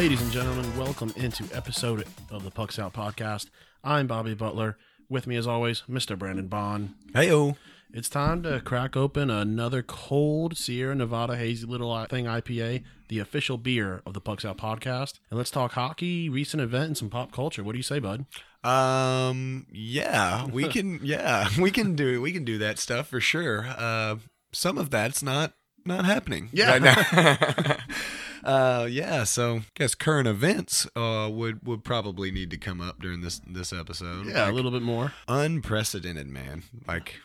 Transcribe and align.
Ladies 0.00 0.22
and 0.22 0.32
gentlemen, 0.32 0.78
welcome 0.78 1.12
into 1.14 1.44
episode 1.54 2.06
of 2.30 2.42
the 2.42 2.50
Pucks 2.50 2.78
Out 2.78 2.94
podcast. 2.94 3.50
I'm 3.84 4.06
Bobby 4.06 4.32
Butler. 4.32 4.78
With 5.10 5.26
me, 5.26 5.36
as 5.36 5.46
always, 5.46 5.82
Mr. 5.90 6.18
Brandon 6.18 6.46
Bond. 6.46 6.94
Heyo. 7.12 7.58
It's 7.92 8.08
time 8.08 8.42
to 8.44 8.62
crack 8.62 8.96
open 8.96 9.28
another 9.28 9.82
cold 9.82 10.56
Sierra 10.56 10.94
Nevada 10.94 11.36
Hazy 11.36 11.66
Little 11.66 12.02
Thing 12.06 12.24
IPA, 12.24 12.82
the 13.08 13.18
official 13.18 13.58
beer 13.58 14.00
of 14.06 14.14
the 14.14 14.22
Pucks 14.22 14.42
Out 14.42 14.56
podcast. 14.56 15.20
And 15.28 15.36
let's 15.36 15.50
talk 15.50 15.72
hockey, 15.72 16.30
recent 16.30 16.62
event, 16.62 16.86
and 16.86 16.96
some 16.96 17.10
pop 17.10 17.30
culture. 17.30 17.62
What 17.62 17.72
do 17.72 17.78
you 17.78 17.82
say, 17.82 17.98
bud? 17.98 18.24
Um. 18.64 19.66
Yeah, 19.70 20.46
we 20.50 20.66
can. 20.68 21.00
Yeah, 21.02 21.46
we 21.60 21.70
can 21.70 21.94
do. 21.94 22.22
We 22.22 22.32
can 22.32 22.46
do 22.46 22.56
that 22.56 22.78
stuff 22.78 23.06
for 23.08 23.20
sure. 23.20 23.66
Uh, 23.68 24.16
some 24.50 24.78
of 24.78 24.88
that's 24.88 25.22
not 25.22 25.52
not 25.84 26.06
happening. 26.06 26.48
Yeah. 26.52 26.78
Right 26.78 26.82
now. 26.82 27.76
uh. 28.44 28.86
Yeah. 28.90 29.24
So, 29.24 29.56
I 29.56 29.62
guess 29.74 29.94
current 29.94 30.28
events 30.28 30.86
uh 30.96 31.28
would 31.30 31.66
would 31.66 31.84
probably 31.84 32.30
need 32.30 32.50
to 32.50 32.56
come 32.56 32.80
up 32.80 33.00
during 33.00 33.20
this 33.20 33.40
this 33.46 33.72
episode. 33.72 34.26
Yeah, 34.26 34.50
a 34.50 34.52
little 34.52 34.70
bit 34.70 34.82
more. 34.82 35.12
unprecedented, 35.28 36.26
man. 36.28 36.62
Like 36.86 37.16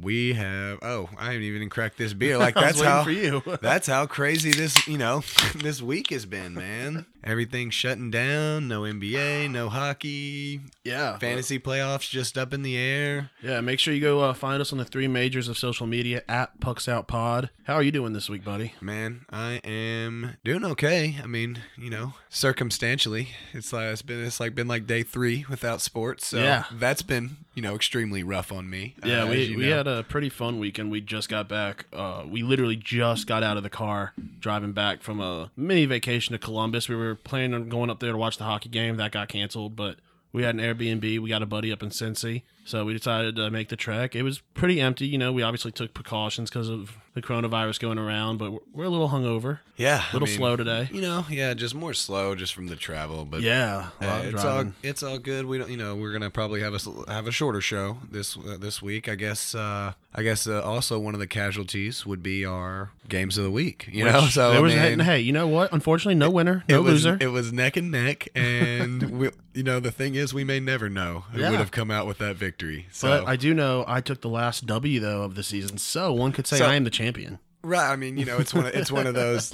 we 0.00 0.34
have. 0.34 0.78
Oh, 0.82 1.08
I 1.18 1.26
haven't 1.26 1.42
even 1.42 1.68
cracked 1.70 1.98
this 1.98 2.12
beer. 2.12 2.36
Like 2.46 2.54
that's 2.54 2.80
how. 2.80 3.02
for 3.04 3.10
you. 3.10 3.42
That's 3.62 3.86
how 3.86 4.06
crazy 4.06 4.50
this, 4.52 4.86
you 4.86 4.98
know, 4.98 5.22
this 5.56 5.80
week 5.82 6.10
has 6.10 6.26
been, 6.26 6.54
man. 6.54 7.06
Everything 7.24 7.70
shutting 7.70 8.10
down, 8.10 8.68
no 8.68 8.82
NBA, 8.82 9.50
no 9.50 9.68
hockey, 9.68 10.60
yeah. 10.84 11.18
fantasy 11.18 11.58
playoffs 11.58 12.08
just 12.08 12.38
up 12.38 12.54
in 12.54 12.62
the 12.62 12.76
air. 12.76 13.30
Yeah, 13.42 13.60
make 13.62 13.80
sure 13.80 13.92
you 13.92 14.00
go 14.00 14.20
uh, 14.20 14.32
find 14.32 14.60
us 14.60 14.70
on 14.70 14.78
the 14.78 14.84
three 14.84 15.08
majors 15.08 15.48
of 15.48 15.58
social 15.58 15.88
media 15.88 16.22
at 16.28 16.60
Pucks 16.60 16.88
Out 16.88 17.08
Pod. 17.08 17.50
How 17.64 17.74
are 17.74 17.82
you 17.82 17.90
doing 17.90 18.12
this 18.12 18.28
week, 18.30 18.44
buddy? 18.44 18.74
Man, 18.80 19.24
I 19.28 19.60
am 19.64 20.36
doing 20.44 20.64
okay. 20.64 21.16
I 21.20 21.26
mean, 21.26 21.58
you 21.76 21.90
know, 21.90 22.14
circumstantially, 22.28 23.30
it's 23.52 23.72
like 23.72 23.86
it's 23.92 24.02
been 24.02 24.24
it's 24.24 24.38
like 24.38 24.54
been 24.54 24.68
like 24.68 24.86
day 24.86 25.02
three 25.02 25.44
without 25.50 25.80
sports. 25.80 26.28
So 26.28 26.38
Yeah. 26.38 26.64
that's 26.72 27.02
been 27.02 27.38
you 27.54 27.62
know 27.62 27.74
extremely 27.74 28.22
rough 28.22 28.52
on 28.52 28.70
me. 28.70 28.94
Yeah, 29.04 29.24
uh, 29.24 29.30
we, 29.30 29.56
we 29.56 29.66
know. 29.66 29.76
had 29.78 29.85
a 29.86 30.04
pretty 30.08 30.28
fun 30.28 30.58
weekend. 30.58 30.90
We 30.90 31.00
just 31.00 31.28
got 31.28 31.48
back. 31.48 31.86
Uh, 31.92 32.24
we 32.28 32.42
literally 32.42 32.76
just 32.76 33.26
got 33.26 33.42
out 33.42 33.56
of 33.56 33.62
the 33.62 33.70
car 33.70 34.12
driving 34.40 34.72
back 34.72 35.02
from 35.02 35.20
a 35.20 35.50
mini 35.56 35.86
vacation 35.86 36.32
to 36.32 36.38
Columbus. 36.38 36.88
We 36.88 36.96
were 36.96 37.14
planning 37.14 37.54
on 37.54 37.68
going 37.68 37.90
up 37.90 38.00
there 38.00 38.12
to 38.12 38.18
watch 38.18 38.38
the 38.38 38.44
hockey 38.44 38.68
game. 38.68 38.96
That 38.96 39.12
got 39.12 39.28
canceled, 39.28 39.76
but 39.76 39.98
we 40.32 40.42
had 40.42 40.54
an 40.54 40.60
Airbnb. 40.60 41.20
We 41.20 41.28
got 41.28 41.42
a 41.42 41.46
buddy 41.46 41.72
up 41.72 41.82
in 41.82 41.90
Cincy. 41.90 42.42
So 42.66 42.84
we 42.84 42.92
decided 42.92 43.36
to 43.36 43.50
make 43.50 43.68
the 43.68 43.76
trek. 43.76 44.14
It 44.16 44.22
was 44.22 44.40
pretty 44.54 44.80
empty. 44.80 45.06
You 45.06 45.18
know, 45.18 45.32
we 45.32 45.42
obviously 45.42 45.70
took 45.72 45.94
precautions 45.94 46.50
because 46.50 46.68
of 46.68 46.96
the 47.14 47.22
coronavirus 47.22 47.80
going 47.80 47.96
around, 47.98 48.36
but 48.36 48.52
we're, 48.52 48.58
we're 48.74 48.84
a 48.84 48.88
little 48.90 49.08
hungover, 49.08 49.60
yeah, 49.78 50.02
a 50.02 50.12
little 50.12 50.28
I 50.28 50.30
mean, 50.30 50.36
slow 50.36 50.56
today. 50.56 50.88
You 50.92 51.00
know, 51.00 51.24
yeah, 51.30 51.54
just 51.54 51.74
more 51.74 51.94
slow 51.94 52.34
just 52.34 52.52
from 52.52 52.66
the 52.66 52.76
travel, 52.76 53.24
but 53.24 53.40
Yeah, 53.40 53.88
Uh, 54.02 54.22
it's 54.24 54.44
all 54.44 54.64
it's 54.82 55.02
all 55.02 55.18
good. 55.18 55.46
We 55.46 55.56
don't, 55.56 55.70
you 55.70 55.78
know, 55.78 55.94
we're 55.96 56.12
gonna 56.12 56.28
probably 56.28 56.60
have 56.60 56.74
a, 56.74 57.10
have 57.10 57.26
a 57.26 57.32
shorter 57.32 57.62
show 57.62 57.98
this 58.10 58.36
uh, 58.36 58.58
this 58.60 58.82
week. 58.82 59.08
I 59.08 59.14
guess. 59.14 59.54
Uh, 59.54 59.92
I 60.18 60.22
guess 60.22 60.46
uh, 60.46 60.62
also 60.62 60.98
one 60.98 61.12
of 61.12 61.20
the 61.20 61.26
casualties 61.26 62.06
would 62.06 62.22
be 62.22 62.44
our 62.46 62.90
games 63.06 63.36
of 63.36 63.44
the 63.44 63.50
week. 63.50 63.86
You 63.92 64.04
know, 64.06 64.26
so 64.30 64.50
there 64.52 64.64
I 64.64 64.88
mean, 64.90 64.98
hey, 65.00 65.20
you 65.20 65.32
know 65.32 65.46
what? 65.46 65.72
Unfortunately, 65.74 66.14
no 66.14 66.30
winner, 66.30 66.64
no 66.70 66.76
it 66.76 66.82
was, 66.82 67.04
loser. 67.04 67.18
It 67.20 67.28
was 67.28 67.52
neck 67.52 67.76
and 67.76 67.90
neck, 67.90 68.28
and 68.34 69.10
we, 69.18 69.30
you 69.54 69.62
know 69.62 69.78
the 69.80 69.90
thing 69.90 70.14
is, 70.16 70.32
we 70.34 70.42
may 70.44 70.58
never 70.60 70.88
know 70.90 71.24
who 71.32 71.40
Yeah. 71.40 71.50
would 71.50 71.60
have 71.60 71.70
come 71.70 71.90
out 71.90 72.06
with 72.06 72.18
that 72.18 72.36
victory. 72.36 72.55
So 72.90 73.08
but 73.08 73.28
I 73.28 73.36
do 73.36 73.52
know 73.54 73.84
I 73.86 74.00
took 74.00 74.20
the 74.20 74.28
last 74.28 74.66
W 74.66 75.00
though 75.00 75.22
of 75.22 75.34
the 75.34 75.42
season, 75.42 75.78
so 75.78 76.12
one 76.12 76.32
could 76.32 76.46
say 76.46 76.58
So- 76.58 76.66
I 76.66 76.74
am 76.74 76.84
the 76.84 76.90
champion. 76.90 77.38
Right. 77.66 77.90
I 77.90 77.96
mean, 77.96 78.16
you 78.16 78.24
know, 78.24 78.38
it's 78.38 78.54
one. 78.54 78.66
Of, 78.66 78.74
it's 78.74 78.92
one 78.92 79.06
of 79.06 79.14
those 79.14 79.52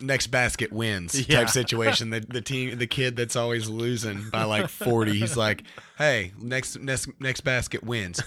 next 0.00 0.28
basket 0.28 0.72
wins 0.72 1.28
Yeah. 1.28 1.40
type 1.40 1.50
situation. 1.50 2.10
The 2.10 2.20
the 2.20 2.40
team, 2.40 2.78
the 2.78 2.86
kid 2.86 3.16
that's 3.16 3.36
always 3.36 3.68
losing 3.68 4.30
by 4.30 4.44
like 4.44 4.68
forty. 4.68 5.18
He's 5.18 5.36
like, 5.36 5.64
hey, 5.98 6.32
next 6.40 6.78
next 6.80 7.08
next 7.20 7.42
basket 7.42 7.84
wins. 7.84 8.22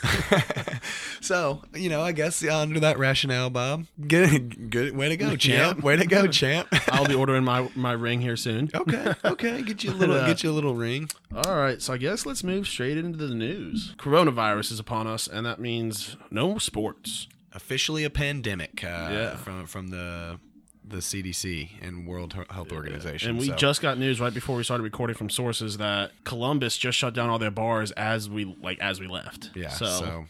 so 1.22 1.62
you 1.74 1.90
know, 1.90 2.02
I 2.02 2.12
guess 2.12 2.44
under 2.44 2.80
that 2.82 2.98
rationale, 3.00 3.50
Bob, 3.50 3.86
good 4.08 4.70
good 4.70 4.96
way 4.96 5.10
to 5.10 5.18
go, 5.18 5.36
champ. 5.36 5.82
Way 5.84 5.96
to 5.98 6.06
go, 6.06 6.28
champ. 6.42 6.68
I'll 6.90 7.08
be 7.08 7.16
ordering 7.16 7.44
my 7.44 7.70
my 7.76 7.94
ring 7.94 8.22
here 8.22 8.38
soon. 8.38 8.70
okay. 8.76 9.14
Okay. 9.24 9.62
Get 9.62 9.84
you 9.84 9.92
a 9.92 9.94
little. 9.94 10.16
uh, 10.16 10.26
Get 10.28 10.44
you 10.44 10.52
a 10.52 10.54
little 10.54 10.76
ring. 10.76 11.10
All 11.34 11.56
right, 11.58 11.82
so 11.82 11.94
I 11.94 11.98
guess 11.98 12.26
let's 12.26 12.44
move 12.44 12.68
straight 12.68 12.98
into 12.98 13.18
the 13.18 13.34
news. 13.34 13.94
Coronavirus 13.98 14.72
is 14.74 14.80
upon 14.80 15.08
us, 15.08 15.28
and 15.28 15.46
that 15.46 15.60
means 15.60 16.16
no 16.32 16.58
sports. 16.58 17.28
Officially 17.56 18.04
a 18.04 18.10
pandemic. 18.10 18.84
Uh, 18.84 19.10
Yeah. 19.12 19.36
From 19.38 19.66
from 19.66 19.88
the 19.90 20.40
the 20.88 20.98
CDC 21.02 21.72
and 21.82 22.06
World 22.06 22.36
Health 22.52 22.72
Organization. 22.72 23.32
And 23.32 23.40
we 23.40 23.48
so- 23.48 23.56
just 23.56 23.82
got 23.82 23.98
news 23.98 24.20
right 24.20 24.32
before 24.34 24.56
we 24.56 24.64
started 24.64 24.84
recording 24.84 25.16
from 25.16 25.32
sources 25.32 25.78
that 25.78 26.12
Columbus 26.26 26.78
just 26.78 26.96
shut 26.96 27.16
down 27.16 27.28
all 27.32 27.40
their 27.40 27.50
bars 27.50 27.90
as 27.94 28.30
we 28.30 28.46
like 28.62 28.78
as 28.80 29.00
we 29.00 29.08
left. 29.08 29.50
yeah. 29.56 29.70
So, 29.70 29.86
So. 29.86 30.26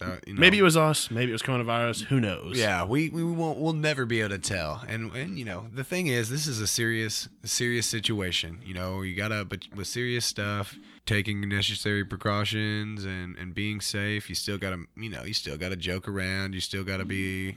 uh, 0.00 0.16
you 0.26 0.34
know, 0.34 0.40
maybe 0.40 0.58
it 0.58 0.62
was 0.62 0.76
us, 0.76 1.08
maybe 1.08 1.30
it 1.30 1.34
was 1.34 1.42
coronavirus. 1.42 2.06
Who 2.06 2.18
knows? 2.18 2.58
Yeah, 2.58 2.84
we, 2.84 3.10
we 3.10 3.22
won't 3.22 3.58
we'll 3.60 3.74
never 3.74 4.04
be 4.04 4.18
able 4.20 4.30
to 4.30 4.38
tell. 4.40 4.82
And 4.88 5.12
and 5.14 5.38
you 5.38 5.44
know, 5.44 5.66
the 5.72 5.84
thing 5.84 6.08
is 6.08 6.28
this 6.30 6.48
is 6.48 6.58
a 6.60 6.66
serious 6.66 7.28
serious 7.44 7.86
situation. 7.86 8.58
You 8.66 8.74
know, 8.74 9.02
you 9.02 9.14
gotta 9.14 9.44
but 9.44 9.60
with 9.72 9.86
serious 9.86 10.26
stuff, 10.26 10.74
taking 11.06 11.48
necessary 11.48 12.04
precautions 12.04 13.04
and, 13.04 13.36
and 13.36 13.54
being 13.54 13.80
safe, 13.80 14.28
you 14.28 14.34
still 14.34 14.58
gotta 14.58 14.84
you 14.96 15.08
know, 15.08 15.24
you 15.24 15.34
still 15.34 15.56
gotta 15.56 15.76
joke 15.76 16.08
around, 16.08 16.54
you 16.54 16.60
still 16.60 16.84
gotta 16.84 17.04
be 17.04 17.56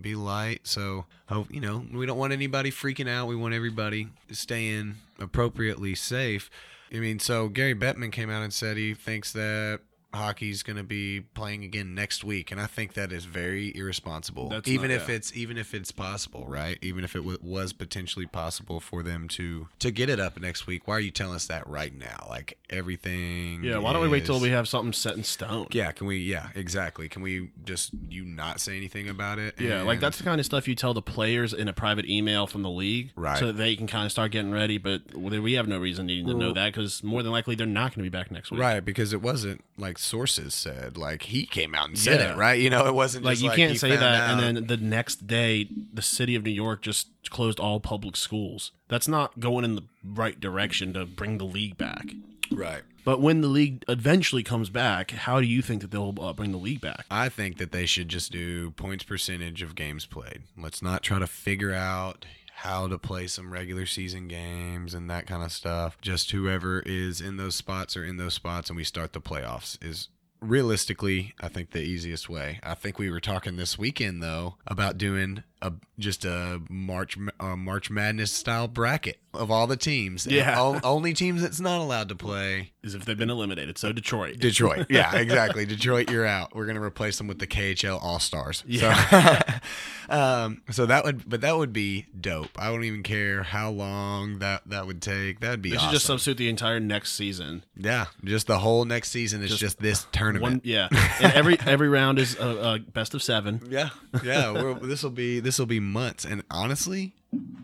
be 0.00 0.14
light. 0.14 0.60
So 0.64 1.06
hope 1.28 1.52
you 1.52 1.60
know, 1.60 1.84
we 1.92 2.06
don't 2.06 2.18
want 2.18 2.32
anybody 2.32 2.70
freaking 2.70 3.08
out. 3.08 3.26
We 3.26 3.36
want 3.36 3.54
everybody 3.54 4.08
staying 4.30 4.96
appropriately 5.18 5.94
safe. 5.94 6.50
I 6.92 6.98
mean, 6.98 7.20
so 7.20 7.48
Gary 7.48 7.74
Bettman 7.74 8.10
came 8.10 8.30
out 8.30 8.42
and 8.42 8.52
said 8.52 8.76
he 8.76 8.94
thinks 8.94 9.32
that 9.32 9.80
hockey's 10.12 10.62
going 10.62 10.76
to 10.76 10.82
be 10.82 11.20
playing 11.20 11.64
again 11.64 11.94
next 11.94 12.24
week, 12.24 12.50
and 12.50 12.60
I 12.60 12.66
think 12.66 12.94
that 12.94 13.12
is 13.12 13.24
very 13.24 13.76
irresponsible. 13.76 14.48
That's 14.48 14.68
even 14.68 14.90
if 14.90 15.08
yeah. 15.08 15.16
it's 15.16 15.36
even 15.36 15.56
if 15.56 15.74
it's 15.74 15.92
possible, 15.92 16.46
right? 16.48 16.78
Even 16.82 17.04
if 17.04 17.14
it 17.14 17.20
w- 17.20 17.38
was 17.42 17.72
potentially 17.72 18.26
possible 18.26 18.80
for 18.80 19.02
them 19.02 19.28
to 19.28 19.68
to 19.78 19.90
get 19.90 20.08
it 20.08 20.20
up 20.20 20.40
next 20.40 20.66
week, 20.66 20.86
why 20.86 20.96
are 20.96 21.00
you 21.00 21.10
telling 21.10 21.34
us 21.34 21.46
that 21.46 21.66
right 21.68 21.96
now? 21.96 22.26
Like 22.28 22.58
everything. 22.68 23.64
Yeah. 23.64 23.78
Why 23.78 23.92
don't 23.92 24.02
we 24.02 24.08
wait 24.08 24.26
till 24.26 24.40
we 24.40 24.50
have 24.50 24.68
something 24.68 24.92
set 24.92 25.16
in 25.16 25.24
stone? 25.24 25.68
Yeah, 25.70 25.92
can 25.92 26.06
we? 26.06 26.18
Yeah, 26.18 26.48
exactly. 26.54 27.08
Can 27.08 27.22
we 27.22 27.50
just 27.64 27.90
you 28.08 28.24
not 28.24 28.60
say 28.60 28.76
anything 28.76 29.08
about 29.08 29.38
it? 29.38 29.60
Yeah, 29.60 29.82
like 29.82 30.00
that's 30.00 30.18
the 30.18 30.24
kind 30.24 30.40
of 30.40 30.46
stuff 30.46 30.66
you 30.66 30.74
tell 30.74 30.94
the 30.94 31.02
players 31.02 31.52
in 31.52 31.68
a 31.68 31.72
private 31.72 32.08
email 32.08 32.46
from 32.46 32.62
the 32.62 32.70
league, 32.70 33.12
Right. 33.14 33.38
So 33.38 33.46
that 33.46 33.56
they 33.56 33.76
can 33.76 33.86
kind 33.86 34.06
of 34.06 34.12
start 34.12 34.32
getting 34.32 34.50
ready. 34.50 34.78
But 34.78 35.14
we 35.14 35.54
have 35.54 35.68
no 35.68 35.78
reason 35.78 36.06
needing 36.06 36.26
to 36.26 36.34
know 36.34 36.52
that 36.52 36.72
because 36.72 37.02
more 37.02 37.22
than 37.22 37.32
likely 37.32 37.54
they're 37.54 37.66
not 37.66 37.94
going 37.94 38.04
to 38.04 38.10
be 38.10 38.16
back 38.16 38.30
next 38.30 38.50
week. 38.50 38.60
Right, 38.60 38.84
because 38.84 39.12
it 39.12 39.22
wasn't 39.22 39.62
like 39.76 39.98
sources 40.00 40.54
said. 40.54 40.96
Like 40.96 41.22
he 41.22 41.46
came 41.46 41.74
out 41.74 41.88
and 41.88 41.98
said 41.98 42.20
Yeah. 42.20 42.32
it, 42.34 42.36
right? 42.36 42.58
You 42.60 42.70
know, 42.70 42.86
it 42.86 42.94
wasn't 42.94 43.24
Like 43.24 43.34
just 43.34 43.42
you 43.42 43.48
like 43.50 43.56
can't 43.56 43.78
say 43.78 43.96
that, 43.96 44.30
and 44.30 44.40
then 44.56 44.66
the 44.66 44.76
next 44.76 45.26
day, 45.26 45.68
the 45.92 46.02
city 46.02 46.34
of 46.34 46.42
New 46.44 46.50
York 46.50 46.82
just 46.82 47.08
closed 47.30 47.60
all 47.60 47.80
public 47.80 48.16
schools. 48.16 48.72
That's 48.88 49.06
not 49.08 49.38
going 49.40 49.64
in 49.64 49.76
the 49.76 49.84
right 50.04 50.38
direction 50.40 50.92
to 50.94 51.04
bring 51.06 51.38
the 51.38 51.44
league 51.44 51.76
back. 51.78 52.06
right. 52.50 52.82
But 53.02 53.22
when 53.22 53.40
the 53.40 53.48
league 53.48 53.82
eventually 53.88 54.42
comes 54.42 54.68
back, 54.68 55.10
how 55.12 55.40
do 55.40 55.46
you 55.46 55.62
think 55.62 55.80
that 55.80 55.90
they'll 55.90 56.14
uh, 56.20 56.34
bring 56.34 56.52
the 56.52 56.58
league 56.58 56.82
back? 56.82 57.06
I 57.10 57.30
think 57.30 57.56
that 57.56 57.72
they 57.72 57.86
should 57.86 58.10
just 58.10 58.30
do 58.30 58.72
points 58.72 59.04
percentage 59.04 59.62
of 59.62 59.74
games 59.74 60.04
played. 60.04 60.42
Let's 60.56 60.82
not 60.82 61.02
try 61.02 61.18
to 61.18 61.26
figure 61.26 61.72
out 61.72 62.26
how 62.60 62.86
to 62.86 62.98
play 62.98 63.26
some 63.26 63.50
regular 63.50 63.86
season 63.86 64.28
games 64.28 64.92
and 64.92 65.08
that 65.08 65.26
kind 65.26 65.42
of 65.42 65.50
stuff. 65.50 65.98
Just 66.02 66.30
whoever 66.30 66.80
is 66.80 67.20
in 67.22 67.38
those 67.38 67.54
spots 67.54 67.96
or 67.96 68.04
in 68.04 68.18
those 68.18 68.34
spots, 68.34 68.68
and 68.68 68.76
we 68.76 68.84
start 68.84 69.14
the 69.14 69.20
playoffs 69.20 69.82
is 69.82 70.08
realistically, 70.42 71.34
I 71.40 71.48
think 71.48 71.70
the 71.70 71.80
easiest 71.80 72.28
way. 72.28 72.60
I 72.62 72.74
think 72.74 72.98
we 72.98 73.10
were 73.10 73.20
talking 73.20 73.56
this 73.56 73.78
weekend 73.78 74.22
though 74.22 74.56
about 74.66 74.98
doing 74.98 75.42
a 75.62 75.72
just 75.98 76.24
a 76.24 76.60
March 76.70 77.18
uh, 77.38 77.56
March 77.56 77.90
Madness 77.90 78.32
style 78.32 78.66
bracket 78.68 79.18
of 79.34 79.50
all 79.50 79.66
the 79.66 79.76
teams. 79.76 80.26
Yeah. 80.26 80.56
O- 80.60 80.80
only 80.82 81.12
teams 81.12 81.42
that's 81.42 81.60
not 81.60 81.80
allowed 81.80 82.08
to 82.08 82.14
play 82.16 82.72
is 82.82 82.94
if 82.94 83.04
they've 83.04 83.16
been 83.18 83.30
eliminated. 83.30 83.78
So 83.78 83.92
Detroit. 83.92 84.38
Detroit. 84.38 84.86
Yeah, 84.90 85.14
exactly. 85.16 85.66
Detroit, 85.66 86.10
you're 86.10 86.26
out. 86.26 86.54
We're 86.54 86.66
gonna 86.66 86.82
replace 86.82 87.18
them 87.18 87.26
with 87.28 87.38
the 87.38 87.46
KHL 87.46 88.02
All 88.02 88.18
Stars. 88.18 88.64
Yeah. 88.66 89.60
So, 90.08 90.14
um, 90.16 90.62
so 90.70 90.86
that 90.86 91.04
would, 91.04 91.28
but 91.28 91.42
that 91.42 91.56
would 91.56 91.72
be 91.72 92.06
dope. 92.18 92.50
I 92.58 92.66
don't 92.68 92.84
even 92.84 93.02
care 93.02 93.42
how 93.42 93.70
long 93.70 94.38
that 94.40 94.62
that 94.66 94.86
would 94.86 95.00
take. 95.02 95.40
That 95.40 95.50
would 95.50 95.62
be 95.62 95.70
They 95.70 95.76
should 95.76 95.82
awesome. 95.84 95.92
just 95.92 96.06
substitute 96.06 96.38
the 96.38 96.48
entire 96.48 96.80
next 96.80 97.12
season. 97.12 97.64
yeah, 97.76 98.06
just 98.24 98.46
the 98.46 98.58
whole 98.58 98.84
next 98.84 99.10
season 99.10 99.42
is 99.42 99.56
just, 99.56 99.78
this 99.78 100.06
tournament. 100.12 100.42
One, 100.42 100.60
yeah, 100.64 100.88
and 101.20 101.32
every 101.32 101.58
every 101.60 101.88
round 101.88 102.18
is 102.18 102.36
a, 102.38 102.48
a 102.74 102.78
best 102.78 103.14
of 103.14 103.22
seven. 103.22 103.60
Yeah, 103.70 103.90
yeah. 104.24 104.74
This 104.82 105.02
will 105.02 105.10
be 105.10 105.40
this 105.40 105.49
will 105.58 105.66
be 105.66 105.80
months, 105.80 106.24
and 106.24 106.42
honestly, 106.50 107.12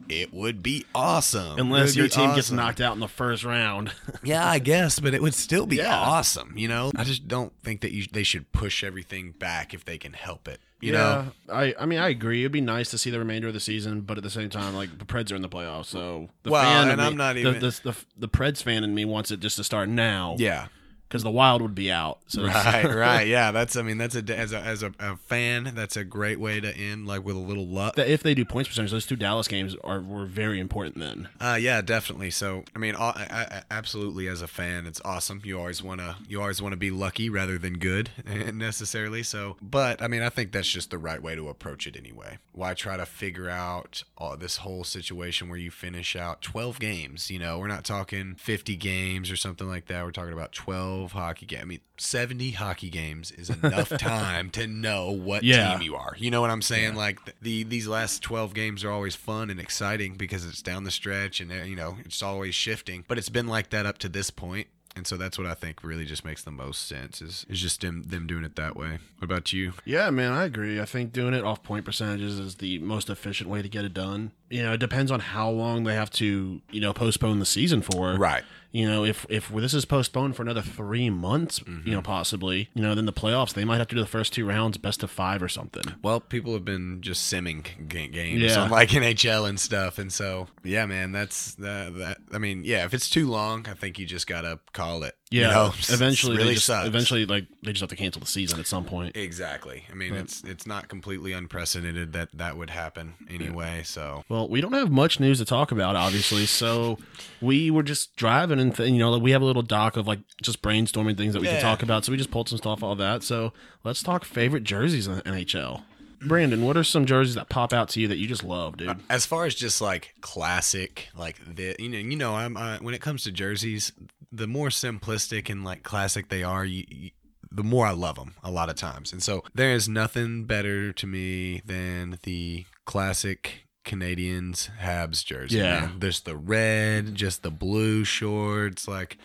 it 0.08 0.32
would 0.32 0.62
be 0.62 0.84
awesome. 0.94 1.58
Unless 1.58 1.96
your 1.96 2.08
team 2.08 2.34
gets 2.34 2.50
knocked 2.50 2.80
out 2.80 2.94
in 2.94 3.00
the 3.00 3.08
first 3.08 3.44
round. 3.44 3.92
Yeah, 4.22 4.48
I 4.48 4.58
guess, 4.58 4.98
but 4.98 5.14
it 5.14 5.22
would 5.22 5.34
still 5.34 5.66
be 5.66 5.76
Yeah. 5.76 5.94
awesome. 5.96 6.54
You 6.56 6.68
know, 6.68 6.90
I 6.96 7.04
just 7.04 7.28
don't 7.28 7.52
think 7.62 7.80
that 7.82 7.92
you 7.92 8.06
they 8.10 8.22
should 8.24 8.50
push 8.52 8.82
everything 8.82 9.32
back 9.32 9.72
if 9.74 9.84
they 9.84 9.98
can 9.98 10.12
help 10.14 10.48
it. 10.48 10.60
You 10.80 10.92
know, 10.92 11.28
I 11.48 11.74
I 11.80 11.86
mean 11.86 11.98
I 11.98 12.08
agree. 12.08 12.40
It'd 12.42 12.52
be 12.52 12.60
nice 12.60 12.90
to 12.90 12.98
see 12.98 13.10
the 13.10 13.18
remainder 13.18 13.48
of 13.48 13.54
the 13.54 13.60
season, 13.60 14.02
but 14.02 14.16
at 14.18 14.22
the 14.24 14.30
same 14.30 14.50
time, 14.50 14.74
like 14.74 14.98
the 14.98 15.04
Preds 15.04 15.32
are 15.32 15.36
in 15.36 15.42
the 15.42 15.48
playoffs, 15.48 15.86
so 15.86 16.28
the 16.42 16.50
Well, 16.50 16.62
fan 16.62 16.88
and 16.88 16.98
me- 17.00 17.06
I'm 17.06 17.16
not 17.16 17.34
the- 17.34 17.40
even- 17.40 17.60
the, 17.60 17.80
the, 17.82 17.96
the 18.18 18.28
Preds 18.28 18.62
fan 18.62 18.84
in 18.84 18.94
me 18.94 19.04
wants 19.04 19.30
it 19.30 19.40
just 19.40 19.56
to 19.56 19.64
start 19.64 19.88
now. 19.88 20.36
yeah. 20.38 20.66
Because 21.08 21.22
the 21.22 21.30
Wild 21.30 21.62
would 21.62 21.74
be 21.74 21.90
out. 21.90 22.18
So 22.26 22.44
Right, 22.44 22.84
right, 22.94 23.26
yeah. 23.26 23.50
That's, 23.50 23.76
I 23.76 23.82
mean, 23.82 23.98
that's 23.98 24.16
a 24.16 24.22
as 24.36 24.52
a 24.52 24.60
as 24.60 24.82
a, 24.82 24.92
a 24.98 25.16
fan, 25.16 25.72
that's 25.74 25.96
a 25.96 26.04
great 26.04 26.40
way 26.40 26.60
to 26.60 26.76
end, 26.76 27.06
like 27.06 27.24
with 27.24 27.36
a 27.36 27.40
little 27.40 27.66
luck. 27.66 27.98
if 27.98 28.22
they 28.22 28.34
do 28.34 28.44
points 28.44 28.68
percentage, 28.68 28.90
those 28.90 29.06
two 29.06 29.16
Dallas 29.16 29.48
games 29.48 29.76
are 29.84 30.00
were 30.00 30.26
very 30.26 30.58
important 30.60 30.98
then. 30.98 31.28
Uh, 31.40 31.58
yeah, 31.60 31.80
definitely. 31.80 32.30
So, 32.30 32.64
I 32.74 32.78
mean, 32.78 32.94
all, 32.94 33.12
I, 33.14 33.26
I, 33.30 33.62
absolutely, 33.70 34.28
as 34.28 34.42
a 34.42 34.48
fan, 34.48 34.86
it's 34.86 35.00
awesome. 35.04 35.40
You 35.44 35.58
always 35.58 35.82
want 35.82 36.00
to, 36.00 36.16
you 36.28 36.40
always 36.40 36.60
want 36.60 36.72
to 36.72 36.76
be 36.76 36.90
lucky 36.90 37.30
rather 37.30 37.58
than 37.58 37.78
good, 37.78 38.10
necessarily. 38.54 39.22
So, 39.22 39.56
but 39.62 40.02
I 40.02 40.08
mean, 40.08 40.22
I 40.22 40.28
think 40.28 40.52
that's 40.52 40.68
just 40.68 40.90
the 40.90 40.98
right 40.98 41.22
way 41.22 41.34
to 41.36 41.48
approach 41.48 41.86
it 41.86 41.96
anyway. 41.96 42.38
Why 42.52 42.74
try 42.74 42.96
to 42.96 43.06
figure 43.06 43.48
out 43.48 44.02
all 44.18 44.36
this 44.36 44.58
whole 44.58 44.84
situation 44.84 45.48
where 45.48 45.58
you 45.58 45.70
finish 45.70 46.16
out 46.16 46.42
12 46.42 46.80
games? 46.80 47.30
You 47.30 47.38
know, 47.38 47.58
we're 47.58 47.68
not 47.68 47.84
talking 47.84 48.34
50 48.36 48.76
games 48.76 49.30
or 49.30 49.36
something 49.36 49.68
like 49.68 49.86
that. 49.86 50.04
We're 50.04 50.10
talking 50.10 50.32
about 50.32 50.52
12 50.96 51.12
hockey 51.12 51.46
games. 51.46 51.62
I 51.62 51.64
mean, 51.66 51.80
70 51.98 52.50
hockey 52.52 52.88
games 52.90 53.30
is 53.32 53.50
enough 53.50 53.88
time 53.98 54.50
to 54.50 54.66
know 54.66 55.10
what 55.10 55.42
Yeah. 55.42 55.72
team 55.74 55.82
you 55.82 55.96
are. 55.96 56.14
You 56.18 56.30
know 56.30 56.40
what 56.40 56.50
I'm 56.50 56.62
saying? 56.62 56.94
Like 56.94 57.24
the, 57.24 57.32
the 57.42 57.62
these 57.64 57.86
last 57.86 58.22
12 58.22 58.54
games 58.54 58.84
are 58.84 58.90
always 58.90 59.14
fun 59.14 59.50
and 59.50 59.60
exciting 59.60 60.14
because 60.14 60.44
it's 60.46 60.62
down 60.62 60.84
the 60.84 60.90
stretch 60.90 61.40
and 61.40 61.50
you 61.68 61.76
know 61.76 61.96
it's 62.04 62.22
always 62.22 62.54
shifting. 62.54 63.04
But 63.06 63.18
it's 63.18 63.28
been 63.28 63.46
like 63.46 63.70
that 63.70 63.84
up 63.86 63.98
to 63.98 64.08
this 64.08 64.30
point, 64.30 64.68
and 64.94 65.06
so 65.06 65.16
that's 65.16 65.36
what 65.38 65.46
I 65.46 65.54
think 65.54 65.82
really 65.84 66.04
just 66.06 66.24
makes 66.24 66.42
the 66.42 66.50
most 66.50 66.86
sense 66.88 67.20
is 67.20 67.44
is 67.48 67.60
just 67.60 67.80
them 67.82 68.02
them 68.04 68.26
doing 68.26 68.44
it 68.44 68.56
that 68.56 68.76
way. 68.76 68.98
What 69.18 69.24
about 69.24 69.52
you? 69.52 69.72
Yeah, 69.84 70.10
man, 70.10 70.32
I 70.32 70.44
agree. 70.44 70.80
I 70.80 70.84
think 70.86 71.12
doing 71.12 71.34
it 71.34 71.44
off 71.44 71.62
point 71.62 71.84
percentages 71.84 72.38
is 72.38 72.56
the 72.56 72.78
most 72.78 73.10
efficient 73.10 73.50
way 73.50 73.62
to 73.62 73.68
get 73.68 73.84
it 73.84 73.94
done. 73.94 74.32
You 74.48 74.62
know, 74.62 74.72
it 74.74 74.78
depends 74.80 75.10
on 75.10 75.20
how 75.20 75.50
long 75.50 75.84
they 75.84 75.94
have 75.94 76.10
to, 76.10 76.60
you 76.70 76.80
know, 76.80 76.92
postpone 76.92 77.38
the 77.40 77.46
season 77.46 77.82
for. 77.82 78.14
Right. 78.14 78.44
You 78.72 78.88
know, 78.88 79.04
if 79.04 79.24
if 79.28 79.48
this 79.48 79.72
is 79.74 79.84
postponed 79.84 80.36
for 80.36 80.42
another 80.42 80.60
three 80.62 81.08
months, 81.08 81.60
you 81.66 81.92
know, 81.92 81.98
mm-hmm. 81.98 82.00
possibly, 82.00 82.68
you 82.74 82.82
know, 82.82 82.94
then 82.94 83.06
the 83.06 83.12
playoffs 83.12 83.54
they 83.54 83.64
might 83.64 83.78
have 83.78 83.88
to 83.88 83.94
do 83.94 84.00
the 84.00 84.06
first 84.06 84.32
two 84.32 84.44
rounds 84.46 84.76
best 84.76 85.02
of 85.02 85.10
five 85.10 85.42
or 85.42 85.48
something. 85.48 85.84
Well, 86.02 86.20
people 86.20 86.52
have 86.52 86.64
been 86.64 87.00
just 87.00 87.32
simming 87.32 87.64
ga- 87.88 88.08
games 88.08 88.42
Yeah. 88.42 88.60
on 88.62 88.70
like 88.70 88.88
NHL 88.90 89.48
and 89.48 89.58
stuff, 89.58 89.98
and 89.98 90.12
so 90.12 90.48
yeah, 90.62 90.84
man, 90.86 91.12
that's 91.12 91.54
that. 91.54 91.94
that 91.98 92.18
I 92.32 92.38
mean, 92.38 92.62
yeah, 92.64 92.84
if 92.84 92.92
it's 92.92 93.08
too 93.08 93.28
long, 93.28 93.66
I 93.68 93.74
think 93.74 93.98
you 93.98 94.06
just 94.06 94.26
gotta 94.26 94.58
call 94.72 95.02
it. 95.04 95.14
you 95.30 95.40
Yeah, 95.42 95.50
know? 95.50 95.72
eventually, 95.88 96.36
really 96.36 96.54
just, 96.54 96.66
sucks. 96.66 96.86
eventually, 96.86 97.24
like 97.24 97.46
they 97.62 97.72
just 97.72 97.80
have 97.80 97.90
to 97.90 97.96
cancel 97.96 98.20
the 98.20 98.26
season 98.26 98.60
at 98.60 98.66
some 98.66 98.84
point. 98.84 99.16
Exactly. 99.16 99.84
I 99.90 99.94
mean, 99.94 100.14
it's 100.14 100.42
it's 100.44 100.66
not 100.66 100.88
completely 100.88 101.32
unprecedented 101.32 102.12
that 102.12 102.28
that 102.34 102.56
would 102.58 102.70
happen 102.70 103.14
anyway. 103.30 103.82
So 103.84 104.24
Well, 104.28 104.48
we 104.48 104.60
don't 104.60 104.72
have 104.74 104.90
much 104.90 105.18
news 105.20 105.38
to 105.38 105.44
talk 105.44 105.72
about, 105.72 105.96
obviously. 105.96 106.46
So 106.46 106.98
we 107.40 107.70
were 107.70 107.82
just 107.82 108.16
driving, 108.16 108.55
and 108.58 108.74
th- 108.74 108.90
you 108.90 108.98
know, 108.98 109.16
we 109.18 109.30
have 109.32 109.42
a 109.42 109.44
little 109.44 109.62
doc 109.62 109.96
of 109.96 110.06
like 110.06 110.20
just 110.42 110.62
brainstorming 110.62 111.16
things 111.16 111.34
that 111.34 111.40
we 111.40 111.46
Yeah. 111.48 111.54
can 111.54 111.62
talk 111.62 111.82
about. 111.82 112.04
So 112.04 112.12
we 112.12 112.18
just 112.18 112.30
pulled 112.30 112.48
some 112.48 112.58
stuff 112.58 112.82
all 112.82 112.94
that. 112.96 113.22
So 113.22 113.52
let's 113.84 114.02
talk 114.02 114.24
favorite 114.24 114.64
jerseys 114.64 115.06
in 115.06 115.16
the 115.16 115.22
NHL. 115.22 115.82
Brandon, 116.26 116.64
what 116.64 116.76
are 116.78 116.84
some 116.84 117.04
jerseys 117.04 117.34
that 117.34 117.48
pop 117.50 117.72
out 117.72 117.90
to 117.90 118.00
you 118.00 118.08
that 118.08 118.16
you 118.16 118.26
just 118.26 118.42
love, 118.42 118.78
dude? 118.78 118.98
as 119.10 119.26
far 119.26 119.44
as 119.44 119.54
just 119.54 119.80
like 119.82 120.14
classic, 120.22 121.08
like 121.16 121.36
the 121.54 121.76
you 121.78 121.88
know 121.90 121.98
you 121.98 122.16
know 122.16 122.34
I'm 122.34 122.56
uh, 122.56 122.78
when 122.78 122.94
it 122.94 123.00
comes 123.02 123.22
to 123.24 123.32
jerseys, 123.32 123.92
the 124.32 124.46
more 124.46 124.68
simplistic 124.68 125.50
and 125.50 125.62
like 125.64 125.82
classic 125.82 126.28
they 126.30 126.42
are, 126.42 126.64
you, 126.64 126.84
you 126.88 127.10
the 127.50 127.62
more 127.62 127.86
I 127.86 127.92
love 127.92 128.16
them 128.16 128.34
a 128.42 128.50
lot 128.50 128.68
of 128.70 128.76
times. 128.76 129.12
And 129.12 129.22
so 129.22 129.42
there 129.54 129.72
is 129.72 129.88
nothing 129.88 130.44
better 130.46 130.92
to 130.92 131.06
me 131.06 131.60
than 131.64 132.18
the 132.22 132.64
classic 132.86 133.65
Canadiens 133.86 134.68
Habs 134.80 135.24
jersey. 135.24 135.58
Yeah. 135.58 135.80
man. 135.80 135.98
There's 136.00 136.20
the 136.20 136.36
red, 136.36 137.14
just 137.14 137.42
the 137.42 137.50
blue 137.50 138.04
shorts, 138.04 138.86
like 138.86 139.16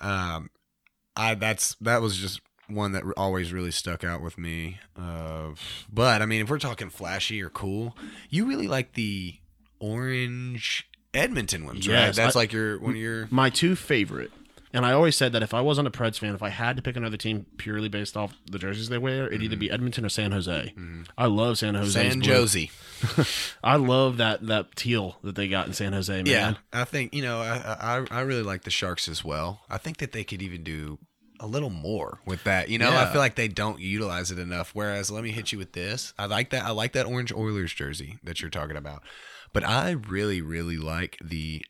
um 0.00 0.50
I 1.16 1.34
that's 1.34 1.74
that 1.80 2.00
was 2.00 2.16
just 2.16 2.40
one 2.68 2.92
that 2.92 3.02
always 3.16 3.52
really 3.52 3.70
stuck 3.72 4.04
out 4.04 4.22
with 4.22 4.36
me. 4.38 4.78
Uh, 4.96 5.52
but 5.92 6.20
I 6.22 6.26
mean, 6.26 6.42
if 6.42 6.50
we're 6.50 6.58
talking 6.58 6.90
flashy 6.90 7.42
or 7.42 7.48
cool, 7.48 7.96
you 8.28 8.46
really 8.46 8.68
like 8.68 8.92
the 8.92 9.36
orange 9.80 10.88
Edmonton 11.14 11.64
ones, 11.64 11.88
right? 11.88 11.94
Yes, 11.94 12.16
That's 12.16 12.36
I- 12.36 12.38
like 12.38 12.52
your 12.52 12.78
one 12.78 12.90
of 12.92 12.96
your 12.96 13.26
My 13.30 13.50
two 13.50 13.74
favorite. 13.74 14.30
And 14.70 14.84
I 14.84 14.92
always 14.92 15.16
said 15.16 15.32
that 15.32 15.42
if 15.42 15.54
I 15.54 15.62
wasn't 15.62 15.88
a 15.88 15.90
Preds 15.90 16.18
fan, 16.18 16.34
if 16.34 16.42
I 16.42 16.50
had 16.50 16.76
to 16.76 16.82
pick 16.82 16.94
another 16.94 17.16
team 17.16 17.46
purely 17.56 17.88
based 17.88 18.18
off 18.18 18.34
the 18.50 18.58
jerseys 18.58 18.90
they 18.90 18.98
wear, 18.98 19.26
it'd 19.26 19.42
either 19.42 19.56
be 19.56 19.70
Edmonton 19.70 20.04
or 20.04 20.10
San 20.10 20.30
Jose. 20.32 20.74
I 21.16 21.24
love 21.26 21.56
San 21.56 21.74
Jose. 21.74 21.98
Mm-hmm. 21.98 22.10
San 22.10 22.20
Josie. 22.20 22.70
I 23.64 23.76
love 23.76 24.16
that 24.18 24.46
that 24.46 24.76
teal 24.76 25.18
that 25.22 25.34
they 25.34 25.48
got 25.48 25.66
in 25.66 25.72
San 25.72 25.92
Jose, 25.92 26.14
man. 26.14 26.26
Yeah, 26.26 26.54
I 26.72 26.84
think 26.84 27.14
you 27.14 27.22
know 27.22 27.40
I, 27.40 27.76
I 27.80 28.06
I 28.10 28.20
really 28.20 28.42
like 28.42 28.64
the 28.64 28.70
Sharks 28.70 29.08
as 29.08 29.24
well. 29.24 29.60
I 29.68 29.78
think 29.78 29.98
that 29.98 30.12
they 30.12 30.24
could 30.24 30.42
even 30.42 30.62
do 30.62 30.98
a 31.40 31.46
little 31.46 31.70
more 31.70 32.18
with 32.26 32.44
that. 32.44 32.68
You 32.68 32.78
know, 32.78 32.90
I 32.90 33.10
feel 33.12 33.20
like 33.20 33.36
they 33.36 33.48
don't 33.48 33.80
utilize 33.80 34.30
it 34.30 34.38
enough. 34.38 34.70
Whereas, 34.74 35.10
let 35.10 35.22
me 35.22 35.30
hit 35.30 35.52
you 35.52 35.58
with 35.58 35.72
this. 35.72 36.12
I 36.18 36.26
like 36.26 36.50
that. 36.50 36.64
I 36.64 36.70
like 36.70 36.92
that 36.92 37.06
orange 37.06 37.32
Oilers 37.32 37.72
jersey 37.72 38.18
that 38.24 38.40
you're 38.40 38.50
talking 38.50 38.76
about. 38.76 39.02
But 39.52 39.64
I 39.64 39.92
really, 39.92 40.42
really 40.42 40.76
like 40.76 41.16
the 41.22 41.64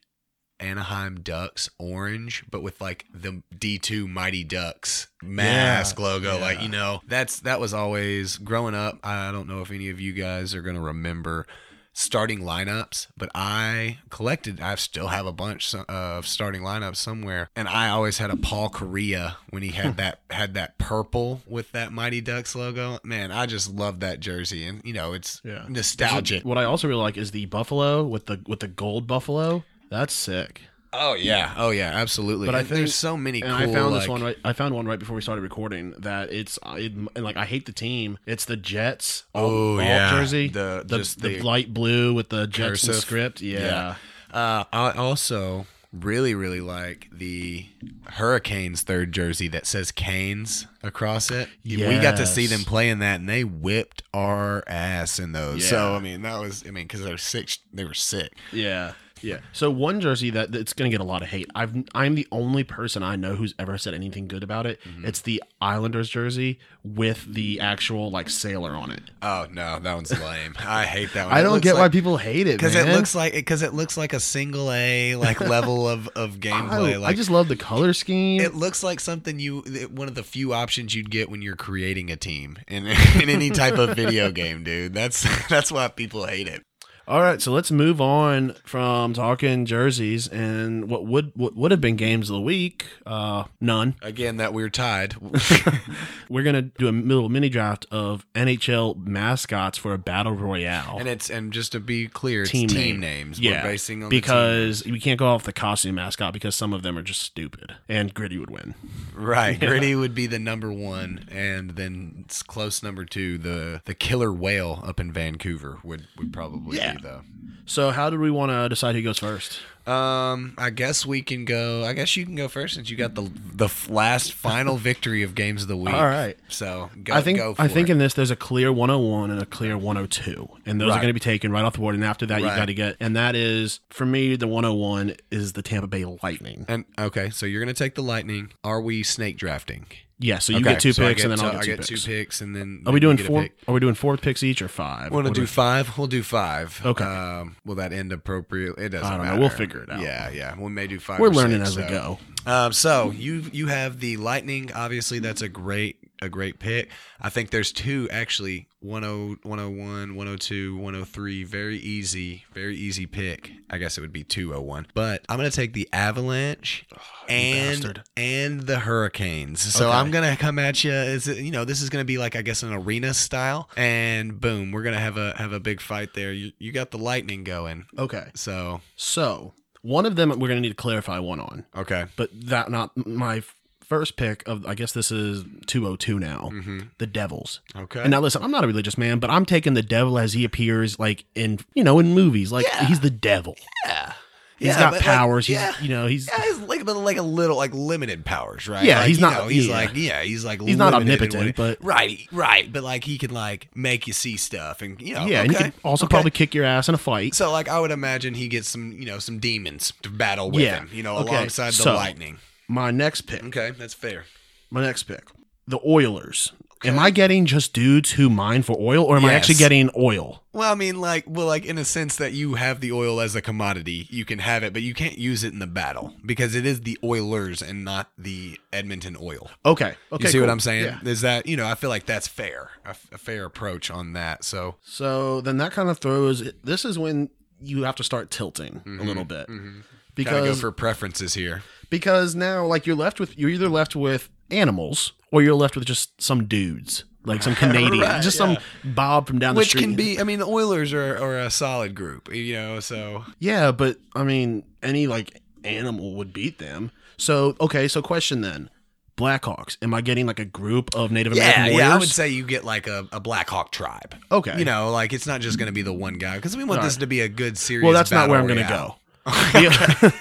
Anaheim 0.60 1.20
Ducks 1.20 1.70
orange, 1.78 2.44
but 2.50 2.62
with 2.62 2.80
like 2.80 3.06
the 3.12 3.42
D2 3.56 4.08
Mighty 4.08 4.44
Ducks 4.44 5.08
mask 5.22 5.98
logo. 5.98 6.38
Like, 6.38 6.62
you 6.62 6.68
know, 6.68 7.00
that's 7.06 7.40
that 7.40 7.60
was 7.60 7.72
always 7.74 8.36
growing 8.38 8.74
up. 8.74 8.98
I 9.04 9.30
don't 9.32 9.48
know 9.48 9.60
if 9.60 9.70
any 9.70 9.88
of 9.90 10.00
you 10.00 10.12
guys 10.12 10.54
are 10.54 10.62
going 10.62 10.76
to 10.76 10.82
remember 10.82 11.46
starting 11.94 12.38
lineups, 12.40 13.08
but 13.16 13.28
I 13.34 13.98
collected, 14.08 14.60
I 14.60 14.76
still 14.76 15.08
have 15.08 15.26
a 15.26 15.32
bunch 15.32 15.74
of 15.74 16.26
starting 16.28 16.62
lineups 16.62 16.94
somewhere. 16.94 17.50
And 17.56 17.66
I 17.66 17.88
always 17.88 18.18
had 18.18 18.30
a 18.30 18.36
Paul 18.36 18.70
Kariya 18.70 19.34
when 19.50 19.64
he 19.64 19.70
had 19.70 19.96
that, 19.98 20.20
had 20.30 20.54
that 20.54 20.78
purple 20.78 21.40
with 21.44 21.72
that 21.72 21.92
Mighty 21.92 22.20
Ducks 22.20 22.54
logo. 22.54 23.00
Man, 23.02 23.32
I 23.32 23.46
just 23.46 23.72
love 23.74 23.98
that 23.98 24.20
jersey. 24.20 24.64
And, 24.64 24.80
you 24.84 24.92
know, 24.92 25.12
it's 25.12 25.40
Yeah. 25.44 25.64
nostalgic. 25.68 26.44
What 26.44 26.56
I 26.56 26.62
also 26.64 26.86
really 26.86 27.02
like 27.02 27.16
is 27.16 27.32
the 27.32 27.46
buffalo 27.46 28.04
with 28.04 28.26
the 28.26 28.40
with 28.46 28.60
the 28.60 28.68
gold 28.68 29.08
buffalo. 29.08 29.64
That's 29.90 30.12
sick. 30.12 30.62
Oh, 30.92 31.12
yeah. 31.14 31.52
Oh, 31.56 31.70
yeah. 31.70 31.90
Absolutely. 31.90 32.46
But 32.46 32.54
I 32.54 32.60
think- 32.60 32.76
there's 32.76 32.94
so 32.94 33.16
many 33.16 33.42
And 33.42 33.50
cool, 33.50 33.70
I 33.70 33.74
found 33.74 33.94
this 33.94 34.08
one 34.08 34.22
right. 34.22 34.36
I 34.44 34.54
found 34.54 34.74
one 34.74 34.86
right 34.86 34.98
before 34.98 35.14
we 35.16 35.20
started 35.22 35.42
recording 35.42 35.92
that 35.98 36.32
it's 36.32 36.58
it, 36.64 36.92
and 36.94 37.10
like 37.22 37.36
I 37.36 37.44
hate 37.44 37.66
the 37.66 37.72
team. 37.72 38.18
It's 38.26 38.46
the 38.46 38.56
Jets. 38.56 39.24
Oh, 39.34 39.74
alt 39.78 39.84
yeah. 39.84 40.10
jersey. 40.10 40.48
The- 40.48 40.84
the, 40.86 40.98
just 40.98 41.20
the 41.20 41.28
the 41.36 41.42
light 41.42 41.74
blue 41.74 42.14
with 42.14 42.30
the 42.30 42.46
Jets 42.46 42.82
cursive. 42.86 42.94
script. 42.96 43.40
Yeah. 43.42 43.96
Uh, 44.32 44.64
I 44.72 44.92
also 44.92 45.66
really, 45.92 46.34
really 46.34 46.60
like 46.60 47.08
the 47.12 47.66
Hurricanes 48.12 48.82
third 48.82 49.12
jersey 49.12 49.48
that 49.48 49.66
says 49.66 49.90
Canes 49.92 50.66
across 50.82 51.30
it. 51.30 51.48
We 51.64 51.76
got 51.76 52.16
to 52.16 52.26
see 52.26 52.46
them 52.46 52.60
playing 52.60 52.98
that, 53.00 53.20
and 53.20 53.28
they 53.28 53.44
whipped 53.44 54.02
our 54.14 54.64
ass 54.66 55.18
in 55.18 55.32
those. 55.32 55.66
So 55.68 55.94
I 55.94 55.98
mean, 55.98 56.22
that 56.22 56.40
was 56.40 56.64
I 56.66 56.70
mean, 56.70 56.84
because 56.84 57.02
they're 57.02 57.18
sick. 57.18 57.56
They 57.72 57.84
were 57.84 57.94
sick. 57.94 58.32
Yeah. 58.52 58.92
Yeah. 59.22 59.38
So 59.52 59.70
one 59.70 60.00
jersey 60.00 60.30
that 60.30 60.52
that's 60.52 60.72
going 60.72 60.90
to 60.90 60.94
get 60.94 61.00
a 61.00 61.08
lot 61.08 61.22
of 61.22 61.28
hate. 61.28 61.48
I've 61.54 61.74
I'm 61.94 62.14
the 62.14 62.26
only 62.32 62.64
person 62.64 63.02
I 63.02 63.16
know 63.16 63.34
who's 63.34 63.54
ever 63.58 63.78
said 63.78 63.94
anything 63.94 64.28
good 64.28 64.42
about 64.42 64.66
it. 64.66 64.80
Mm-hmm. 64.82 65.06
It's 65.06 65.20
the 65.20 65.42
Islanders 65.60 66.08
jersey 66.08 66.58
with 66.84 67.32
the 67.32 67.60
actual 67.60 68.10
like 68.10 68.30
sailor 68.30 68.72
on 68.72 68.90
it. 68.90 69.02
Oh 69.22 69.46
no, 69.50 69.78
that 69.78 69.94
one's 69.94 70.10
lame. 70.20 70.54
I 70.58 70.84
hate 70.84 71.12
that 71.14 71.26
one. 71.26 71.34
I 71.34 71.40
It 71.40 71.42
don't 71.44 71.62
get 71.62 71.74
why 71.74 71.88
people 71.88 72.16
hate 72.16 72.46
it 72.46 72.56
because 72.56 72.74
it 72.74 72.86
looks 72.88 73.14
like 73.14 73.32
because 73.32 73.62
it 73.62 73.74
looks 73.74 73.96
like 73.96 74.12
a 74.12 74.20
single 74.20 74.70
A 74.72 75.16
like 75.16 75.40
level 75.40 75.88
of 75.88 76.08
of 76.08 76.36
gameplay. 76.40 76.94
I, 76.94 76.96
Like 76.96 77.10
I 77.10 77.12
just 77.14 77.30
love 77.30 77.48
the 77.48 77.56
color 77.56 77.92
scheme. 77.92 78.40
It 78.40 78.54
looks 78.54 78.82
like 78.82 79.00
something 79.00 79.38
you 79.38 79.60
one 79.92 80.08
of 80.08 80.14
the 80.14 80.22
few 80.22 80.52
options 80.52 80.94
you'd 80.94 81.10
get 81.10 81.30
when 81.30 81.42
you're 81.42 81.56
creating 81.56 82.10
a 82.10 82.16
team 82.16 82.58
in, 82.68 82.86
in 83.20 83.28
any 83.28 83.50
type 83.50 83.78
of 83.78 83.96
video 83.96 84.30
game, 84.30 84.64
dude. 84.64 84.94
That's 84.94 85.26
that's 85.48 85.72
why 85.72 85.88
people 85.88 86.26
hate 86.26 86.48
it. 86.48 86.62
All 87.08 87.22
right, 87.22 87.40
so 87.40 87.52
let's 87.52 87.70
move 87.70 88.02
on 88.02 88.52
from 88.64 89.14
talking 89.14 89.64
jerseys 89.64 90.28
and 90.28 90.90
what 90.90 91.06
would 91.06 91.32
what 91.34 91.56
would 91.56 91.70
have 91.70 91.80
been 91.80 91.96
games 91.96 92.28
of 92.28 92.34
the 92.34 92.42
week. 92.42 92.84
Uh, 93.06 93.44
none. 93.62 93.94
Again, 94.02 94.36
that 94.36 94.52
we're 94.52 94.68
tied. 94.68 95.16
We're 96.28 96.42
gonna 96.42 96.60
do 96.60 96.86
a 96.86 96.92
little 96.92 97.30
mini 97.30 97.48
draft 97.48 97.86
of 97.90 98.26
NHL 98.34 99.06
mascots 99.06 99.78
for 99.78 99.94
a 99.94 99.98
battle 99.98 100.32
royale. 100.34 100.98
and 100.98 101.08
it's 101.08 101.30
and 101.30 101.50
just 101.50 101.72
to 101.72 101.80
be 101.80 102.08
clear, 102.08 102.42
it's 102.42 102.50
Team 102.50 102.68
team, 102.68 103.00
name. 103.00 103.00
names. 103.00 103.40
Yeah, 103.40 103.62
we're 103.64 103.70
basing 103.70 104.02
on 104.02 104.10
because 104.10 104.84
we 104.84 105.00
can't 105.00 105.18
go 105.18 105.28
off 105.28 105.44
the 105.44 105.52
costume 105.54 105.94
mascot 105.94 106.34
because 106.34 106.54
some 106.54 106.74
of 106.74 106.82
them 106.82 106.98
are 106.98 107.02
just 107.02 107.22
stupid, 107.22 107.74
and 107.88 108.12
Gritty 108.12 108.36
would 108.36 108.50
win. 108.50 108.74
right. 109.14 109.58
Gritty 109.60 109.94
would 109.94 110.14
be 110.14 110.26
the 110.26 110.38
number 110.38 110.70
one, 110.70 111.24
and 111.30 111.70
then 111.70 112.24
it's 112.26 112.42
close 112.42 112.82
number 112.82 113.06
two. 113.06 113.38
The 113.38 113.80
the 113.86 113.94
killer 113.94 114.30
whale 114.30 114.82
up 114.86 115.00
in 115.00 115.10
Vancouver 115.10 115.78
would 115.82 116.06
would 116.18 116.34
probably 116.34 116.76
Yeah. 116.76 116.97
The. 117.02 117.20
So, 117.66 117.90
how 117.90 118.08
do 118.08 118.18
we 118.18 118.30
want 118.30 118.50
to 118.50 118.68
decide 118.68 118.94
who 118.94 119.02
goes 119.02 119.18
first? 119.18 119.60
Um, 119.86 120.54
I 120.58 120.68
guess 120.70 121.06
we 121.06 121.22
can 121.22 121.44
go. 121.46 121.84
I 121.84 121.92
guess 121.94 122.14
you 122.16 122.24
can 122.26 122.34
go 122.34 122.48
first 122.48 122.74
since 122.74 122.90
you 122.90 122.96
got 122.96 123.14
the 123.14 123.30
the 123.54 123.68
last 123.88 124.32
final 124.34 124.76
victory 124.90 125.22
of 125.22 125.34
games 125.34 125.62
of 125.62 125.68
the 125.68 125.76
week. 125.76 125.94
All 125.94 126.04
right. 126.04 126.36
So 126.48 126.90
go, 127.04 127.14
I 127.14 127.20
think 127.22 127.38
go 127.38 127.54
for 127.54 127.62
I 127.62 127.68
think 127.68 127.88
it. 127.88 127.92
in 127.92 127.98
this 127.98 128.12
there's 128.14 128.30
a 128.30 128.36
clear 128.36 128.70
101 128.72 129.30
and 129.30 129.40
a 129.40 129.46
clear 129.46 129.76
102, 129.78 130.48
and 130.66 130.80
those 130.80 130.90
are 130.92 130.96
going 130.96 131.08
to 131.08 131.12
be 131.14 131.20
taken 131.20 131.50
right 131.52 131.64
off 131.64 131.72
the 131.74 131.78
board. 131.78 131.94
And 131.94 132.04
after 132.04 132.26
that, 132.26 132.40
you 132.40 132.46
Right. 132.46 132.56
got 132.56 132.66
to 132.66 132.74
get, 132.74 132.96
and 133.00 133.16
that 133.16 133.34
is 133.34 133.80
for 133.90 134.04
me 134.06 134.36
the 134.36 134.46
101 134.46 135.14
is 135.30 135.52
the 135.54 135.62
Tampa 135.62 135.86
Bay 135.86 136.04
Lightning. 136.22 136.64
and 136.68 136.84
okay, 136.98 137.30
so 137.30 137.44
you're 137.46 137.60
gonna 137.62 137.72
take 137.74 137.94
the 137.94 138.02
lightning. 138.02 138.50
Are 138.64 138.80
we 138.80 139.02
snake 139.02 139.36
drafting? 139.38 139.86
Yeah, 140.20 140.38
so 140.40 140.52
you 140.52 140.58
okay, 140.58 140.70
get 140.72 140.80
two 140.80 140.92
so 140.92 141.04
I 141.04 141.08
picks, 141.10 141.22
and 141.22 141.32
then 141.32 141.40
I'll 141.40 141.52
get 141.52 141.58
I 141.60 141.62
two 141.62 141.66
get 141.70 141.76
picks. 141.86 142.02
two 142.02 142.08
picks, 142.10 142.40
and 142.40 142.56
then 142.56 142.82
Are 142.86 142.92
we 142.92 142.98
then 142.98 143.16
doing 143.16 143.18
you 143.18 143.22
get 143.22 143.26
a 143.26 143.28
four? 143.28 143.42
pick. 143.42 143.52
Are 143.68 143.74
we 143.74 143.78
doing 143.80 143.94
four 143.94 144.16
picks 144.16 144.42
each 144.42 144.60
or 144.60 144.66
five? 144.68 145.10
We 145.12 145.14
Want 145.14 145.26
to 145.26 145.30
What 145.30 145.36
do 145.36 145.46
five? 145.46 145.96
We'll 145.96 146.08
do 146.08 146.22
five. 146.24 146.80
Okay. 146.84 147.04
Um, 147.04 147.56
will 147.64 147.76
that 147.76 147.92
end 147.92 148.12
appropriately? 148.12 148.84
It 148.86 148.88
doesn't 148.88 149.06
I 149.06 149.10
don't 149.10 149.18
know. 149.18 149.24
matter. 149.30 149.40
We'll 149.40 149.48
figure 149.50 149.82
it 149.84 149.90
out. 149.90 150.00
Yeah, 150.00 150.28
yeah. 150.30 150.58
We 150.58 150.70
may 150.70 150.88
do 150.88 150.98
five. 150.98 151.20
We're 151.20 151.28
or 151.28 151.34
learning 151.34 151.58
six, 151.64 151.68
as 151.70 151.76
we 151.76 151.82
so. 151.84 151.88
go. 151.88 152.18
Um, 152.48 152.72
so 152.72 153.10
you 153.10 153.44
you 153.52 153.66
have 153.68 154.00
the 154.00 154.16
lightning. 154.16 154.70
Obviously, 154.74 155.18
that's 155.18 155.42
a 155.42 155.48
great 155.48 155.96
a 156.20 156.28
great 156.28 156.58
pick. 156.58 156.90
I 157.20 157.28
think 157.30 157.50
there's 157.50 157.70
two 157.72 158.08
actually. 158.10 158.66
oh, 158.82 159.00
10, 159.00 159.38
101, 159.42 160.14
102, 160.16 160.76
103. 160.76 161.44
Very 161.44 161.76
easy, 161.78 162.44
very 162.54 162.76
easy 162.76 163.06
pick. 163.06 163.50
I 163.70 163.78
guess 163.78 163.98
it 163.98 164.00
would 164.00 164.12
be 164.12 164.24
201. 164.24 164.86
But 164.94 165.24
I'm 165.28 165.36
gonna 165.36 165.50
take 165.50 165.72
the 165.74 165.88
Avalanche 165.92 166.86
and 167.28 167.82
bastard. 167.82 168.02
and 168.16 168.60
the 168.62 168.78
Hurricanes. 168.80 169.60
So 169.60 169.88
Okay. 169.88 169.96
I'm 169.98 170.10
gonna 170.10 170.36
come 170.36 170.58
at 170.58 170.82
you. 170.84 170.92
You 170.92 171.50
know 171.50 171.64
this 171.64 171.82
is 171.82 171.90
gonna 171.90 172.04
be 172.04 172.18
like 172.18 172.34
I 172.34 172.42
guess 172.42 172.62
an 172.62 172.72
arena 172.72 173.14
style, 173.14 173.68
and 173.76 174.40
boom, 174.40 174.72
we're 174.72 174.82
gonna 174.82 174.98
have 175.00 175.16
a 175.18 175.36
have 175.36 175.52
a 175.52 175.60
big 175.60 175.80
fight 175.80 176.14
there. 176.14 176.32
You 176.32 176.52
you 176.58 176.72
got 176.72 176.90
the 176.92 176.98
lightning 176.98 177.44
going. 177.44 177.86
Okay, 177.98 178.28
So 178.34 178.80
so 178.96 179.54
one 179.88 180.04
of 180.04 180.16
them 180.16 180.28
we're 180.28 180.48
going 180.48 180.56
to 180.56 180.60
need 180.60 180.68
to 180.68 180.74
clarify 180.74 181.18
one 181.18 181.40
on, 181.40 181.64
okay, 181.74 182.06
but 182.16 182.28
that 182.32 182.70
not 182.70 182.94
my 183.06 183.42
first 183.80 184.16
pick 184.16 184.46
of. 184.46 184.66
I 184.66 184.74
guess 184.74 184.92
this 184.92 185.10
is 185.10 185.44
202 185.66 186.18
now. 186.18 186.50
Mm-hmm. 186.52 186.78
The 186.98 187.06
Devils. 187.06 187.60
okay. 187.74 188.02
And 188.02 188.10
now 188.10 188.20
listen, 188.20 188.42
I'm 188.42 188.50
not 188.50 188.64
a 188.64 188.66
religious 188.66 188.98
man, 188.98 189.18
but 189.18 189.30
I'm 189.30 189.46
taking 189.46 189.72
the 189.74 189.82
devil 189.82 190.18
as 190.18 190.34
he 190.34 190.44
appears 190.44 190.98
like 190.98 191.24
in 191.34 191.58
you 191.74 191.82
know 191.82 191.98
in 191.98 192.14
movies. 192.14 192.52
Like 192.52 192.66
he's 192.86 193.00
the 193.00 193.10
devil. 193.10 193.56
yeah, 193.86 194.12
He's 194.58 194.68
Yeah, 194.68 194.78
got 194.80 194.90
but, 194.90 194.96
like, 194.96 195.04
powers. 195.04 195.46
he's 195.46 195.60
you 195.80 195.88
know 195.88 196.06
he's 196.06 196.26
Yeah, 196.28 196.42
he's 196.42 196.58
like 196.58 196.84
but 196.84 196.96
like 196.96 197.16
a 197.16 197.22
little 197.22 197.56
like 197.56 197.72
limited 197.72 198.24
powers, 198.24 198.66
right? 198.68 198.84
Yeah, 198.84 198.98
Like, 199.00 199.08
he's 199.08 199.20
not- 199.20 199.32
know, 199.34 199.46
he's 199.48 199.68
yeah. 199.68 199.74
like 199.74 199.90
yeah, 199.94 200.22
he's 200.22 200.44
like 200.44 200.60
He's 200.60 200.76
not 200.76 200.94
omnipotent, 200.94 201.54
but- 201.56 201.78
right, 201.80 202.26
right. 202.32 202.72
But 202.72 202.82
like 202.82 203.04
he 203.04 203.18
can 203.18 203.30
like 203.32 203.68
make 203.76 204.06
you 204.08 204.12
see 204.12 204.36
stuff, 204.36 204.82
and 204.82 205.00
you 205.00 205.14
know, 205.14 205.26
yeah, 205.26 205.42
and 205.42 205.50
he 205.50 205.56
okay, 205.56 205.64
can 205.70 205.80
also 205.84 206.06
okay. 206.06 206.10
probably 206.12 206.32
kick 206.32 206.54
your 206.54 206.64
ass 206.64 206.88
in 206.88 206.94
a 206.94 206.98
fight. 206.98 207.34
So 207.34 207.52
like 207.52 207.68
I 207.68 207.78
would 207.78 207.90
imagine 207.92 208.34
he 208.34 208.48
gets 208.48 208.68
some 208.68 208.92
you 208.92 209.06
know 209.06 209.18
some 209.20 209.38
demons 209.38 209.92
to 210.02 210.10
battle 210.10 210.50
with 210.50 210.62
Yeah. 210.64 210.80
him, 210.80 210.90
you 210.92 211.02
know, 211.04 211.16
Okay, 211.18 211.34
alongside 211.36 211.68
the 211.68 211.72
so- 211.84 211.94
lightning. 211.94 212.38
My 212.66 212.90
next 212.90 213.22
pick. 213.22 213.44
Okay, 213.44 213.70
that's 213.78 213.94
fair. 213.94 214.24
My 214.70 214.82
next 214.82 215.04
pick. 215.04 215.24
The 215.66 215.78
Oilers. 215.86 216.52
Am 216.84 216.98
I 216.98 217.10
getting 217.10 217.46
just 217.46 217.72
dudes 217.72 218.12
who 218.12 218.30
mine 218.30 218.62
for 218.62 218.76
oil, 218.78 219.04
or 219.04 219.16
am 219.16 219.24
I 219.24 219.34
actually 219.34 219.56
getting 219.56 219.90
oil? 219.96 220.42
Well, 220.52 220.72
I 220.72 220.74
mean, 220.74 221.00
like, 221.00 221.24
well, 221.26 221.46
like 221.46 221.64
in 221.64 221.78
a 221.78 221.84
sense 221.84 222.16
that 222.16 222.32
you 222.32 222.54
have 222.54 222.80
the 222.80 222.92
oil 222.92 223.20
as 223.20 223.34
a 223.34 223.42
commodity, 223.42 224.06
you 224.10 224.24
can 224.24 224.40
have 224.40 224.62
it, 224.62 224.72
but 224.72 224.82
you 224.82 224.94
can't 224.94 225.18
use 225.18 225.44
it 225.44 225.52
in 225.52 225.58
the 225.58 225.66
battle 225.66 226.14
because 226.24 226.54
it 226.54 226.66
is 226.66 226.80
the 226.80 226.98
Oilers 227.02 227.62
and 227.62 227.84
not 227.84 228.10
the 228.18 228.58
Edmonton 228.72 229.16
Oil. 229.20 229.50
Okay. 229.64 229.94
Okay. 230.12 230.24
You 230.24 230.30
see 230.30 230.40
what. 230.40 230.50
I'm 230.50 230.60
saying? 230.60 230.84
Yeah. 230.84 230.98
Is 231.04 231.20
that 231.20 231.46
you 231.46 231.56
know 231.56 231.66
I 231.66 231.74
feel 231.74 231.90
like 231.90 232.06
that's 232.06 232.28
fair, 232.28 232.70
a, 232.84 232.90
a 233.12 233.18
fair 233.18 233.44
approach 233.44 233.90
on 233.90 234.14
that. 234.14 234.44
So 234.44 234.76
So 234.82 235.40
then 235.40 235.58
that 235.58 235.72
kind 235.72 235.88
of 235.88 235.98
throws. 235.98 236.52
This 236.64 236.84
is 236.84 236.98
when 236.98 237.30
you 237.60 237.82
have 237.82 237.96
to 237.96 238.04
start 238.04 238.30
tilting 238.30 238.76
a 238.76 238.88
mm-hmm. 238.88 239.06
little 239.06 239.24
bit 239.24 239.48
mm-hmm. 239.48 239.80
gotta 240.22 240.36
go 240.38 240.42
because 240.42 240.60
for 240.60 240.72
preferences 240.72 241.34
here. 241.34 241.62
because 241.90 242.34
now 242.34 242.64
like 242.64 242.86
you're 242.86 242.96
left 242.96 243.20
with 243.20 243.36
you're 243.38 243.50
either 243.50 243.68
left 243.68 243.96
with 243.96 244.30
animals 244.50 245.12
or 245.32 245.42
you're 245.42 245.54
left 245.54 245.76
with 245.76 245.86
just 245.86 246.20
some 246.20 246.46
dudes 246.46 247.04
like 247.24 247.42
some 247.42 247.54
Canadian, 247.56 248.00
Right, 248.00 248.22
just 248.22 248.40
yeah. 248.40 248.54
some 248.54 248.58
Bob 248.84 249.26
from 249.26 249.38
down 249.38 249.54
the 249.54 249.64
street. 249.64 249.80
Which 249.80 249.84
can 249.84 249.96
be, 249.96 250.18
I 250.18 250.24
mean, 250.24 250.38
the 250.38 250.46
Oilers 250.46 250.92
are, 250.92 251.16
are 251.16 251.38
a 251.38 251.50
solid 251.50 251.94
group, 251.94 252.32
you 252.34 252.54
know. 252.54 252.80
So 252.80 253.24
Yeah, 253.38 253.70
but 253.70 253.98
I 254.14 254.24
mean, 254.24 254.64
any 254.82 255.06
like 255.06 255.42
animal 255.64 256.14
would 256.14 256.32
beat 256.32 256.58
them. 256.58 256.90
So 257.16 257.56
okay, 257.60 257.88
so 257.88 258.00
question 258.00 258.40
then: 258.40 258.70
Blackhawks. 259.16 259.76
Am 259.82 259.92
I 259.92 260.00
getting 260.00 260.26
like 260.26 260.38
a 260.38 260.44
group 260.44 260.94
of 260.94 261.10
Native 261.10 261.32
American 261.32 261.62
warriors? 261.64 261.78
yeah, 261.78 261.94
I 261.94 261.98
would 261.98 262.08
say 262.08 262.28
you 262.28 262.44
get 262.46 262.64
like 262.64 262.86
a, 262.86 263.06
a 263.12 263.20
Black 263.20 263.50
Hawk 263.50 263.72
tribe. 263.72 264.14
Okay. 264.30 264.58
you 264.58 264.64
know, 264.64 264.90
like 264.90 265.12
it's 265.12 265.26
not 265.26 265.40
just 265.40 265.58
going 265.58 265.66
to 265.66 265.72
be 265.72 265.82
the 265.82 265.92
one 265.92 266.14
guy 266.14 266.36
because 266.36 266.56
we 266.56 266.64
want 266.64 266.80
All 266.80 266.86
this 266.86 266.94
right. 266.94 267.00
to 267.00 267.06
be 267.06 267.20
a 267.20 267.28
good 267.28 267.58
series. 267.58 267.84
Well, 267.84 267.92
that's 267.92 268.10
not 268.10 268.28
where 268.28 268.38
I'm 268.38 268.46
going 268.46 268.64
to 268.64 268.68
go. 268.68 268.94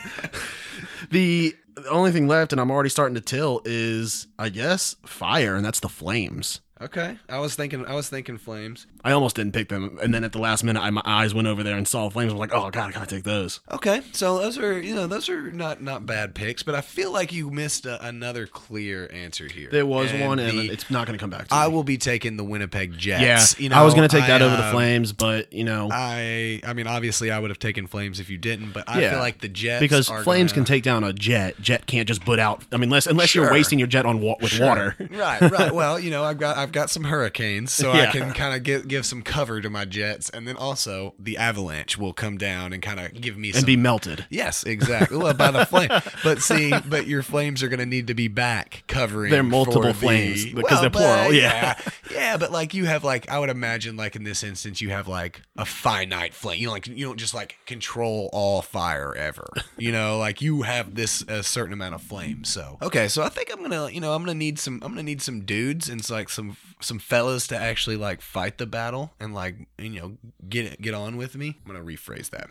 the, 1.12 1.56
the 1.84 1.90
only 1.90 2.12
thing 2.12 2.28
left, 2.28 2.52
and 2.52 2.60
I'm 2.60 2.72
already 2.72 2.90
starting 2.90 3.16
to 3.16 3.22
till, 3.22 3.62
is 3.66 4.28
I 4.38 4.50
guess 4.50 4.96
fire, 5.06 5.56
and 5.56 5.66
that's 5.66 5.80
the 5.80 5.90
flames. 5.90 6.62
Okay, 6.80 7.18
I 7.28 7.40
was 7.40 7.56
thinking, 7.56 7.86
I 7.86 7.96
was 7.96 8.08
thinking 8.08 8.38
Flames. 8.38 8.86
I 9.04 9.12
almost 9.12 9.36
didn't 9.36 9.54
pick 9.54 9.70
them, 9.70 9.98
and 10.02 10.14
then 10.14 10.24
at 10.24 10.32
the 10.32 10.38
last 10.38 10.64
minute, 10.64 10.80
I, 10.82 10.90
my 10.92 11.02
eyes 11.06 11.34
went 11.34 11.48
over 11.48 11.64
there 11.64 11.76
and 11.76 11.88
saw 11.88 12.08
flames. 12.10 12.32
I 12.32 12.36
was 12.36 12.40
like, 12.40 12.54
"Oh 12.54 12.70
God, 12.70 12.90
I 12.90 12.92
gotta 12.92 13.08
take 13.08 13.24
those." 13.24 13.62
Okay, 13.72 14.02
so 14.12 14.38
those 14.38 14.60
are 14.60 14.80
you 14.80 14.94
know 14.94 15.08
those 15.08 15.28
are 15.28 15.52
not 15.52 15.82
not 15.82 16.06
bad 16.06 16.36
picks, 16.36 16.62
but 16.62 16.76
I 16.76 16.82
feel 16.82 17.12
like 17.12 17.34
you 17.34 17.50
missed 17.50 17.86
a, 17.88 18.06
another 18.06 18.46
clear 18.46 19.10
answer 19.12 19.48
here. 19.48 19.70
There 19.72 19.86
was 19.88 20.12
one, 20.14 20.38
and 20.40 20.58
the- 20.60 20.70
it's 20.70 20.92
not 20.92 21.08
going 21.08 21.18
to 21.18 21.22
come 21.22 21.30
back. 21.32 21.48
to 21.48 21.56
I 21.56 21.68
me. 21.68 21.74
will 21.74 21.84
be 21.84 21.98
taking 21.98 22.38
the 22.38 22.44
Winnipeg 22.44 22.96
Jets. 22.98 23.58
Yeah, 23.58 23.64
you 23.64 23.70
know, 23.70 23.78
I 23.78 23.84
was 23.84 23.96
going 23.96 24.08
to 24.08 24.16
take 24.16 24.28
that 24.28 24.42
I, 24.42 24.46
over 24.46 24.56
the 24.58 24.66
um, 24.68 24.72
flames, 24.72 25.14
but 25.14 25.52
you 25.52 25.64
know, 25.64 25.90
I 25.92 26.62
I 26.66 26.74
mean, 26.74 26.86
obviously, 26.86 27.32
I 27.32 27.40
would 27.40 27.50
have 27.50 27.60
taken 27.60 27.88
Flames 27.88 28.20
if 28.20 28.30
you 28.30 28.38
didn't, 28.38 28.74
but 28.74 28.84
I 28.88 29.02
Yeah. 29.02 29.12
feel 29.12 29.20
like 29.20 29.42
the 29.42 29.48
Jets 29.50 29.80
because 29.80 30.08
flames 30.08 30.52
gonna- 30.52 30.66
can 30.66 30.66
take 30.66 30.84
down 30.84 31.04
a 31.04 31.12
jet. 31.14 31.60
Jet 31.60 31.88
can't 31.88 32.08
just 32.08 32.24
put 32.24 32.38
out. 32.40 32.64
I 32.72 32.76
mean, 32.78 32.84
unless 32.84 33.08
unless 33.08 33.34
you're 33.34 33.52
wasting 33.52 33.80
your 33.80 33.88
jet 33.88 34.06
on 34.06 34.22
wa- 34.22 34.36
with 34.42 34.60
water. 34.60 34.96
right, 35.10 35.42
right. 35.42 35.74
Well, 35.74 36.00
you 36.00 36.12
know, 36.12 36.24
I've 36.24 36.38
got 36.38 36.58
I've 36.58 36.67
got 36.72 36.90
some 36.90 37.06
hurricanes, 37.06 37.72
so 37.72 37.92
I 37.92 38.08
can 38.08 38.34
kind 38.34 38.56
of 38.56 38.64
give 38.64 38.88
give 38.88 39.06
some 39.06 39.22
cover 39.22 39.62
to 39.62 39.70
my 39.70 39.86
Jets, 39.86 40.30
and 40.30 40.48
then 40.48 40.56
also 40.56 41.14
the 41.20 41.38
avalanche 41.38 41.98
will 41.98 42.14
come 42.14 42.38
down 42.38 42.74
and 42.74 42.82
kind 42.82 43.00
of 43.00 43.14
give 43.20 43.38
me 43.38 43.50
and 43.50 43.58
some. 43.58 43.66
be 43.66 43.76
melted. 43.78 44.26
Yes, 44.30 44.64
exactly. 44.64 45.18
Well, 45.18 45.34
by 45.34 45.52
the 45.52 45.66
flame, 45.66 45.90
but 46.24 46.42
see, 46.42 46.74
but 46.88 47.08
your 47.08 47.24
flames 47.24 47.64
are 47.64 47.70
going 47.70 47.80
to 47.80 47.86
need 47.86 48.08
to 48.08 48.14
be 48.14 48.28
back 48.28 48.84
covering. 48.88 49.32
They're 49.32 49.44
multiple 49.44 49.82
for 49.82 49.88
the- 49.90 49.94
flames, 49.94 50.46
because 50.46 50.72
Well, 50.72 50.82
they're 50.82 50.90
plural, 50.90 51.34
yeah. 51.34 51.80
yeah, 52.12 52.38
But 52.38 52.52
like 52.52 52.74
you 52.74 52.86
have 52.86 53.04
like 53.04 53.30
I 53.30 53.40
would 53.40 53.50
imagine 53.50 53.96
like 53.98 54.16
in 54.16 54.24
this 54.24 54.44
instance 54.44 54.82
you 54.82 54.90
have 54.90 55.08
like 55.08 55.42
a 55.58 55.66
finite 55.66 56.34
flame. 56.34 56.60
You 56.60 56.68
know, 56.68 56.74
like 56.74 56.88
you 56.88 57.06
don't 57.06 57.18
just 57.20 57.34
like 57.34 57.58
control 57.66 58.30
all 58.34 58.62
fire 58.62 59.14
ever. 59.16 59.48
You 59.78 59.92
know, 59.92 60.18
like 60.18 60.42
you 60.42 60.64
have 60.64 60.96
this 60.96 61.22
a 61.28 61.44
certain 61.44 61.74
amount 61.74 61.96
of 61.96 62.02
flame. 62.02 62.44
So 62.44 62.78
okay, 62.82 63.08
so 63.08 63.24
I 63.24 63.30
think 63.30 63.52
I'm 63.54 63.62
gonna 63.62 63.90
you 63.90 64.02
know 64.02 64.14
I'm 64.14 64.22
gonna 64.24 64.34
need 64.34 64.60
some 64.60 64.76
I'm 64.84 64.92
gonna 64.92 65.04
need 65.04 65.22
some 65.22 65.42
dudes 65.42 65.88
and 65.90 66.00
it's 66.00 66.10
like 66.10 66.30
some 66.30 66.57
some 66.80 67.00
fellas 67.00 67.48
to 67.48 67.58
actually 67.58 67.96
like 67.96 68.22
fight 68.22 68.58
the 68.58 68.66
battle 68.66 69.14
and 69.20 69.34
like 69.34 69.68
you 69.78 70.00
know 70.00 70.18
get 70.48 70.82
get 70.82 70.94
on 70.94 71.18
with 71.18 71.36
me. 71.36 71.58
I'm 71.66 71.74
gonna 71.74 71.84
rephrase 71.84 72.30
that. 72.32 72.50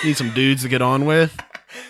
Need 0.04 0.16
some 0.16 0.30
dudes 0.30 0.62
to 0.62 0.68
get 0.68 0.82
on 0.82 1.04
with. 1.04 1.38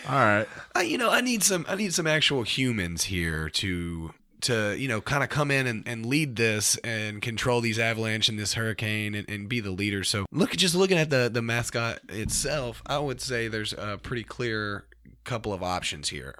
All 0.08 0.18
right. 0.18 0.46
I, 0.75 0.82
you 0.82 0.99
know, 0.99 1.10
I 1.10 1.20
need 1.20 1.42
some 1.42 1.64
I 1.68 1.75
need 1.75 1.94
some 1.94 2.06
actual 2.06 2.42
humans 2.42 3.04
here 3.04 3.49
to 3.50 4.12
to 4.42 4.75
you 4.76 4.88
know 4.88 5.00
kind 5.00 5.22
of 5.22 5.28
come 5.28 5.50
in 5.50 5.66
and, 5.66 5.87
and 5.87 6.06
lead 6.06 6.37
this 6.37 6.76
and 6.78 7.20
control 7.22 7.60
these 7.60 7.78
avalanche 7.78 8.28
and 8.28 8.38
this 8.38 8.54
hurricane 8.54 9.14
and, 9.14 9.28
and 9.28 9.49
be 9.49 9.60
the 9.60 9.70
leader. 9.70 10.04
So 10.04 10.26
look 10.32 10.50
just 10.52 10.75
looking 10.75 10.99
at 10.99 11.10
the 11.10 11.30
the 11.32 11.42
mascot 11.42 12.00
itself, 12.08 12.82
I 12.87 12.99
would 12.99 13.20
say 13.20 13.49
there's 13.49 13.72
a 13.72 13.99
pretty 14.02 14.25
clear 14.25 14.87
couple 15.25 15.52
of 15.52 15.62
options 15.62 16.08
here. 16.08 16.34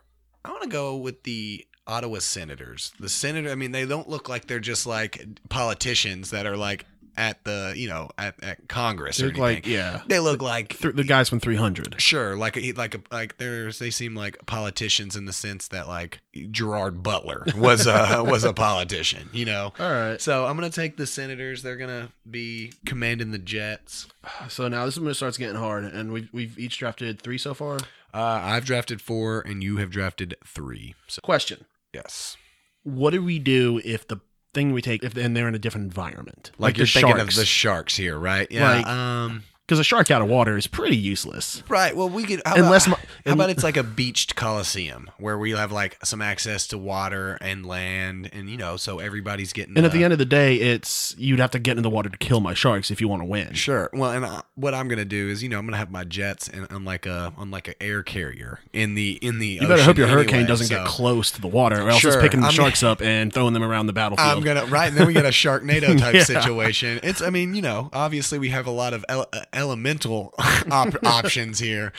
I 0.45 0.51
want 0.51 0.63
to 0.63 0.69
go 0.69 0.97
with 0.97 1.23
the 1.25 1.67
Ottawa 1.87 2.19
Senators. 2.21 2.93
The 3.01 3.09
senator, 3.09 3.51
I 3.51 3.55
mean, 3.55 3.73
they 3.73 3.87
don't 3.87 4.09
look 4.09 4.29
like 4.29 4.47
they're 4.47 4.61
just 4.61 4.87
like 4.87 5.25
politicians 5.49 6.31
that 6.31 6.47
are 6.47 6.57
like 6.57 6.87
at 7.17 7.43
the 7.45 7.75
you 7.77 7.89
know 7.89 8.09
at, 8.17 8.43
at 8.43 8.69
Congress 8.69 9.17
They 9.19 9.25
or 9.25 9.27
look 9.27 9.37
anything. 9.39 9.55
like 9.57 9.67
yeah, 9.67 10.03
they 10.07 10.21
look 10.21 10.41
like 10.41 10.79
Th- 10.79 10.95
the 10.95 11.03
guys 11.05 11.29
from 11.29 11.41
300. 11.41 12.01
Sure, 12.01 12.37
like 12.37 12.57
like 12.77 13.13
like 13.13 13.37
there's 13.37 13.79
they 13.81 13.91
seem 13.91 14.15
like 14.15 14.39
politicians 14.47 15.17
in 15.17 15.25
the 15.27 15.33
sense 15.33 15.69
that 15.69 15.89
like 15.89 16.21
Gerard 16.51 17.03
Butler 17.03 17.45
was 17.57 17.87
a 17.87 18.23
was 18.27 18.45
a 18.45 18.53
politician, 18.53 19.29
you 19.33 19.45
know. 19.45 19.73
All 19.79 19.91
right. 19.91 20.21
So 20.21 20.47
I'm 20.47 20.55
gonna 20.57 20.71
take 20.71 20.97
the 20.97 21.07
Senators. 21.07 21.63
They're 21.63 21.77
gonna 21.77 22.11
be 22.31 22.73
commanding 22.87 23.33
the 23.33 23.39
Jets. 23.39 24.07
So 24.49 24.69
now 24.69 24.85
this 24.87 24.95
is 24.95 25.01
when 25.01 25.11
it 25.11 25.15
starts 25.15 25.37
getting 25.37 25.57
hard, 25.57 25.85
and 25.85 26.13
we've 26.13 26.29
we've 26.33 26.59
each 26.59 26.79
drafted 26.79 27.21
three 27.21 27.39
so 27.39 27.55
far. 27.55 27.79
Uh, 28.13 28.41
I've 28.43 28.65
drafted 28.65 29.01
four, 29.01 29.41
and 29.41 29.63
you 29.63 29.77
have 29.79 29.91
drafted 29.91 30.35
three. 30.47 30.95
So 31.07 31.21
Question: 31.23 31.65
yes, 31.93 32.37
What 32.83 33.11
do 33.11 33.23
we 33.23 33.39
do 33.39 33.81
if 33.85 34.07
the 34.09 34.19
thing 34.53 34.73
we 34.73 34.83
take 34.83 35.05
if 35.05 35.17
and 35.17 35.37
they're 35.37 35.47
in 35.49 35.55
a 35.55 35.59
different 35.61 35.85
environment, 35.87 36.51
like, 36.59 36.75
the 36.75 36.79
you're 36.81 36.87
thinking 36.87 37.17
sharks? 37.17 37.35
of 37.35 37.41
the 37.41 37.47
sharks 37.47 37.97
here, 37.97 38.19
right? 38.19 38.51
Yeah. 38.51 38.69
Like- 38.77 38.87
um. 38.87 39.45
Because 39.71 39.79
a 39.79 39.85
shark 39.85 40.11
out 40.11 40.21
of 40.21 40.27
water 40.29 40.57
is 40.59 40.67
pretty 40.67 40.97
useless. 40.97 41.63
Right. 41.69 41.95
Well, 41.97 42.09
we 42.09 42.25
could. 42.25 42.43
How 42.45 42.57
Unless 42.57 42.89
about, 42.89 42.99
my- 42.99 43.05
how 43.27 43.33
about 43.35 43.51
it's 43.51 43.63
like 43.63 43.77
a 43.77 43.85
beached 43.85 44.35
coliseum 44.35 45.09
where 45.19 45.39
we 45.39 45.53
have 45.53 45.71
like 45.71 45.97
some 46.05 46.21
access 46.21 46.67
to 46.69 46.79
water 46.79 47.39
and 47.41 47.65
land, 47.65 48.29
and 48.33 48.51
you 48.51 48.57
know, 48.57 48.77
so 48.77 48.99
everybody's 48.99 49.53
getting. 49.53 49.77
And 49.77 49.87
at 49.87 49.93
uh, 49.93 49.95
the 49.95 50.03
end 50.03 50.13
of 50.13 50.19
the 50.19 50.25
day, 50.25 50.57
it's 50.57 51.15
you'd 51.17 51.39
have 51.39 51.53
to 51.53 51.61
get 51.61 51.77
in 51.77 51.85
the 51.85 51.91
water 51.91 52.09
to 52.09 52.19
kill 52.19 52.41
my 52.41 52.53
sharks 52.53 52.91
if 52.91 53.01
you 53.01 53.07
want 53.07 53.23
to 53.23 53.27
win. 53.27 53.55
Sure. 53.55 53.89
Well, 53.93 54.11
and 54.11 54.25
uh, 54.25 54.43
what 54.57 54.75
I'm 54.75 54.89
gonna 54.89 55.05
do 55.05 55.29
is, 55.29 55.41
you 55.41 55.49
know, 55.49 55.59
I'm 55.61 55.67
gonna 55.67 55.77
have 55.77 55.93
my 55.93 56.03
jets 56.03 56.49
and 56.49 56.67
on 56.73 56.85
like 56.85 57.07
a 57.07 57.33
on 57.37 57.53
like 57.53 57.69
an 57.69 57.75
air 57.81 58.03
carrier 58.03 58.59
in 58.73 58.97
the 58.97 59.13
in 59.23 59.39
the. 59.39 59.47
You 59.63 59.69
better 59.69 59.85
hope 59.85 59.99
your 59.99 60.09
hurricane 60.09 60.47
doesn't 60.47 60.69
get 60.69 60.85
close. 60.85 60.97
close 60.97 61.31
to 61.33 61.41
the 61.41 61.47
water, 61.49 61.81
or 61.81 61.91
else 61.91 62.01
Sure, 62.01 62.13
it's 62.15 62.21
picking 62.21 62.41
the 62.41 62.47
I'm- 62.47 62.55
sharks 62.55 62.83
up 62.91 63.01
and 63.01 63.33
throwing 63.33 63.55
them 63.55 63.63
around 63.63 63.87
the 63.87 63.93
battlefield. 63.93 64.29
I'm 64.29 64.43
gonna 64.43 64.67
right, 64.67 64.89
and 64.89 64.97
then 64.97 65.07
we 65.07 65.13
get 65.13 65.25
a 65.25 65.29
Sharknado 65.41 65.97
type 65.97 66.15
Yeah. 66.15 66.25
situation. 66.25 66.99
It's, 67.05 67.23
I 67.23 67.31
mean, 67.31 67.55
you 67.55 67.63
know, 67.63 67.89
obviously 67.93 68.39
we 68.41 68.49
have 68.49 68.67
a 68.67 68.71
lot 68.73 68.93
of 68.95 69.05
ele- 69.09 69.29
uh, 69.33 69.45
elemental 69.61 70.35
op- 70.71 70.97
options 71.07 71.59
here, 71.59 71.93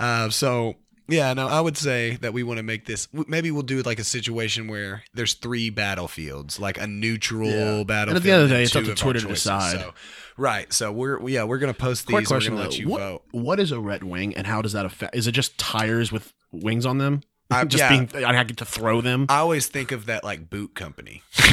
uh, 0.00 0.30
so 0.30 0.76
yeah, 1.10 1.32
no, 1.32 1.48
I 1.48 1.60
would 1.62 1.76
say 1.78 2.16
that 2.16 2.32
we 2.34 2.42
want 2.42 2.58
to 2.58 2.62
make 2.62 2.84
this. 2.84 3.08
Maybe 3.12 3.50
we'll 3.50 3.62
do 3.62 3.80
like 3.82 3.98
a 3.98 4.04
situation 4.04 4.68
where 4.68 5.02
there's 5.14 5.32
three 5.34 5.70
battlefields, 5.70 6.60
like 6.60 6.76
a 6.78 6.86
neutral 6.86 7.48
Yeah. 7.48 7.82
battlefield. 7.84 8.08
And 8.08 8.16
at 8.18 8.22
the 8.22 8.30
end 8.30 8.42
of 8.42 8.48
the 8.50 8.54
day, 8.54 8.62
it's 8.64 8.72
two 8.72 8.80
up 8.80 8.84
to 8.84 8.94
Twitter 8.94 9.20
to 9.20 9.28
decide. 9.28 9.80
So, 9.80 9.94
right. 10.36 10.70
So 10.70 10.92
we're 10.92 11.26
yeah, 11.28 11.44
we're 11.44 11.58
gonna 11.58 11.72
post 11.74 12.06
these. 12.06 12.14
Quick 12.14 12.24
and 12.24 12.30
we're 12.30 12.34
question 12.36 12.54
gonna 12.56 12.64
though: 12.64 12.70
let 12.70 12.78
you 12.78 12.88
what, 12.88 13.00
vote. 13.00 13.22
what 13.32 13.58
is 13.60 13.72
a 13.72 13.80
red 13.80 14.04
wing, 14.04 14.36
and 14.36 14.46
how 14.46 14.60
does 14.60 14.72
that 14.72 14.84
affect? 14.84 15.16
Is 15.16 15.26
it 15.26 15.32
just 15.32 15.56
tires 15.58 16.12
with 16.12 16.32
wings 16.52 16.84
on 16.84 16.98
them? 16.98 17.22
Uh, 17.50 17.64
just 17.66 17.82
yeah. 17.82 18.06
being, 18.06 18.24
I 18.24 18.44
get 18.44 18.58
to 18.58 18.64
throw 18.64 19.00
them. 19.00 19.26
I 19.28 19.38
always 19.38 19.66
think 19.68 19.92
of 19.92 20.06
that 20.06 20.24
like 20.24 20.50
boot 20.50 20.74
company. 20.74 21.22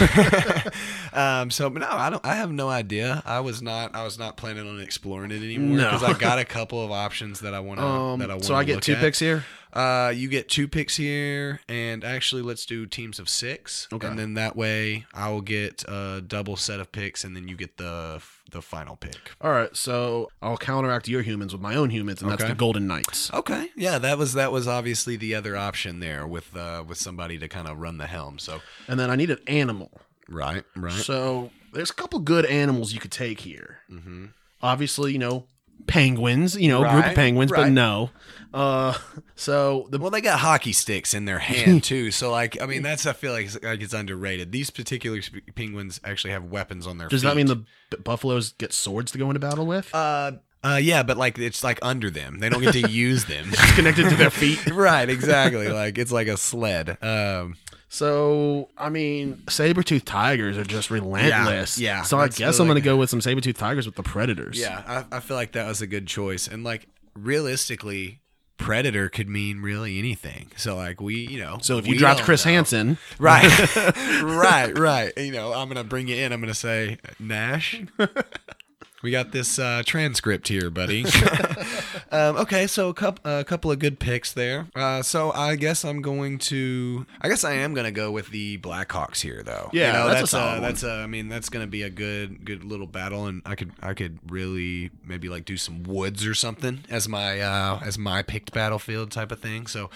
um, 1.13 1.51
so, 1.51 1.69
but 1.69 1.79
no, 1.79 1.89
I 1.89 2.09
don't. 2.09 2.25
I 2.25 2.35
have 2.35 2.51
no 2.51 2.69
idea. 2.69 3.23
I 3.25 3.39
was 3.39 3.61
not. 3.61 3.95
I 3.95 4.03
was 4.03 4.19
not 4.19 4.37
planning 4.37 4.67
on 4.67 4.79
exploring 4.81 5.31
it 5.31 5.37
anymore 5.43 5.77
No. 5.77 5.83
because 5.91 6.03
I 6.03 6.13
got 6.13 6.39
a 6.39 6.45
couple 6.45 6.83
of 6.83 6.91
options 6.91 7.39
that 7.41 7.53
I 7.53 7.59
want 7.59 7.79
to. 7.79 7.85
Um, 7.85 8.19
that 8.19 8.29
I 8.29 8.35
want. 8.35 8.45
so 8.45 8.55
I 8.55 8.63
get 8.63 8.81
two 8.81 8.95
picks 8.95 9.19
here. 9.19 9.45
Uh, 9.75 10.09
you 10.15 10.29
get 10.29 10.47
two 10.47 10.67
picks 10.67 10.95
here, 10.95 11.59
and 11.67 12.03
actually, 12.03 12.41
let's 12.41 12.65
do 12.65 12.85
teams 12.85 13.19
of 13.19 13.27
six. 13.27 13.87
Okay. 13.91 14.07
And 14.07 14.17
then 14.17 14.33
that 14.35 14.55
way, 14.55 15.05
I 15.13 15.29
will 15.29 15.41
get 15.41 15.83
a 15.87 16.23
double 16.25 16.55
set 16.55 16.79
of 16.79 16.91
picks, 16.93 17.23
and 17.25 17.35
then 17.35 17.47
you 17.47 17.55
get 17.57 17.77
the 17.77 18.21
the 18.51 18.61
final 18.61 18.95
pick. 18.95 19.31
All 19.41 19.51
right, 19.51 19.75
so 19.75 20.29
I'll 20.41 20.57
counteract 20.57 21.07
your 21.09 21.23
humans 21.23 21.51
with 21.51 21.61
my 21.61 21.75
own 21.75 21.89
humans, 21.89 22.21
and 22.21 22.31
that's 22.31 22.41
Okay. 22.43 22.51
the 22.53 22.55
Golden 22.57 22.87
Knights. 22.87 23.33
Okay. 23.33 23.69
Yeah, 23.75 23.97
that 23.99 24.17
was 24.17 24.33
that 24.33 24.51
was 24.51 24.67
obviously 24.67 25.17
the 25.17 25.35
other 25.35 25.57
option 25.57 25.99
there 25.99 26.25
with 26.25 26.55
uh 26.55 26.83
with 26.87 26.97
somebody 26.97 27.37
to 27.39 27.47
kind 27.49 27.67
of 27.67 27.77
run 27.79 27.97
the 27.97 28.07
helm. 28.07 28.39
So 28.39 28.61
And 28.87 28.99
then 28.99 29.09
I 29.09 29.15
need 29.17 29.29
an 29.31 29.39
animal. 29.47 29.91
right, 30.29 30.63
right. 30.75 30.93
So 30.93 31.51
there's 31.73 31.89
a 31.89 31.93
couple 31.95 32.19
good 32.19 32.45
animals 32.45 32.93
you 32.93 32.99
could 33.01 33.11
take 33.11 33.41
here. 33.41 33.79
mm-hmm. 33.91 34.27
Obviously, 34.61 35.11
you 35.11 35.19
know, 35.19 35.45
penguins. 35.87 36.55
You 36.55 36.69
know, 36.69 36.79
group 36.89 37.05
of 37.07 37.15
penguins, 37.15 37.51
but 37.51 37.69
no. 37.69 38.09
Uh, 38.53 38.97
so 39.35 39.85
the 39.89 39.97
Well, 39.99 40.11
they 40.11 40.21
got 40.21 40.39
hockey 40.39 40.71
sticks 40.71 41.13
in 41.13 41.25
their 41.25 41.39
hand 41.39 41.83
too, 41.91 42.09
so 42.11 42.31
like 42.31 42.61
I 42.61 42.65
mean 42.65 42.83
that's 42.83 43.05
I 43.05 43.11
feel 43.13 43.33
like 43.33 43.45
it's, 43.47 43.61
like 43.61 43.81
it's 43.81 43.93
underrated. 43.93 44.51
These 44.53 44.69
particular 44.69 45.21
sp- 45.21 45.43
penguins 45.55 45.99
actually 46.05 46.31
have 46.31 46.45
weapons 46.45 46.87
on 46.87 46.97
their. 46.97 47.09
does 47.09 47.21
feet. 47.21 47.27
that 47.27 47.35
mean 47.35 47.47
the 47.47 47.55
b- 47.57 47.65
buffaloes 48.03 48.53
get 48.53 48.71
swords 48.71 49.11
to 49.11 49.17
go 49.17 49.29
into 49.29 49.39
battle 49.41 49.65
with? 49.65 49.93
Uh, 49.93 50.33
uh, 50.63 50.79
yeah, 50.81 51.03
but 51.03 51.17
like 51.17 51.37
it's 51.37 51.63
like 51.65 51.79
under 51.81 52.09
them. 52.09 52.39
They 52.39 52.47
don't 52.47 52.61
get 52.61 52.71
to 52.73 52.89
use 52.89 53.25
them. 53.25 53.49
It's 53.49 53.75
connected 53.75 54.09
to 54.09 54.15
their 54.15 54.29
feet. 54.31 54.65
right, 54.71 55.09
exactly. 55.09 55.67
Like 55.67 55.97
it's 55.97 56.11
like 56.13 56.27
a 56.27 56.37
sled. 56.37 56.97
Um, 57.03 57.57
So 57.95 58.67
I 58.77 58.89
mean, 58.89 59.41
saber 59.47 59.81
tooth 59.81 60.03
tigers 60.03 60.57
are 60.57 60.65
just 60.65 60.91
relentless. 60.91 61.77
yeah, 61.77 62.01
So 62.01 62.19
I 62.19 62.27
guess 62.27 62.59
I'm 62.59 62.67
gonna 62.67 62.81
go 62.81 62.97
with 62.97 63.09
some 63.09 63.21
saber 63.21 63.39
tooth 63.39 63.57
tigers 63.57 63.85
with 63.85 63.95
the 63.95 64.03
predators. 64.03 64.59
yeah, 64.59 64.83
I, 64.85 65.15
I 65.15 65.19
feel 65.21 65.37
like 65.37 65.53
that 65.53 65.65
was 65.65 65.81
a 65.81 65.87
good 65.87 66.05
choice. 66.05 66.45
And 66.45 66.65
like 66.65 66.87
realistically, 67.13 68.19
predator 68.57 69.07
could 69.07 69.29
mean 69.29 69.61
really 69.61 69.97
anything. 69.97 70.51
So 70.57 70.75
like 70.75 70.99
we, 70.99 71.15
you 71.25 71.39
know, 71.39 71.59
So 71.61 71.77
if 71.77 71.87
you 71.87 71.97
dropped 71.97 72.23
Chris 72.23 72.45
know. 72.45 72.51
Hansen, 72.51 72.97
Right. 73.17 73.45
right, 74.21 74.77
right. 74.77 75.13
You 75.17 75.31
know, 75.31 75.53
I'm 75.53 75.69
going 75.69 75.81
to 75.81 75.87
bring 75.87 76.09
you 76.09 76.17
in. 76.17 76.33
I'm 76.33 76.41
going 76.41 76.51
to 76.51 76.59
say, 76.59 76.97
Nash, 77.17 77.81
we 79.05 79.11
got 79.11 79.31
this 79.31 79.59
uh, 79.59 79.83
transcript 79.85 80.47
here, 80.47 80.71
buddy. 80.71 81.05
um, 82.11 82.37
okay, 82.37 82.65
so 82.65 82.89
a, 82.89 82.93
coup 82.95 83.13
a 83.23 83.43
couple 83.43 83.71
of 83.71 83.77
good 83.77 83.99
picks 83.99 84.33
there. 84.33 84.65
Uh, 84.75 85.03
so 85.03 85.31
I 85.31 85.55
guess 85.57 85.85
I'm 85.85 86.01
going 86.01 86.39
to, 86.39 87.05
I 87.21 87.29
guess 87.29 87.43
I 87.43 87.53
am 87.53 87.75
going 87.75 87.85
to 87.85 87.91
go 87.91 88.09
with 88.09 88.29
the 88.29 88.57
Blackhawks 88.57 89.21
here, 89.21 89.43
though. 89.43 89.69
Yeah, 89.71 89.87
you 89.87 89.93
know, 89.93 90.07
that's 90.07 90.17
a 90.17 90.21
that's 90.21 90.31
solid 90.31 90.57
uh, 90.57 90.59
that's 90.59 90.83
uh, 90.83 90.91
I 90.93 91.05
mean, 91.05 91.29
that's 91.29 91.49
going 91.49 91.63
to 91.63 91.69
be 91.69 91.83
a 91.83 91.89
good, 91.91 92.43
good 92.45 92.63
little 92.63 92.87
battle, 92.87 93.27
and 93.27 93.43
I 93.45 93.53
could, 93.53 93.73
I 93.79 93.93
could 93.93 94.17
really 94.27 94.89
maybe 95.05 95.29
like 95.29 95.45
do 95.45 95.55
some 95.55 95.83
woods 95.83 96.25
or 96.25 96.33
something 96.33 96.83
as 96.89 97.07
my, 97.07 97.39
uh, 97.39 97.81
as 97.85 97.99
my 97.99 98.23
picked 98.23 98.53
battlefield 98.53 99.11
type 99.11 99.31
of 99.31 99.39
thing. 99.39 99.67
So 99.67 99.91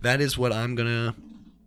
that 0.00 0.22
is 0.22 0.38
what 0.38 0.52
I'm 0.52 0.74
gonna 0.74 1.14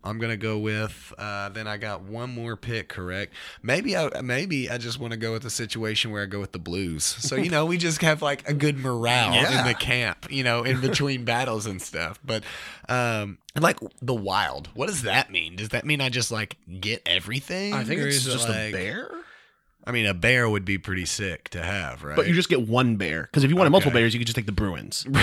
I'm 0.08 0.20
gonna 0.20 0.38
go 0.38 0.58
with. 0.58 1.14
Uh, 1.18 1.50
then 1.50 1.68
I 1.68 1.78
got 1.78 2.02
one 2.02 2.34
more 2.34 2.56
pick, 2.56 2.90
correct? 2.90 3.34
Maybe 3.62 3.96
I 3.96 4.22
maybe 4.22 4.70
I 4.70 4.78
just 4.78 5.00
want 5.00 5.12
to 5.12 5.18
go 5.18 5.34
with 5.34 5.46
a 5.46 5.50
situation 5.50 6.12
where 6.12 6.24
I 6.24 6.26
go 6.26 6.40
with 6.40 6.52
the 6.54 6.60
Blues. 6.60 7.04
So 7.04 7.36
you 7.36 7.50
know 7.50 7.66
we 7.66 7.78
just 7.88 8.02
have 8.02 8.22
like 8.22 8.48
a 8.50 8.54
good 8.54 8.78
morale 8.78 9.34
Yeah. 9.34 9.62
in 9.62 9.68
the 9.68 9.74
camp, 9.74 10.28
you 10.32 10.44
know, 10.44 10.64
in 10.64 10.82
between 10.82 11.26
battles 11.26 11.66
and 11.66 11.82
stuff. 11.82 12.20
But 12.26 12.44
um, 12.90 13.38
and 13.56 13.64
like 13.64 13.80
the 14.02 14.16
Wild, 14.16 14.70
what 14.74 14.88
does 14.88 15.04
that 15.04 15.32
mean? 15.32 15.56
Does 15.56 15.70
that 15.70 15.86
mean 15.86 16.02
I 16.02 16.10
just 16.10 16.32
like 16.32 16.58
get 16.80 17.02
everything? 17.06 17.74
I 17.74 17.84
think 17.84 18.02
it's 18.02 18.24
just 18.26 18.48
a 18.50 18.72
bear. 18.72 19.12
I 19.86 19.92
mean, 19.94 20.06
a 20.06 20.14
bear 20.14 20.50
would 20.50 20.66
be 20.66 20.78
pretty 20.78 21.06
sick 21.06 21.48
to 21.52 21.64
have, 21.64 22.04
right? 22.04 22.18
But 22.18 22.28
you 22.28 22.34
just 22.34 22.50
get 22.50 22.68
one 22.68 22.98
bear 22.98 23.24
because 23.24 23.46
if 23.46 23.50
you 23.50 23.56
wanted 23.56 23.70
multiple 23.70 23.94
bears, 23.94 24.14
you 24.14 24.20
could 24.20 24.28
just 24.28 24.36
take 24.36 24.46
the 24.46 24.52
Bruins. 24.52 25.06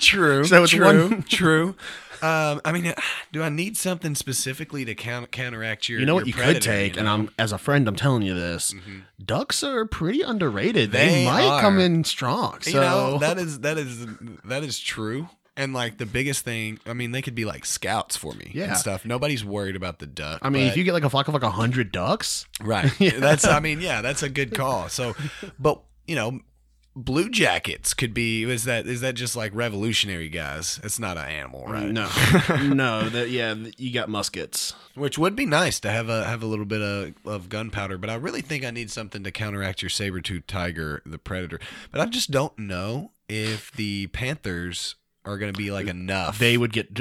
True. 0.00 0.44
So 0.44 0.62
it's 0.62 0.72
true. 0.72 0.84
one- 0.84 1.22
true. 1.24 1.74
Um, 2.22 2.60
I 2.64 2.72
mean, 2.72 2.92
do 3.32 3.42
I 3.42 3.48
need 3.48 3.76
something 3.76 4.14
specifically 4.14 4.84
to 4.84 4.94
count, 4.94 5.30
counteract 5.32 5.88
your? 5.88 6.00
You 6.00 6.06
know 6.06 6.14
what 6.14 6.26
you 6.26 6.32
predator, 6.32 6.54
could 6.54 6.62
take, 6.62 6.94
you 6.94 7.00
and? 7.00 7.08
I'm 7.08 7.30
as 7.38 7.52
a 7.52 7.58
friend, 7.58 7.86
I'm 7.88 7.96
telling 7.96 8.22
you 8.22 8.34
this. 8.34 8.74
Ducks 9.24 9.62
are 9.62 9.84
pretty 9.86 10.22
underrated. 10.22 10.92
They, 10.92 11.08
They 11.08 11.24
might 11.24 11.60
come 11.60 11.78
in 11.78 12.04
strong. 12.04 12.60
So 12.60 12.70
you 12.70 12.76
know 12.76 13.18
that 13.18 13.38
is 13.38 13.60
that 13.60 13.78
is 13.78 14.06
that 14.44 14.62
is 14.64 14.78
true. 14.78 15.28
And 15.56 15.74
like 15.74 15.98
the 15.98 16.06
biggest 16.06 16.44
thing, 16.44 16.78
I 16.86 16.92
mean, 16.92 17.10
they 17.10 17.20
could 17.20 17.34
be 17.34 17.44
like 17.44 17.64
scouts 17.64 18.16
for 18.16 18.32
me 18.34 18.52
Yeah. 18.54 18.66
and 18.68 18.76
stuff. 18.76 19.04
Nobody's 19.04 19.44
worried 19.44 19.74
about 19.74 19.98
the 19.98 20.06
duck. 20.06 20.38
I 20.42 20.50
mean, 20.50 20.68
if 20.68 20.76
you 20.76 20.84
get 20.84 20.92
like 20.92 21.02
a 21.02 21.10
flock 21.10 21.26
of 21.26 21.34
like 21.34 21.42
a 21.42 21.50
hundred 21.50 21.90
ducks, 21.90 22.46
right, 22.62 22.92
Yeah. 23.00 23.18
that's 23.18 23.44
I 23.44 23.58
mean, 23.58 23.80
yeah, 23.80 24.00
that's 24.00 24.22
a 24.22 24.28
good 24.28 24.54
call. 24.54 24.88
So, 24.88 25.16
but 25.58 25.82
you 26.06 26.14
know, 26.14 26.38
blue 26.98 27.30
jackets 27.30 27.94
could 27.94 28.12
be 28.12 28.42
is 28.42 28.64
that 28.64 28.86
is 28.86 29.00
that 29.00 29.14
just 29.14 29.36
like 29.36 29.52
revolutionary 29.54 30.28
guys? 30.28 30.80
It's 30.82 30.98
not 30.98 31.16
an 31.16 31.26
animal, 31.26 31.64
right? 31.66 31.90
no, 31.90 32.08
no, 32.62 33.08
that 33.08 33.30
yeah, 33.30 33.54
you 33.76 33.92
got 33.92 34.08
muskets. 34.08 34.74
Which 34.94 35.16
would 35.16 35.36
be 35.36 35.46
nice 35.46 35.78
to 35.80 35.90
have 35.90 36.08
a 36.08 36.24
have 36.24 36.42
a 36.42 36.46
little 36.46 36.64
bit 36.64 36.82
of, 36.82 37.14
of 37.24 37.48
gunpowder, 37.48 37.98
but 37.98 38.10
I 38.10 38.14
really 38.16 38.40
think 38.40 38.64
I 38.64 38.70
need 38.70 38.90
something 38.90 39.22
to 39.24 39.30
counteract 39.30 39.80
your 39.80 39.88
saber 39.90 40.20
tooth 40.20 40.46
tiger, 40.46 41.02
the 41.06 41.18
predator. 41.18 41.60
But 41.90 42.00
I 42.00 42.06
just 42.06 42.30
don't 42.30 42.58
know 42.58 43.12
if 43.28 43.70
the 43.72 44.08
Panthers 44.08 44.96
are 45.24 45.38
going 45.38 45.52
to 45.52 45.56
be 45.58 45.70
like 45.70 45.86
enough. 45.86 46.38
They 46.38 46.56
would 46.56 46.72
get, 46.72 47.00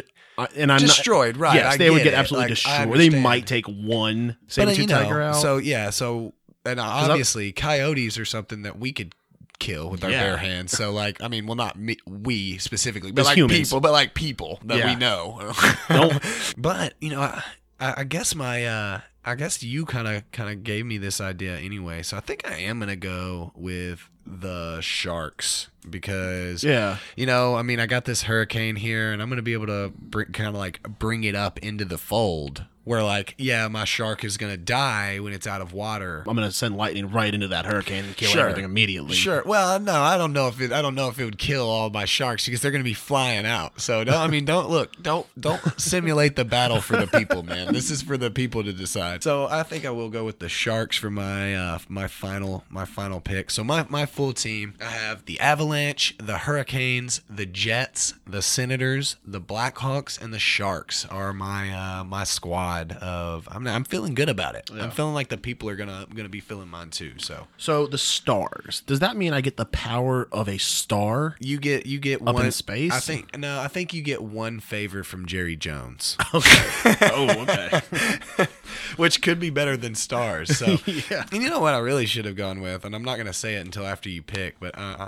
and 0.56 0.72
I'm 0.72 0.80
destroyed, 0.80 1.36
not, 1.36 1.42
right? 1.42 1.56
Yes, 1.56 1.74
I 1.74 1.78
they 1.78 1.90
would 1.90 2.04
get 2.04 2.14
it. 2.14 2.18
absolutely 2.18 2.50
Like, 2.50 2.56
destroyed. 2.56 3.00
They 3.00 3.10
might 3.10 3.48
take 3.48 3.66
one 3.66 4.38
saber 4.48 4.76
tooth 4.76 4.90
know, 4.90 5.04
tiger 5.04 5.22
out. 5.22 5.38
So 5.38 5.58
yeah, 5.58 5.90
so 5.90 6.34
and 6.66 6.80
obviously 6.80 7.52
coyotes 7.52 8.20
are 8.20 8.26
something 8.26 8.64
that 8.64 8.78
we 8.78 8.92
could 8.92 9.16
kill 9.60 9.90
with 9.90 10.04
our 10.04 10.10
Yeah. 10.12 10.24
bare 10.24 10.38
hands. 10.38 10.72
So 10.72 10.92
like, 10.92 11.22
I 11.22 11.28
mean, 11.28 11.46
well, 11.48 11.56
not 11.56 11.78
me, 11.78 11.98
we 12.06 12.58
specifically, 12.58 13.12
but 13.12 13.22
As 13.22 13.28
like 13.28 13.38
humans. 13.38 13.70
people, 13.70 13.80
but 13.82 13.92
like 13.92 14.14
people 14.14 14.60
that 14.66 14.78
Yeah. 14.78 14.86
we 14.88 14.96
know. 14.96 15.54
But 16.58 16.94
you 17.02 17.10
know, 17.10 17.22
I, 17.22 17.44
I 17.80 18.04
guess 18.04 18.36
my, 18.36 18.66
uh, 18.66 19.02
I 19.26 19.36
guess 19.36 19.62
you 19.62 19.86
kind 19.86 20.08
of, 20.08 20.30
kind 20.32 20.50
of 20.50 20.64
gave 20.64 20.86
me 20.86 20.98
this 20.98 21.20
idea 21.20 21.58
anyway. 21.58 22.02
So 22.04 22.18
I 22.18 22.22
think 22.22 22.50
I 22.50 22.58
am 22.60 22.80
gonna 22.80 22.96
go 22.96 23.52
with 23.56 24.10
the 24.26 24.80
sharks 24.82 25.68
because 25.90 26.64
yeah, 26.64 26.98
you 27.16 27.26
know, 27.26 27.56
I 27.56 27.62
mean, 27.62 27.80
I 27.80 27.86
got 27.86 28.06
this 28.06 28.24
hurricane 28.24 28.76
here, 28.76 29.12
and 29.14 29.22
I'm 29.22 29.30
gonna 29.30 29.42
be 29.42 29.54
able 29.54 29.68
to 29.68 29.92
bring, 29.98 30.28
kind 30.34 30.50
of 30.50 30.56
like 30.56 30.82
bring 31.00 31.24
it 31.24 31.36
up 31.36 31.60
into 31.60 31.86
the 31.86 31.98
fold 31.98 32.66
where 32.88 33.04
like, 33.04 33.36
yeah, 33.38 33.68
my 33.68 33.84
shark 33.84 34.24
is 34.24 34.38
gonna 34.38 34.58
die 34.58 35.20
when 35.20 35.34
it's 35.34 35.46
out 35.46 35.62
of 35.62 35.74
water. 35.74 36.24
I'm 36.28 36.36
gonna 36.36 36.52
send 36.52 36.78
lightning 36.78 37.12
right 37.12 37.34
into 37.34 37.50
that 37.50 37.66
hurricane 37.66 38.06
and 38.06 38.16
kill 38.16 38.30
Sure. 38.30 38.42
everything 38.44 38.64
immediately. 38.64 39.16
Sure. 39.16 39.44
Well, 39.46 39.80
no, 39.80 40.02
I 40.02 40.18
don't 40.18 40.32
know 40.34 40.48
if 40.48 40.62
it. 40.62 40.72
I 40.72 40.82
don't 40.82 40.96
know 40.96 41.10
if 41.10 41.20
it 41.20 41.26
would 41.26 41.38
kill 41.38 41.68
all 41.70 41.90
my 41.90 42.06
sharks 42.06 42.46
because 42.46 42.62
they're 42.62 42.72
going 42.72 42.84
to 42.84 42.90
be 42.90 42.94
flying 42.94 43.46
out. 43.46 43.82
So, 43.82 44.04
don't, 44.04 44.16
I 44.16 44.28
mean, 44.28 44.46
don't 44.46 44.70
look. 44.70 45.02
Don't 45.02 45.28
don't 45.40 45.62
simulate 45.82 46.36
the 46.38 46.46
battle 46.46 46.80
for 46.82 46.96
the 46.98 47.08
people, 47.08 47.44
man. 47.44 47.74
This 47.74 47.92
is 47.92 48.02
for 48.02 48.18
the 48.18 48.32
people 48.32 48.64
to 48.64 48.72
decide. 48.72 49.22
So, 49.24 49.48
I 49.48 49.64
think 49.64 49.86
I 49.86 49.90
will 49.90 50.10
go 50.10 50.24
with 50.24 50.40
the 50.40 50.48
sharks 50.50 50.96
for 50.98 51.10
my 51.10 51.56
uh, 51.56 51.80
my 51.90 52.08
final 52.08 52.64
my 52.70 52.86
final 52.86 53.20
pick. 53.20 53.52
So, 53.52 53.64
my 53.64 53.86
my 53.90 54.06
full 54.06 54.32
team. 54.34 54.76
I 54.80 54.86
have 54.92 55.26
the 55.26 55.40
Avalanche, 55.42 56.16
the 56.18 56.38
Hurricanes, 56.40 57.22
the 57.30 57.46
Jets, 57.46 58.14
the 58.26 58.42
Senators, 58.42 59.18
the 59.26 59.42
Blackhawks, 59.42 60.22
and 60.22 60.34
the 60.34 60.40
Sharks 60.40 61.06
are 61.06 61.34
my 61.34 61.72
uh, 61.74 62.04
my 62.06 62.24
squad 62.24 62.77
of. 62.94 63.48
I'm 63.52 63.68
I'm 63.68 63.84
feeling 63.84 64.14
good 64.14 64.30
about 64.30 64.56
it. 64.56 64.70
I'm 64.72 64.92
feeling 64.92 65.14
like 65.14 65.30
the 65.30 65.38
people 65.38 65.70
are 65.70 65.76
gonna 65.76 66.06
gonna 66.14 66.30
be 66.30 66.40
feeling 66.40 66.68
mine 66.70 66.90
too. 66.90 67.14
So. 67.18 67.48
So 67.58 67.88
the 67.88 67.98
stars. 67.98 68.82
Does 68.86 69.00
that 69.00 69.16
mean 69.18 69.34
I 69.34 69.42
get 69.42 69.58
the 69.58 69.66
power 69.66 70.28
of 70.32 70.48
a 70.48 70.58
star? 70.58 71.36
You 71.40 71.58
get 71.60 71.86
you 71.86 72.00
get 72.00 72.22
Up 72.28 72.36
one 72.36 72.46
in 72.46 72.52
space? 72.52 72.92
I 72.92 73.00
think 73.00 73.38
no, 73.38 73.60
I 73.60 73.68
think 73.68 73.94
you 73.94 74.02
get 74.02 74.22
one 74.22 74.60
favor 74.60 75.04
from 75.04 75.26
Jerry 75.26 75.56
Jones, 75.56 76.18
Okay. 76.34 76.96
oh, 77.14 77.46
okay. 77.48 78.48
which 78.98 79.22
could 79.22 79.40
be 79.40 79.50
better 79.50 79.76
than 79.78 79.96
stars. 79.96 80.58
So, 80.58 80.78
Yeah. 81.10 81.26
and 81.32 81.42
you 81.42 81.50
know 81.50 81.60
what 81.60 81.74
I 81.74 81.80
really 81.80 82.06
should 82.06 82.26
have 82.26 82.36
gone 82.36 82.62
with, 82.62 82.86
and 82.86 82.96
I'm 82.96 83.04
not 83.04 83.18
gonna 83.18 83.34
say 83.34 83.56
it 83.56 83.66
until 83.66 83.86
after 83.86 84.10
you 84.10 84.22
pick, 84.22 84.60
but 84.60 84.78
uh, 84.78 85.08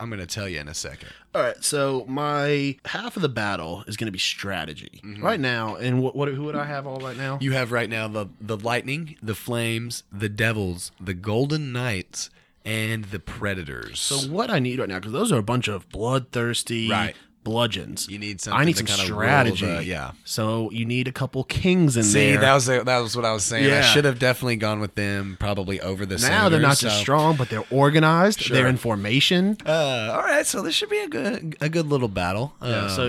I'm 0.00 0.10
gonna 0.10 0.26
tell 0.26 0.48
you 0.48 0.60
in 0.60 0.68
a 0.68 0.74
second. 0.74 1.08
All 1.34 1.42
right. 1.42 1.62
So 1.64 2.04
my 2.08 2.76
half 2.84 3.16
of 3.16 3.22
the 3.22 3.28
battle 3.28 3.82
is 3.86 3.96
going 3.96 4.06
to 4.06 4.12
be 4.12 4.18
strategy 4.18 5.00
Mm-hmm. 5.04 5.24
right 5.24 5.40
now. 5.40 5.74
And 5.76 6.00
what, 6.02 6.14
what 6.14 6.28
who 6.28 6.44
would 6.44 6.56
I 6.56 6.64
have 6.66 6.86
all 6.86 6.98
right 7.00 7.16
now? 7.16 7.38
You 7.40 7.52
have 7.52 7.72
right 7.72 7.90
now 7.90 8.06
the 8.08 8.26
the 8.40 8.56
lightning, 8.56 9.16
the 9.22 9.34
flames, 9.34 10.04
the 10.12 10.28
devils, 10.28 10.92
the 11.00 11.14
golden 11.14 11.72
knights, 11.72 12.30
and 12.64 13.06
the 13.06 13.18
predators. 13.18 13.98
So 14.00 14.30
what 14.32 14.50
I 14.50 14.58
need 14.58 14.78
right 14.78 14.88
now, 14.88 14.98
because 14.98 15.12
those 15.12 15.32
are 15.32 15.38
a 15.38 15.42
bunch 15.42 15.68
of 15.68 15.88
bloodthirsty 15.90 16.88
Right. 16.90 17.16
Bludgeons. 17.48 18.06
You 18.10 18.18
need 18.18 18.46
I 18.48 18.64
need 18.64 18.76
some 18.76 18.86
strategy. 18.86 19.66
the- 19.66 19.84
yeah. 19.84 20.12
So 20.24 20.70
you 20.70 20.84
need 20.84 21.08
a 21.08 21.12
couple 21.12 21.42
kings 21.44 21.96
in 21.96 22.02
See, 22.04 22.18
there. 22.32 22.34
See, 22.34 22.40
that 22.40 22.54
was 22.54 22.66
that 22.66 22.98
was 23.00 23.16
what 23.16 23.24
I 23.24 23.32
was 23.32 23.44
saying. 23.44 23.64
I 23.64 23.68
Yeah. 23.68 23.82
should 23.82 24.04
have 24.04 24.18
definitely 24.18 24.56
gone 24.56 24.80
with 24.80 24.94
them 24.94 25.36
probably 25.40 25.80
over 25.80 26.04
the. 26.04 26.18
now 26.18 26.48
they're 26.48 26.60
not 26.60 26.76
Senators, 26.76 26.80
just 26.80 27.00
strong, 27.00 27.36
but 27.36 27.48
they're 27.48 27.64
organized. 27.70 28.40
Sure. 28.40 28.56
They're 28.56 28.66
in 28.68 28.76
formation. 28.76 29.56
Uh, 29.64 30.12
all 30.14 30.22
right, 30.22 30.46
so 30.46 30.60
this 30.62 30.74
should 30.74 30.90
be 30.90 30.98
a 30.98 31.08
good 31.08 31.56
a 31.60 31.68
good 31.68 31.86
little 31.86 32.08
battle. 32.08 32.54
Yeah, 32.62 32.68
Uh, 32.68 32.88
so 32.88 33.02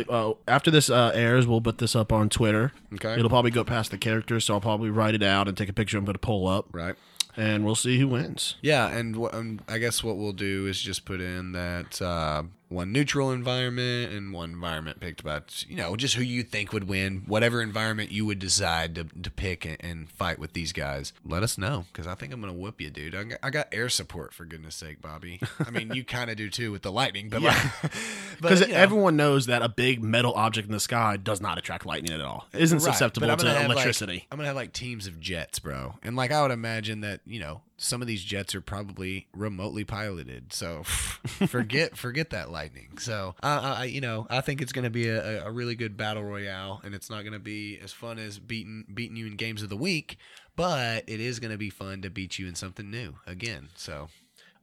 uh, 0.47 0.51
after 0.51 0.71
this 0.71 0.89
uh, 0.89 1.11
airs, 1.13 1.45
we'll 1.45 1.61
put 1.61 1.77
this 1.79 1.95
up 1.95 2.11
on 2.13 2.29
Twitter. 2.29 2.71
Okay. 2.93 3.13
It'll 3.15 3.29
probably 3.29 3.51
go 3.51 3.63
past 3.63 3.91
the 3.91 3.97
characters, 3.97 4.45
so 4.45 4.53
I'll 4.55 4.61
probably 4.61 4.89
write 4.89 5.13
it 5.15 5.23
out 5.23 5.47
and 5.47 5.55
take 5.57 5.69
a 5.69 5.73
picture 5.73 5.97
and 5.97 6.05
put 6.05 6.15
a 6.15 6.19
poll 6.19 6.47
up, 6.47 6.65
right. 6.71 6.95
and 7.37 7.63
we'll 7.65 7.75
see 7.75 7.99
who 7.99 8.07
wins. 8.07 8.55
Yeah, 8.61 8.87
and 8.87 9.15
wh- 9.15 9.33
um, 9.33 9.59
I 9.67 9.77
guess 9.77 10.03
what 10.03 10.17
we'll 10.17 10.33
do 10.33 10.65
is 10.67 10.81
just 10.81 11.05
put 11.05 11.21
in 11.21 11.51
that 11.53 12.01
uh, 12.01 12.43
one 12.69 12.91
neutral 12.91 13.31
environment 13.31 14.13
and 14.13 14.31
one 14.31 14.51
environment 14.51 14.99
picked 14.99 15.23
by 15.23 15.41
you 15.67 15.75
know 15.75 15.95
just 15.95 16.15
who 16.15 16.23
you 16.23 16.43
think 16.43 16.71
would 16.71 16.87
win, 16.87 17.23
whatever 17.27 17.61
environment 17.61 18.11
you 18.11 18.25
would 18.25 18.39
decide 18.39 18.95
to, 18.95 19.03
to 19.05 19.29
pick 19.31 19.65
and, 19.65 19.77
and 19.81 20.09
fight 20.09 20.39
with 20.39 20.53
these 20.53 20.71
guys. 20.71 21.11
Let 21.25 21.43
us 21.43 21.57
know 21.57 21.85
because 21.91 22.05
I 22.07 22.15
think 22.15 22.31
I'm 22.31 22.39
gonna 22.41 22.53
whoop 22.53 22.79
you, 22.79 22.89
dude. 22.89 23.15
I 23.15 23.23
got, 23.23 23.39
I 23.43 23.49
got 23.49 23.67
air 23.71 23.89
support 23.89 24.33
for 24.33 24.45
goodness 24.45 24.75
sake, 24.75 25.01
Bobby. 25.01 25.41
I 25.65 25.71
mean, 25.71 25.93
you 25.93 26.03
kind 26.05 26.29
of 26.29 26.37
do 26.37 26.49
too 26.49 26.71
with 26.71 26.83
the 26.83 26.91
lightning, 26.91 27.29
but 27.29 27.41
Yeah. 27.41 27.49
like, 27.83 27.91
Because 28.41 28.61
you 28.67 28.67
know. 28.67 28.75
everyone 28.75 29.17
knows 29.17 29.47
that 29.47 29.61
a 29.61 29.69
big 29.69 30.01
metal 30.03 30.33
object 30.33 30.67
in 30.67 30.71
the 30.71 30.79
sky 30.79 31.17
does 31.17 31.41
not 31.41 31.57
attract 31.57 31.85
lightning 31.85 32.13
at 32.13 32.21
all. 32.21 32.45
It 32.53 32.61
isn't 32.61 32.77
Right, 32.83 32.93
susceptible 32.93 33.27
but 33.27 33.31
I'm 33.31 33.37
gonna 33.39 33.49
to 33.53 33.59
have, 33.59 33.67
like- 33.69 33.75
electricity. 33.77 34.27
I'm 34.31 34.37
gonna 34.37 34.47
have 34.47 34.55
like 34.55 34.73
teams 34.73 35.07
of 35.07 35.19
jets, 35.19 35.59
bro, 35.59 35.95
and 36.03 36.15
like 36.15 36.31
I 36.31 36.41
would 36.43 36.51
imagine 36.51 37.01
that 37.01 37.21
you 37.25 37.39
know 37.39 37.61
some 37.79 38.01
of 38.01 38.07
these 38.07 38.23
jets 38.23 38.53
are 38.53 38.61
probably 38.61 39.27
remotely 39.33 39.83
piloted. 39.83 40.53
So 40.53 40.83
forget 41.47 41.97
forget 41.97 42.29
that 42.31 42.51
lightning. 42.51 42.97
So 42.99 43.35
uh, 43.41 43.75
I 43.79 43.83
you 43.85 44.01
know 44.01 44.27
I 44.29 44.41
think 44.41 44.61
it's 44.61 44.71
gonna 44.71 44.89
be 44.89 45.07
a, 45.07 45.45
a 45.45 45.51
really 45.51 45.75
good 45.75 45.97
battle 45.97 46.23
royale, 46.23 46.81
and 46.83 46.93
it's 46.93 47.09
not 47.09 47.23
gonna 47.23 47.39
be 47.39 47.79
as 47.83 47.91
fun 47.91 48.19
as 48.19 48.39
beating 48.39 48.85
beating 48.93 49.15
you 49.15 49.27
in 49.27 49.35
games 49.35 49.63
of 49.63 49.69
the 49.69 49.77
week, 49.77 50.17
but 50.55 51.03
it 51.07 51.19
is 51.19 51.39
gonna 51.39 51.57
be 51.57 51.69
fun 51.69 52.01
to 52.01 52.09
beat 52.09 52.37
you 52.37 52.47
in 52.47 52.55
something 52.55 52.89
new 52.91 53.15
again. 53.25 53.69
So 53.75 54.09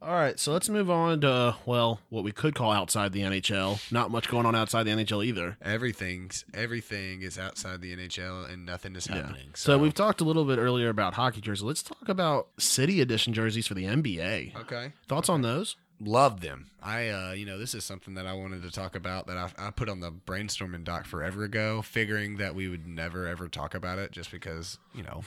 All 0.03 0.13
right, 0.13 0.39
so 0.39 0.53
let's 0.53 0.69
move 0.69 0.91
on 0.91 1.23
to 1.23 1.57
well, 1.65 2.01
what 2.11 2.23
we 2.23 2.31
could 2.31 2.55
call 2.55 2.71
outside 2.71 3.13
the 3.13 3.23
NHL. 3.23 3.91
Not 3.91 4.11
much 4.11 4.29
going 4.29 4.45
on 4.45 4.55
outside 4.55 4.83
the 4.85 4.91
NHL 4.91 5.25
either. 5.25 5.57
everything's 5.63 6.45
everything 6.53 7.23
is 7.23 7.39
outside 7.39 7.81
the 7.81 7.97
NHL, 7.97 8.51
and 8.53 8.67
nothing 8.67 8.95
is 8.95 9.07
happening. 9.07 9.51
So 9.55 9.79
we've 9.79 9.95
talked 9.95 10.21
a 10.21 10.25
little 10.25 10.45
bit 10.45 10.59
earlier 10.59 10.91
about 10.91 11.15
hockey 11.15 11.41
jerseys. 11.41 11.63
Let's 11.65 11.83
talk 11.83 12.09
about 12.09 12.49
city 12.59 13.01
edition 13.01 13.33
jerseys 13.33 13.67
for 13.67 13.75
the 13.75 13.85
NBA. 13.85 14.57
okay. 14.57 14.93
Thoughts 15.09 15.29
on 15.29 15.43
those? 15.43 15.77
Love 15.99 16.43
them. 16.43 16.67
I, 16.83 17.09
uh, 17.09 17.33
you 17.33 17.47
know, 17.47 17.57
this 17.59 17.75
is 17.75 17.83
something 17.83 18.15
that 18.15 18.27
I 18.27 18.35
wanted 18.35 18.63
to 18.65 18.71
talk 18.71 18.97
about 18.97 19.27
that 19.29 19.39
I, 19.39 19.51
I 19.57 19.71
put 19.71 19.89
on 19.89 20.01
the 20.01 20.13
brainstorming 20.13 20.85
doc 20.85 21.07
forever 21.07 21.43
ago, 21.43 21.81
figuring 21.81 22.37
that 22.37 22.55
we 22.55 22.69
would 22.69 22.87
never 22.87 23.27
ever 23.27 23.49
talk 23.49 23.75
about 23.75 23.99
it 23.99 24.13
just 24.13 24.31
because, 24.31 24.79
you 24.95 25.03
know, 25.03 25.23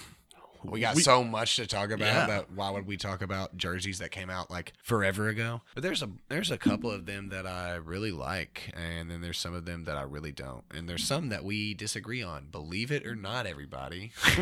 we 0.64 0.80
got 0.80 0.96
We- 0.96 1.02
so 1.04 1.24
much 1.24 1.56
to 1.58 1.66
talk 1.68 1.92
about 1.92 2.06
Yeah. 2.06 2.26
that 2.28 2.52
why 2.52 2.70
would 2.70 2.86
we 2.86 2.98
talk 2.98 3.22
about 3.22 3.56
jerseys 3.58 4.00
that 4.00 4.12
came 4.12 4.30
out 4.30 4.50
like 4.52 4.74
forever 4.84 5.28
ago? 5.30 5.62
But 5.74 5.84
there's 5.84 6.02
a 6.04 6.10
there's 6.30 6.52
a 6.52 6.58
couple 6.58 6.92
of 6.92 7.06
them 7.06 7.30
that 7.30 7.46
I 7.48 7.76
really 7.76 8.12
like, 8.12 8.72
and 8.76 9.10
then 9.10 9.22
there's 9.22 9.38
some 9.38 9.54
of 9.54 9.66
them 9.66 9.86
that 9.86 9.98
I 9.98 10.02
really 10.04 10.32
don't, 10.32 10.64
and 10.72 10.88
there's 10.90 11.04
some 11.06 11.30
that 11.30 11.44
we 11.44 11.74
disagree 11.74 12.22
on. 12.24 12.48
Believe 12.52 12.92
it 12.92 13.06
or 13.06 13.16
not, 13.16 13.46
everybody. 13.46 14.12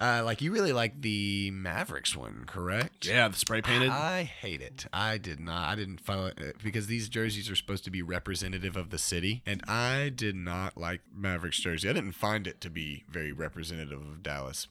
uh, 0.00 0.22
like 0.24 0.40
you 0.42 0.52
really 0.52 0.72
like 0.72 1.00
the 1.02 1.50
Mavericks 1.52 2.16
one, 2.16 2.44
correct? 2.46 3.06
Yeah, 3.06 3.28
the 3.28 3.36
spray 3.36 3.62
painted. 3.62 3.90
I 3.90 4.24
hate 4.24 4.60
it. 4.60 4.86
I 4.92 5.18
did 5.18 5.40
not. 5.40 5.68
I 5.68 5.74
didn't 5.74 6.00
follow 6.00 6.26
it 6.36 6.56
because 6.62 6.86
these 6.86 7.08
jerseys 7.08 7.50
are 7.50 7.56
supposed 7.56 7.84
to 7.84 7.90
be 7.90 8.02
representative 8.02 8.76
of 8.76 8.90
the 8.90 8.98
city, 8.98 9.42
and 9.46 9.62
I 9.68 10.10
did 10.14 10.34
not 10.36 10.76
like 10.76 11.00
Mavericks 11.14 11.58
jersey. 11.60 11.88
I 11.88 11.92
didn't 11.92 12.12
find 12.12 12.46
it 12.46 12.60
to 12.62 12.70
be 12.70 13.04
very 13.08 13.32
representative 13.32 14.00
of 14.00 14.22
Dallas, 14.22 14.68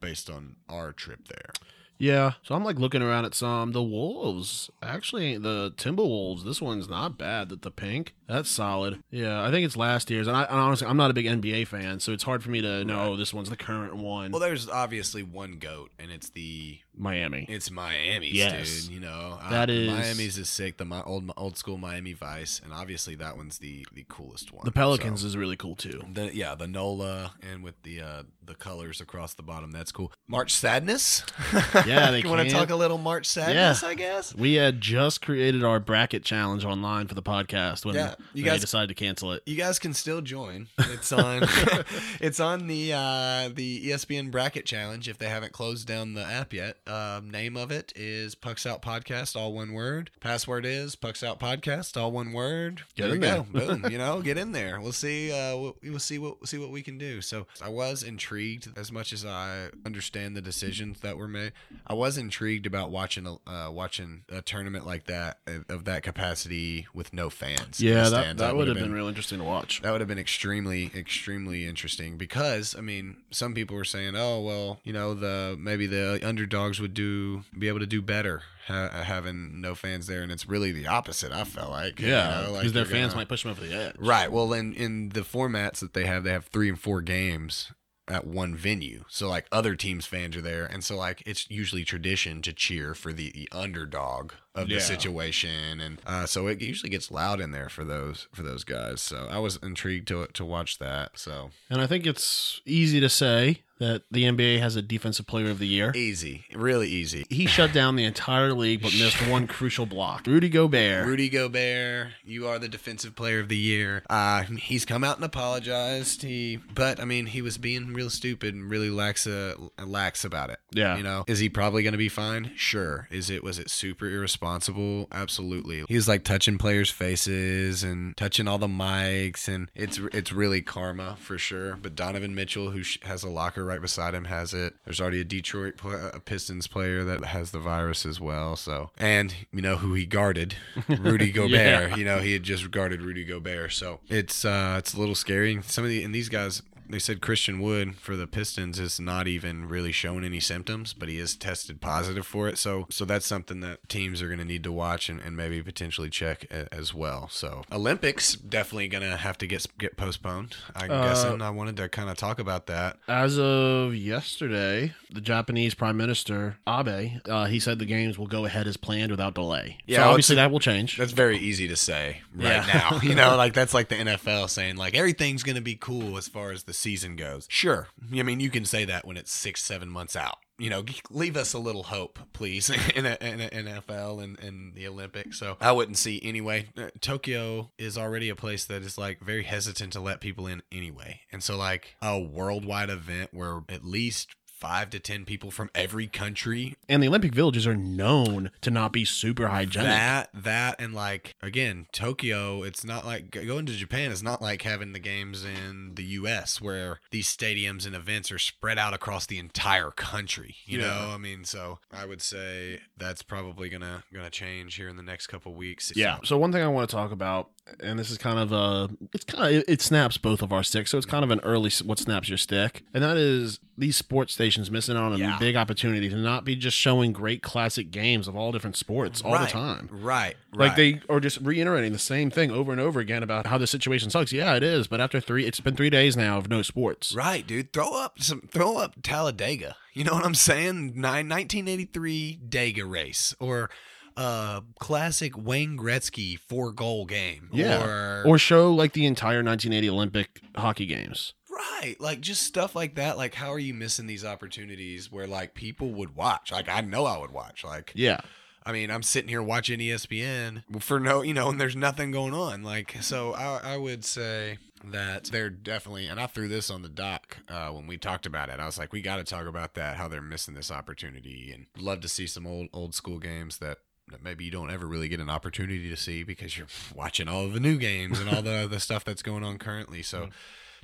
based 0.00 0.30
on 0.30 0.56
our 0.68 0.92
trip 0.92 1.28
there. 1.28 1.50
Yeah, 1.98 2.32
so 2.42 2.54
I'm 2.54 2.64
like 2.64 2.78
looking 2.78 3.02
around 3.02 3.26
at 3.26 3.34
some. 3.34 3.72
The 3.72 3.82
Wolves, 3.82 4.70
actually, 4.82 5.36
the 5.36 5.72
Timberwolves. 5.76 6.44
This 6.44 6.62
one's 6.62 6.88
not 6.88 7.18
bad. 7.18 7.50
That 7.50 7.60
the 7.60 7.70
pink, 7.70 8.14
that's 8.30 8.50
solid. 8.50 9.02
Yeah, 9.10 9.42
I 9.46 9.50
think 9.50 9.64
it's 9.66 9.76
last 9.76 10.10
year's, 10.10 10.26
and 10.26 10.36
I 10.36 10.44
and 10.44 10.58
honestly, 10.58 10.86
I'm 10.86 10.96
not 10.96 11.10
a 11.10 11.14
big 11.14 11.26
NBA 11.26 11.66
fan, 11.66 12.00
so 12.00 12.12
it's 12.12 12.24
hard 12.24 12.42
for 12.42 12.50
me 12.50 12.60
to 12.62 12.84
know 12.84 13.16
this 13.16 13.34
one's 13.34 13.50
the 13.50 13.56
current 13.56 13.96
one. 13.96 14.30
Well, 14.30 14.40
there's 14.40 14.68
obviously 14.68 15.22
one 15.22 15.58
goat, 15.58 15.90
and 15.98 16.10
it's 16.10 16.30
the 16.30 16.78
Miami. 16.96 17.46
it's 17.48 17.70
Miami's, 17.70 18.32
Yes. 18.34 18.82
dude. 18.84 18.92
You 18.94 19.00
know 19.00 19.38
That 19.50 19.68
uh, 19.70 19.72
is- 19.72 19.88
Miami's 19.90 20.38
is 20.38 20.48
sick. 20.48 20.76
The 20.76 20.84
mi- 20.84 21.02
old 21.04 21.30
old 21.36 21.56
school 21.56 21.78
Miami 21.78 22.12
Vice, 22.12 22.60
and 22.62 22.72
obviously 22.72 23.14
that 23.16 23.36
one's 23.36 23.58
the 23.58 23.86
the 23.92 24.04
coolest 24.08 24.52
one. 24.52 24.64
The 24.64 24.72
Pelicans 24.72 25.20
So- 25.22 25.26
is 25.28 25.36
really 25.36 25.56
cool 25.56 25.76
too. 25.76 26.02
The 26.12 26.34
yeah, 26.34 26.54
the 26.54 26.66
Nola 26.66 27.32
and 27.42 27.62
with 27.62 27.82
the 27.82 28.00
uh 28.00 28.22
the 28.44 28.54
colors 28.54 29.00
across 29.00 29.34
the 29.34 29.42
bottom. 29.42 29.70
That's 29.70 29.92
cool. 29.92 30.12
March 30.28 30.52
Sadness. 30.54 31.24
Yeah, 31.86 32.10
they 32.10 32.20
you 32.22 32.28
want 32.28 32.48
to 32.48 32.54
talk 32.54 32.70
a 32.70 32.76
little 32.76 32.98
March 32.98 33.26
Sadness, 33.26 33.82
I 33.84 33.94
guess. 33.94 34.34
We 34.34 34.54
had 34.54 34.80
just 34.80 35.22
created 35.22 35.62
our 35.64 35.78
bracket 35.80 36.24
challenge 36.24 36.64
online 36.64 37.06
for 37.06 37.14
the 37.14 37.22
podcast 37.22 37.84
when 37.84 37.94
Yeah, 37.94 38.14
you 38.34 38.44
guys- 38.44 38.60
decided 38.60 38.88
to 38.88 38.94
cancel 38.94 39.32
it. 39.32 39.42
You 39.46 39.56
guys 39.56 39.78
can 39.78 39.94
still 39.94 40.20
join. 40.20 40.68
It's 40.90 41.12
on. 41.12 41.42
it's 42.20 42.40
on 42.40 42.66
the 42.66 42.92
uh, 42.92 43.48
the 43.54 43.86
ESPN 43.90 44.30
bracket 44.30 44.66
challenge. 44.66 45.08
If 45.08 45.18
they 45.18 45.28
haven't 45.28 45.52
closed 45.52 45.86
down 45.86 46.14
the 46.14 46.24
app 46.24 46.52
yet, 46.52 46.76
um, 46.86 47.30
name 47.30 47.56
of 47.56 47.70
it 47.70 47.92
is 47.96 48.34
Pucks 48.34 48.66
Out 48.66 48.82
Podcast, 48.82 49.36
all 49.36 49.52
one 49.52 49.72
word. 49.72 50.10
Password 50.20 50.66
is 50.66 50.96
Pucks 50.96 51.22
Out 51.22 51.38
Podcast, 51.40 51.96
all 52.00 52.12
one 52.12 52.32
word. 52.32 52.82
Get 52.96 53.04
there 53.04 53.14
in 53.14 53.20
we 53.20 53.26
there. 53.26 53.36
go. 53.36 53.76
Boom. 53.76 53.86
You 53.90 53.98
know, 53.98 54.20
get 54.20 54.36
in 54.36 54.52
there. 54.52 54.80
We'll 54.80 54.92
see. 54.92 55.32
Uh, 55.32 55.56
we'll, 55.56 55.76
we'll 55.82 55.98
see 55.98 56.18
what 56.18 56.46
see 56.48 56.58
what 56.58 56.70
we 56.70 56.82
can 56.82 56.98
do. 56.98 57.20
So 57.22 57.46
I 57.62 57.68
was 57.70 58.02
intrigued 58.02 58.68
as 58.76 58.92
much 58.92 59.12
as 59.12 59.24
I 59.24 59.68
understand 59.86 60.36
the 60.36 60.42
decisions 60.42 61.00
that 61.00 61.16
were 61.16 61.28
made. 61.28 61.52
I 61.86 61.94
was 61.94 62.18
intrigued 62.18 62.66
about 62.66 62.90
watching 62.90 63.26
a 63.26 63.50
uh, 63.50 63.70
watching 63.70 64.22
a 64.28 64.42
tournament 64.42 64.86
like 64.86 65.04
that 65.06 65.38
of 65.68 65.84
that 65.84 66.02
capacity 66.02 66.86
with 66.94 67.12
no 67.14 67.30
fans. 67.30 67.80
Yeah, 67.80 68.08
that, 68.10 68.36
that 68.38 68.56
would 68.56 68.68
have 68.68 68.76
would've 68.76 68.82
been 68.88 68.92
real 68.94 69.08
interesting 69.08 69.38
to 69.38 69.44
watch. 69.44 69.80
that 69.82 69.90
would 69.90 70.00
have 70.00 70.08
been 70.08 70.18
extremely, 70.18 70.90
extremely 70.94 71.66
interesting 71.66 72.16
because 72.16 72.74
I 72.76 72.80
mean, 72.80 73.16
some 73.30 73.54
people 73.54 73.76
were 73.76 73.84
saying, 73.84 74.14
"Oh, 74.16 74.40
well, 74.40 74.80
you 74.84 74.92
know, 74.92 75.14
the 75.14 75.56
maybe 75.58 75.86
the 75.86 76.20
underdogs 76.26 76.80
would 76.80 76.94
do 76.94 77.44
be 77.58 77.68
able 77.68 77.80
to 77.80 77.86
do 77.86 78.00
better 78.02 78.42
ha- 78.66 78.88
having 79.04 79.60
no 79.60 79.74
fans 79.74 80.06
there," 80.06 80.22
and 80.22 80.30
it's 80.32 80.46
really 80.48 80.72
the 80.72 80.86
opposite. 80.86 81.32
I 81.32 81.44
felt 81.44 81.70
like, 81.70 82.00
you 82.00 82.08
Yeah, 82.08 82.28
know, 82.28 82.40
because 82.52 82.64
like 82.64 82.72
their 82.72 82.84
fans 82.84 83.12
gonna- 83.12 83.20
might 83.22 83.28
push 83.28 83.42
them 83.42 83.52
over 83.52 83.60
the 83.66 83.74
edge. 83.74 83.96
Right. 83.98 84.30
Well, 84.30 84.52
in 84.52 84.72
in 84.74 85.10
the 85.10 85.20
formats 85.22 85.80
that 85.80 85.94
they 85.94 86.06
have, 86.06 86.24
they 86.24 86.32
have 86.32 86.46
three 86.46 86.68
and 86.68 86.78
four 86.80 87.00
games. 87.02 87.72
At 88.10 88.26
one 88.26 88.54
venue. 88.54 89.04
So 89.08 89.28
like 89.28 89.46
other 89.50 89.76
teams' 89.76 90.06
fans 90.06 90.36
are 90.36 90.42
there, 90.42 90.66
and 90.66 90.84
so 90.84 90.96
like 90.96 91.22
it's 91.24 91.50
usually 91.50 91.84
tradition 91.84 92.42
to 92.42 92.52
cheer 92.52 92.94
for 92.94 93.12
the, 93.12 93.30
the 93.30 93.48
underdog 93.52 94.32
of 94.54 94.68
the 94.68 94.80
situation, 94.80 95.80
and 95.80 96.02
uh, 96.06 96.26
so 96.26 96.46
it 96.48 96.60
usually 96.60 96.90
gets 96.90 97.10
loud 97.10 97.40
in 97.40 97.52
there 97.52 97.68
for 97.68 97.84
those 97.84 98.28
for 98.32 98.42
those 98.42 98.64
guys. 98.64 99.00
So 99.00 99.28
I 99.30 99.38
was 99.38 99.58
intrigued 99.62 100.08
to 100.08 100.26
to 100.26 100.44
watch 100.44 100.78
that. 100.78 101.18
So 101.18 101.50
And 101.70 101.80
I 101.80 101.86
think 101.86 102.06
it's 102.06 102.60
easy 102.66 103.00
to 103.00 103.08
say 103.08 103.62
that 103.80 104.02
the 104.10 104.24
NBA 104.24 104.60
has 104.60 104.76
a 104.76 104.82
defensive 104.82 105.26
player 105.26 105.50
of 105.50 105.58
the 105.58 105.66
year. 105.66 105.92
easy, 105.96 106.44
really 106.54 106.88
easy. 106.88 107.24
He 107.28 107.46
shut 107.46 107.72
down 107.72 107.96
the 107.96 108.04
entire 108.04 108.52
league 108.52 108.82
but 108.82 108.92
missed 108.92 109.26
one 109.28 109.46
crucial 109.46 109.86
block. 109.86 110.26
Rudy 110.26 110.48
Gobert. 110.48 111.06
Rudy 111.06 111.28
Gobert, 111.28 112.08
you 112.24 112.46
are 112.46 112.58
the 112.58 112.68
defensive 112.68 113.16
player 113.16 113.40
of 113.40 113.48
the 113.48 113.56
year. 113.56 114.04
Uh, 114.08 114.42
he's 114.44 114.84
come 114.84 115.02
out 115.02 115.16
and 115.16 115.24
apologized. 115.24 116.22
He, 116.22 116.60
but 116.74 117.00
I 117.00 117.04
mean, 117.04 117.26
he 117.26 117.42
was 117.42 117.58
being 117.58 117.92
real 117.92 118.10
stupid 118.10 118.54
and 118.54 118.70
really 118.70 118.90
lax, 118.90 119.26
uh, 119.26 119.54
lax 119.84 120.24
about 120.24 120.50
it. 120.50 120.60
Yeah. 120.72 120.96
You 120.96 121.02
know, 121.02 121.24
is 121.26 121.38
he 121.40 121.48
probably 121.48 121.82
going 121.82 121.92
to 121.92 121.98
be 121.98 122.08
fine? 122.08 122.52
Sure. 122.56 123.08
Is 123.10 123.30
it 123.30 123.42
was 123.42 123.58
it 123.58 123.70
super 123.70 124.06
irresponsible? 124.06 125.08
Absolutely. 125.10 125.84
He 125.88 125.94
was 125.96 126.06
like 126.06 126.22
touching 126.24 126.58
players' 126.58 126.90
faces 126.90 127.82
and 127.82 128.16
touching 128.16 128.46
all 128.46 128.58
the 128.58 128.68
mics, 128.68 129.48
and 129.48 129.70
it's 129.74 129.98
it's 130.12 130.32
really 130.32 130.62
karma 130.62 131.16
for 131.20 131.38
sure. 131.38 131.76
But 131.76 131.94
Donovan 131.94 132.34
Mitchell, 132.34 132.70
who 132.70 132.82
sh- 132.82 132.98
has 133.02 133.22
a 133.22 133.28
locker 133.30 133.64
right 133.70 133.80
beside 133.80 134.14
him, 134.14 134.24
has 134.24 134.52
it. 134.52 134.74
There's 134.84 135.00
already 135.00 135.20
a 135.20 135.24
Detroit 135.24 135.76
pl- 135.76 136.10
a 136.12 136.20
Pistons 136.20 136.66
player 136.66 137.04
that 137.04 137.24
has 137.26 137.52
the 137.52 137.58
virus 137.60 138.04
as 138.04 138.20
well. 138.20 138.56
So, 138.56 138.90
and 138.98 139.34
you 139.52 139.62
know 139.62 139.76
who 139.76 139.94
he 139.94 140.04
guarded, 140.06 140.56
Rudy 140.88 141.30
Gobert. 141.30 141.50
Yeah. 141.50 141.96
You 141.96 142.04
know 142.04 142.18
he 142.18 142.32
had 142.32 142.42
just 142.42 142.70
guarded 142.70 143.00
Rudy 143.02 143.24
Gobert. 143.24 143.72
So 143.72 144.00
it's 144.08 144.44
uh 144.44 144.76
it's 144.78 144.94
a 144.94 144.98
little 144.98 145.14
scary. 145.14 145.60
Some 145.62 145.84
of 145.84 145.90
the 145.90 146.02
and 146.02 146.14
these 146.14 146.28
guys 146.28 146.62
they 146.90 146.98
said 146.98 147.20
Christian 147.20 147.60
Wood 147.60 147.96
for 147.96 148.16
the 148.16 148.26
Pistons 148.26 148.78
is 148.78 148.98
not 149.00 149.26
even 149.28 149.68
really 149.68 149.92
showing 149.92 150.24
any 150.24 150.40
symptoms, 150.40 150.92
but 150.92 151.08
he 151.08 151.18
is 151.18 151.36
tested 151.36 151.80
positive 151.80 152.26
for 152.26 152.48
it. 152.48 152.58
So 152.58 152.86
so 152.90 153.04
that's 153.04 153.26
something 153.26 153.60
that 153.60 153.88
teams 153.88 154.20
are 154.22 154.26
going 154.26 154.38
to 154.38 154.44
need 154.44 154.64
to 154.64 154.72
watch 154.72 155.08
and, 155.08 155.20
and 155.20 155.36
maybe 155.36 155.62
potentially 155.62 156.10
check 156.10 156.44
a, 156.50 156.72
as 156.74 156.92
well. 156.94 157.28
So 157.30 157.62
Olympics 157.72 158.34
definitely 158.34 158.88
going 158.88 159.02
to 159.08 159.16
have 159.16 159.38
to 159.38 159.46
get 159.46 159.66
get 159.78 159.96
postponed. 159.96 160.56
I'm 160.74 160.90
Uh, 160.90 161.02
guessing. 161.08 161.42
I 161.42 161.50
wanted 161.50 161.76
to 161.78 161.88
kind 161.88 162.10
of 162.10 162.16
talk 162.16 162.38
about 162.38 162.66
that. 162.66 162.98
As 163.08 163.38
of 163.38 163.94
yesterday, 163.94 164.94
the 165.10 165.20
Japanese 165.20 165.74
Prime 165.74 165.96
Minister 165.96 166.58
Abe, 166.68 167.20
uh, 167.28 167.46
he 167.46 167.58
said 167.58 167.78
the 167.78 167.84
games 167.86 168.18
will 168.18 168.26
go 168.26 168.44
ahead 168.44 168.66
as 168.66 168.76
planned 168.76 169.10
without 169.10 169.34
delay. 169.34 169.78
Yeah, 169.86 169.98
so 169.98 170.02
I 170.02 170.06
obviously 170.08 170.36
that 170.36 170.50
will 170.50 170.60
change. 170.60 170.96
That's 170.96 171.12
very 171.12 171.38
easy 171.38 171.68
to 171.68 171.76
say 171.76 172.22
right 172.34 172.44
Yeah. 172.66 172.66
now. 172.72 173.00
You 173.10 173.14
know, 173.16 173.36
like 173.36 173.54
that's 173.54 173.74
like 173.74 173.88
the 173.88 173.96
NFL 173.96 174.48
saying 174.50 174.76
like 174.76 174.94
everything's 174.94 175.42
going 175.42 175.56
to 175.56 175.62
be 175.62 175.74
cool 175.74 176.16
as 176.16 176.28
far 176.28 176.52
as 176.52 176.64
the 176.64 176.72
season 176.80 177.16
goes. 177.16 177.46
Sure. 177.48 177.88
I 178.12 178.22
mean, 178.22 178.40
you 178.40 178.50
can 178.50 178.64
say 178.64 178.84
that 178.84 179.06
when 179.06 179.16
it's 179.16 179.32
6 179.32 179.62
7 179.62 179.88
months 179.88 180.16
out. 180.16 180.38
You 180.58 180.68
know, 180.68 180.84
leave 181.10 181.38
us 181.38 181.54
a 181.54 181.58
little 181.58 181.84
hope, 181.84 182.18
please, 182.34 182.68
in, 182.94 183.06
in 183.06 183.66
NFL 183.66 184.22
and, 184.22 184.38
and 184.40 184.74
the 184.74 184.86
Olympics. 184.88 185.38
So 185.38 185.56
I 185.58 185.72
wouldn't 185.72 185.96
see 185.96 186.20
anyway. 186.22 186.68
Uh, 186.76 186.88
Tokyo 187.00 187.70
is 187.78 187.96
already 187.96 188.28
a 188.28 188.36
place 188.36 188.66
that 188.66 188.82
is 188.82 188.98
like 188.98 189.20
very 189.20 189.44
hesitant 189.44 189.94
to 189.94 190.00
let 190.00 190.20
people 190.20 190.46
in 190.46 190.62
anyway. 190.70 191.20
And 191.32 191.42
so, 191.42 191.56
like, 191.56 191.96
a 192.02 192.18
worldwide 192.18 192.90
event 192.90 193.30
where 193.32 193.62
at 193.70 193.84
least 193.86 194.34
five 194.60 194.90
to 194.90 195.00
10 195.00 195.24
people 195.24 195.50
from 195.50 195.70
every 195.74 196.06
country 196.06 196.76
and 196.88 197.02
the 197.02 197.08
Olympic 197.08 197.32
villages 197.34 197.66
are 197.66 197.74
known 197.76 198.50
to 198.60 198.70
not 198.70 198.92
be 198.92 199.04
super 199.06 199.48
hygienic. 199.48 199.88
that 199.88 200.28
that 200.34 200.78
and 200.78 200.92
like 200.94 201.34
again 201.42 201.86
Tokyo 201.92 202.62
it's 202.62 202.84
not 202.84 203.06
like 203.06 203.30
going 203.30 203.64
to 203.66 203.72
Japan 203.72 204.10
is 204.12 204.22
not 204.22 204.42
like 204.42 204.62
having 204.62 204.92
the 204.92 204.98
games 204.98 205.44
in 205.44 205.94
the 205.94 206.04
US 206.04 206.60
where 206.60 207.00
these 207.10 207.26
stadiums 207.34 207.86
and 207.86 207.94
events 207.96 208.30
are 208.30 208.38
spread 208.38 208.78
out 208.78 208.92
across 208.92 209.24
the 209.26 209.38
entire 209.38 209.90
country 209.90 210.56
you 210.66 210.78
Yeah. 210.78 210.86
know 210.86 211.10
I 211.14 211.16
mean 211.16 211.44
so 211.44 211.78
I 211.92 212.04
would 212.04 212.20
say 212.20 212.80
that's 212.98 213.22
probably 213.22 213.70
going 213.70 213.80
to 213.82 214.02
going 214.12 214.24
to 214.26 214.30
change 214.30 214.74
here 214.74 214.88
in 214.88 214.96
the 214.96 215.02
next 215.02 215.28
couple 215.28 215.54
weeks 215.54 215.90
Yeah. 215.96 216.18
So 216.24 216.36
one 216.36 216.52
thing 216.52 216.62
I 216.62 216.68
want 216.68 216.90
to 216.90 216.94
talk 216.94 217.12
about, 217.12 217.50
and 217.80 217.98
this 217.98 218.10
is 218.10 218.18
kind 218.18 218.38
of 218.38 218.52
uh 218.52 218.88
it's 219.12 219.24
kind 219.24 219.56
of 219.56 219.64
it, 219.68 219.80
snaps 219.80 220.16
both 220.18 220.42
of 220.42 220.52
our 220.52 220.62
sticks. 220.62 220.90
So 220.90 220.98
it's 220.98 221.06
kind 221.06 221.24
of 221.24 221.30
an 221.30 221.40
early 221.40 221.70
what 221.84 221.98
snaps 221.98 222.28
your 222.28 222.38
stick, 222.38 222.82
and 222.92 223.02
that 223.04 223.16
is 223.16 223.60
these 223.78 223.96
sports 223.96 224.34
stations 224.34 224.70
missing 224.70 224.96
out 224.96 225.12
on 225.12 225.18
Yeah. 225.18 225.36
a 225.36 225.38
big 225.40 225.56
opportunity 225.56 226.08
to 226.10 226.16
not 226.16 226.44
be 226.44 226.54
just 226.56 226.76
showing 226.76 227.12
great 227.12 227.42
classic 227.42 227.90
games 227.90 228.28
of 228.28 228.36
all 228.36 228.52
different 228.52 228.76
sports 228.76 229.22
all 229.22 229.32
right, 229.32 229.46
the 229.46 229.52
time. 229.52 229.88
right 229.90 230.36
Like 230.52 230.70
right. 230.70 230.76
they 230.76 231.00
are 231.08 231.20
just 231.20 231.38
reiterating 231.40 231.92
the 231.92 231.98
same 231.98 232.30
thing 232.30 232.50
over 232.50 232.72
and 232.72 232.80
over 232.80 233.00
again 233.00 233.22
about 233.22 233.46
how 233.46 233.56
the 233.56 233.66
situation 233.66 234.10
sucks. 234.10 234.32
Yeah, 234.32 234.54
it 234.56 234.62
is, 234.62 234.86
but 234.86 235.00
after 235.00 235.20
three, 235.20 235.46
it's 235.46 235.60
been 235.60 235.76
three 235.76 235.90
days 235.90 236.16
now 236.16 236.36
of 236.38 236.48
no 236.50 236.62
sports. 236.62 237.14
Right, 237.14 237.46
dude. 237.46 237.72
Throw 237.72 237.94
up 237.94 238.20
some 238.20 238.42
throw 238.50 238.76
up 238.76 238.96
Talladega. 239.02 239.76
You 239.94 240.04
know 240.04 240.12
what 240.12 240.24
I'm 240.24 240.34
saying? 240.34 240.92
Nine, 240.94 241.28
1983 241.28 242.40
Dega 242.48 242.88
race 242.88 243.34
or 243.40 243.70
uh 244.16 244.60
classic 244.78 245.36
Wayne 245.36 245.76
Gretzky 245.76 246.38
four 246.38 246.72
goal 246.72 247.04
game. 247.06 247.48
Yeah. 247.52 247.84
Or, 247.84 248.22
Or 248.26 248.38
show 248.38 248.72
like 248.72 248.92
the 248.92 249.06
entire 249.06 249.42
1980 249.42 249.90
Olympic 249.90 250.40
hockey 250.56 250.86
games. 250.86 251.34
right, 251.50 251.96
like 252.00 252.20
just 252.20 252.42
stuff 252.42 252.74
like 252.74 252.94
that. 252.96 253.16
Like 253.16 253.34
how 253.34 253.52
are 253.52 253.58
you 253.58 253.74
missing 253.74 254.06
these 254.06 254.24
opportunities 254.24 255.10
where 255.10 255.26
like 255.26 255.54
people 255.54 255.90
would 255.92 256.16
watch? 256.16 256.52
Like 256.52 256.68
I 256.68 256.80
know 256.80 257.04
I 257.06 257.18
would 257.18 257.32
watch. 257.32 257.64
Like 257.64 257.92
Yeah. 257.94 258.20
I 258.64 258.72
mean, 258.72 258.90
I'm 258.90 259.02
sitting 259.02 259.28
here 259.28 259.42
watching 259.42 259.78
ESPN 259.78 260.62
for 260.80 261.00
no, 261.00 261.22
you 261.22 261.32
know, 261.32 261.48
and 261.48 261.60
there's 261.60 261.74
nothing 261.74 262.10
going 262.10 262.34
on. 262.34 262.62
Like, 262.62 262.94
so 263.00 263.32
I, 263.32 263.72
I 263.72 263.76
would 263.78 264.04
say 264.04 264.58
that 264.84 265.24
they're 265.24 265.48
definitely, 265.48 266.06
and 266.06 266.20
I 266.20 266.26
threw 266.26 266.46
this 266.46 266.70
on 266.70 266.82
the 266.82 266.88
doc 266.90 267.38
uh, 267.48 267.68
when 267.70 267.86
we 267.86 267.96
talked 267.96 268.26
about 268.26 268.50
it. 268.50 268.60
I 268.60 268.66
was 268.66 268.78
like, 268.78 268.92
we 268.92 269.00
got 269.00 269.16
to 269.16 269.24
talk 269.24 269.46
about 269.46 269.74
that, 269.74 269.96
how 269.96 270.08
they're 270.08 270.20
missing 270.20 270.54
this 270.54 270.70
opportunity, 270.70 271.50
and 271.54 271.66
love 271.82 272.00
to 272.00 272.08
see 272.08 272.26
some 272.26 272.46
old 272.46 272.68
old 272.72 272.94
school 272.94 273.18
games 273.18 273.58
that. 273.58 273.78
That 274.10 274.22
Maybe 274.22 274.44
you 274.44 274.50
don't 274.50 274.70
ever 274.70 274.86
really 274.86 275.08
get 275.08 275.20
an 275.20 275.30
opportunity 275.30 275.88
to 275.88 275.96
see 275.96 276.22
because 276.22 276.56
you're 276.56 276.66
watching 276.94 277.28
all 277.28 277.44
of 277.44 277.52
the 277.52 277.60
new 277.60 277.78
games 277.78 278.20
and 278.20 278.28
all 278.28 278.42
the 278.42 278.66
the 278.70 278.80
stuff 278.80 279.04
that's 279.04 279.22
going 279.22 279.44
on 279.44 279.58
currently. 279.58 280.02
So, 280.02 280.22
mm-hmm. 280.22 280.30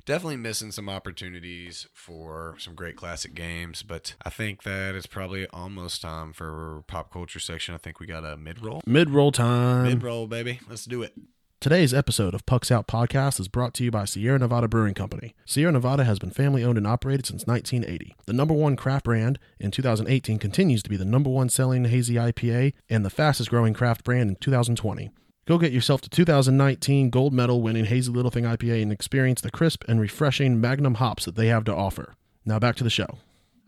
definitely 0.05 0.37
missing 0.37 0.71
some 0.71 0.89
opportunities 0.89 1.87
for 1.93 2.55
some 2.59 2.75
great 2.75 2.95
classic 2.95 3.33
games, 3.33 3.83
but 3.83 4.15
I 4.23 4.29
think 4.29 4.63
that 4.63 4.95
it's 4.95 5.07
probably 5.07 5.47
almost 5.47 6.01
time 6.01 6.33
for 6.33 6.83
pop 6.87 7.11
culture 7.11 7.39
section. 7.39 7.73
I 7.73 7.77
think 7.77 7.99
we 7.99 8.05
got 8.05 8.25
a 8.25 8.37
mid 8.37 8.63
roll. 8.63 8.81
Mid 8.85 9.09
roll 9.09 9.31
time. 9.31 9.83
Mid 9.83 10.03
roll, 10.03 10.27
baby. 10.27 10.59
Let's 10.69 10.85
do 10.85 11.03
it. 11.03 11.13
Today's 11.59 11.91
episode 11.91 12.35
of 12.35 12.45
Pucks 12.45 12.69
Out 12.69 12.87
Podcast 12.87 13.39
is 13.39 13.47
brought 13.47 13.73
to 13.73 13.83
you 13.83 13.89
by 13.89 14.05
Sierra 14.05 14.37
Nevada 14.37 14.67
Brewing 14.67 14.93
Company. 14.93 15.33
Sierra 15.43 15.71
Nevada 15.71 16.03
has 16.03 16.19
been 16.19 16.29
family 16.29 16.63
owned 16.63 16.77
and 16.77 16.85
operated 16.85 17.25
since 17.25 17.47
1980. 17.47 18.15
The 18.27 18.33
number 18.33 18.53
one 18.53 18.75
craft 18.75 19.05
brand 19.05 19.39
in 19.59 19.71
2018 19.71 20.37
continues 20.37 20.83
to 20.83 20.89
be 20.89 20.97
the 20.97 21.03
number 21.03 21.31
one 21.31 21.49
selling 21.49 21.85
hazy 21.85 22.13
IPA 22.13 22.73
and 22.91 23.03
the 23.03 23.09
fastest 23.09 23.49
growing 23.49 23.73
craft 23.73 24.03
brand 24.03 24.29
in 24.29 24.35
2020. 24.35 25.09
Go 25.47 25.57
get 25.57 25.71
yourself 25.71 26.01
the 26.01 26.09
2019 26.09 27.09
gold 27.09 27.33
medal 27.33 27.63
winning 27.63 27.85
Hazy 27.85 28.11
Little 28.11 28.29
Thing 28.29 28.43
IPA 28.43 28.83
and 28.83 28.91
experience 28.91 29.41
the 29.41 29.49
crisp 29.49 29.83
and 29.87 29.99
refreshing 29.99 30.61
Magnum 30.61 30.95
hops 30.95 31.25
that 31.25 31.35
they 31.35 31.47
have 31.47 31.63
to 31.63 31.75
offer. 31.75 32.13
Now 32.45 32.59
back 32.59 32.75
to 32.75 32.83
the 32.83 32.91
show. 32.91 33.17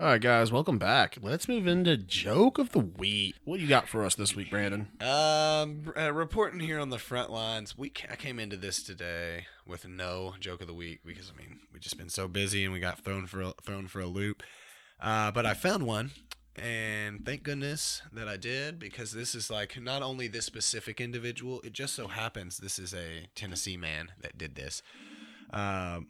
All 0.01 0.05
right, 0.05 0.21
guys, 0.21 0.49
welcome 0.49 0.77
back. 0.77 1.17
Let's 1.21 1.49
move 1.49 1.67
into 1.67 1.97
joke 1.97 2.57
of 2.57 2.71
the 2.71 2.79
week. 2.79 3.35
What 3.43 3.57
do 3.57 3.63
you 3.63 3.67
got 3.67 3.89
for 3.89 4.05
us 4.05 4.15
this 4.15 4.33
week, 4.33 4.49
Brandon? 4.49 4.87
Um, 5.01 5.91
uh, 5.97 6.13
reporting 6.13 6.61
here 6.61 6.79
on 6.79 6.89
the 6.89 6.97
front 6.97 7.29
lines. 7.29 7.77
We 7.77 7.89
ca- 7.89 8.07
I 8.09 8.15
came 8.15 8.39
into 8.39 8.55
this 8.55 8.81
today 8.81 9.47
with 9.67 9.85
no 9.85 10.35
joke 10.39 10.61
of 10.61 10.67
the 10.67 10.73
week 10.73 11.01
because 11.05 11.29
I 11.29 11.37
mean 11.37 11.59
we 11.73 11.81
just 11.81 11.97
been 11.97 12.07
so 12.07 12.29
busy 12.29 12.63
and 12.63 12.71
we 12.71 12.79
got 12.79 13.01
thrown 13.03 13.27
for 13.27 13.41
a, 13.41 13.53
thrown 13.61 13.87
for 13.87 13.99
a 13.99 14.05
loop. 14.05 14.41
Uh, 15.01 15.31
but 15.31 15.45
I 15.45 15.53
found 15.53 15.85
one, 15.85 16.11
and 16.55 17.25
thank 17.25 17.43
goodness 17.43 18.01
that 18.13 18.29
I 18.29 18.37
did 18.37 18.79
because 18.79 19.11
this 19.11 19.35
is 19.35 19.51
like 19.51 19.81
not 19.81 20.01
only 20.01 20.29
this 20.29 20.45
specific 20.45 21.01
individual. 21.01 21.59
It 21.65 21.73
just 21.73 21.93
so 21.93 22.07
happens 22.07 22.55
this 22.55 22.79
is 22.79 22.93
a 22.93 23.27
Tennessee 23.35 23.75
man 23.75 24.13
that 24.21 24.37
did 24.37 24.55
this. 24.55 24.81
Um, 25.51 26.07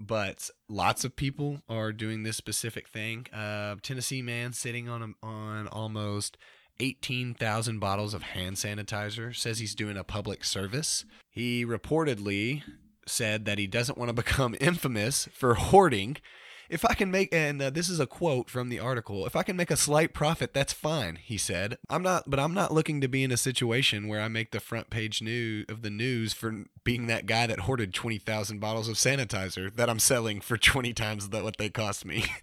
but 0.00 0.48
lots 0.68 1.04
of 1.04 1.14
people 1.14 1.62
are 1.68 1.92
doing 1.92 2.22
this 2.22 2.36
specific 2.36 2.88
thing. 2.88 3.26
Uh, 3.32 3.76
Tennessee 3.82 4.22
man 4.22 4.52
sitting 4.52 4.88
on 4.88 5.02
a, 5.02 5.26
on 5.26 5.68
almost 5.68 6.38
18,000 6.80 7.78
bottles 7.78 8.14
of 8.14 8.22
hand 8.22 8.56
sanitizer 8.56 9.36
says 9.36 9.58
he's 9.58 9.74
doing 9.74 9.98
a 9.98 10.04
public 10.04 10.44
service. 10.44 11.04
He 11.30 11.64
reportedly 11.64 12.62
said 13.06 13.44
that 13.44 13.58
he 13.58 13.66
doesn't 13.66 13.98
want 13.98 14.08
to 14.08 14.12
become 14.24 14.56
infamous 14.60 15.28
for 15.32 15.54
hoarding. 15.54 16.16
If 16.70 16.84
I 16.84 16.94
can 16.94 17.10
make, 17.10 17.34
and 17.34 17.60
uh, 17.60 17.70
this 17.70 17.88
is 17.88 17.98
a 17.98 18.06
quote 18.06 18.48
from 18.48 18.68
the 18.68 18.78
article, 18.78 19.26
if 19.26 19.34
I 19.34 19.42
can 19.42 19.56
make 19.56 19.72
a 19.72 19.76
slight 19.76 20.14
profit, 20.14 20.54
that's 20.54 20.72
fine, 20.72 21.16
he 21.16 21.36
said. 21.36 21.78
I'm 21.88 22.02
not, 22.02 22.30
but 22.30 22.38
I'm 22.38 22.54
not 22.54 22.72
looking 22.72 23.00
to 23.00 23.08
be 23.08 23.24
in 23.24 23.32
a 23.32 23.36
situation 23.36 24.06
where 24.06 24.20
I 24.20 24.28
make 24.28 24.52
the 24.52 24.60
front 24.60 24.88
page 24.88 25.20
news 25.20 25.66
of 25.68 25.82
the 25.82 25.90
news 25.90 26.32
for 26.32 26.66
being 26.84 27.08
that 27.08 27.26
guy 27.26 27.48
that 27.48 27.60
hoarded 27.60 27.92
20,000 27.92 28.60
bottles 28.60 28.88
of 28.88 28.94
sanitizer 28.94 29.74
that 29.74 29.90
I'm 29.90 29.98
selling 29.98 30.40
for 30.40 30.56
20 30.56 30.92
times 30.92 31.28
what 31.28 31.56
they 31.58 31.70
cost 31.70 32.04
me. 32.04 32.24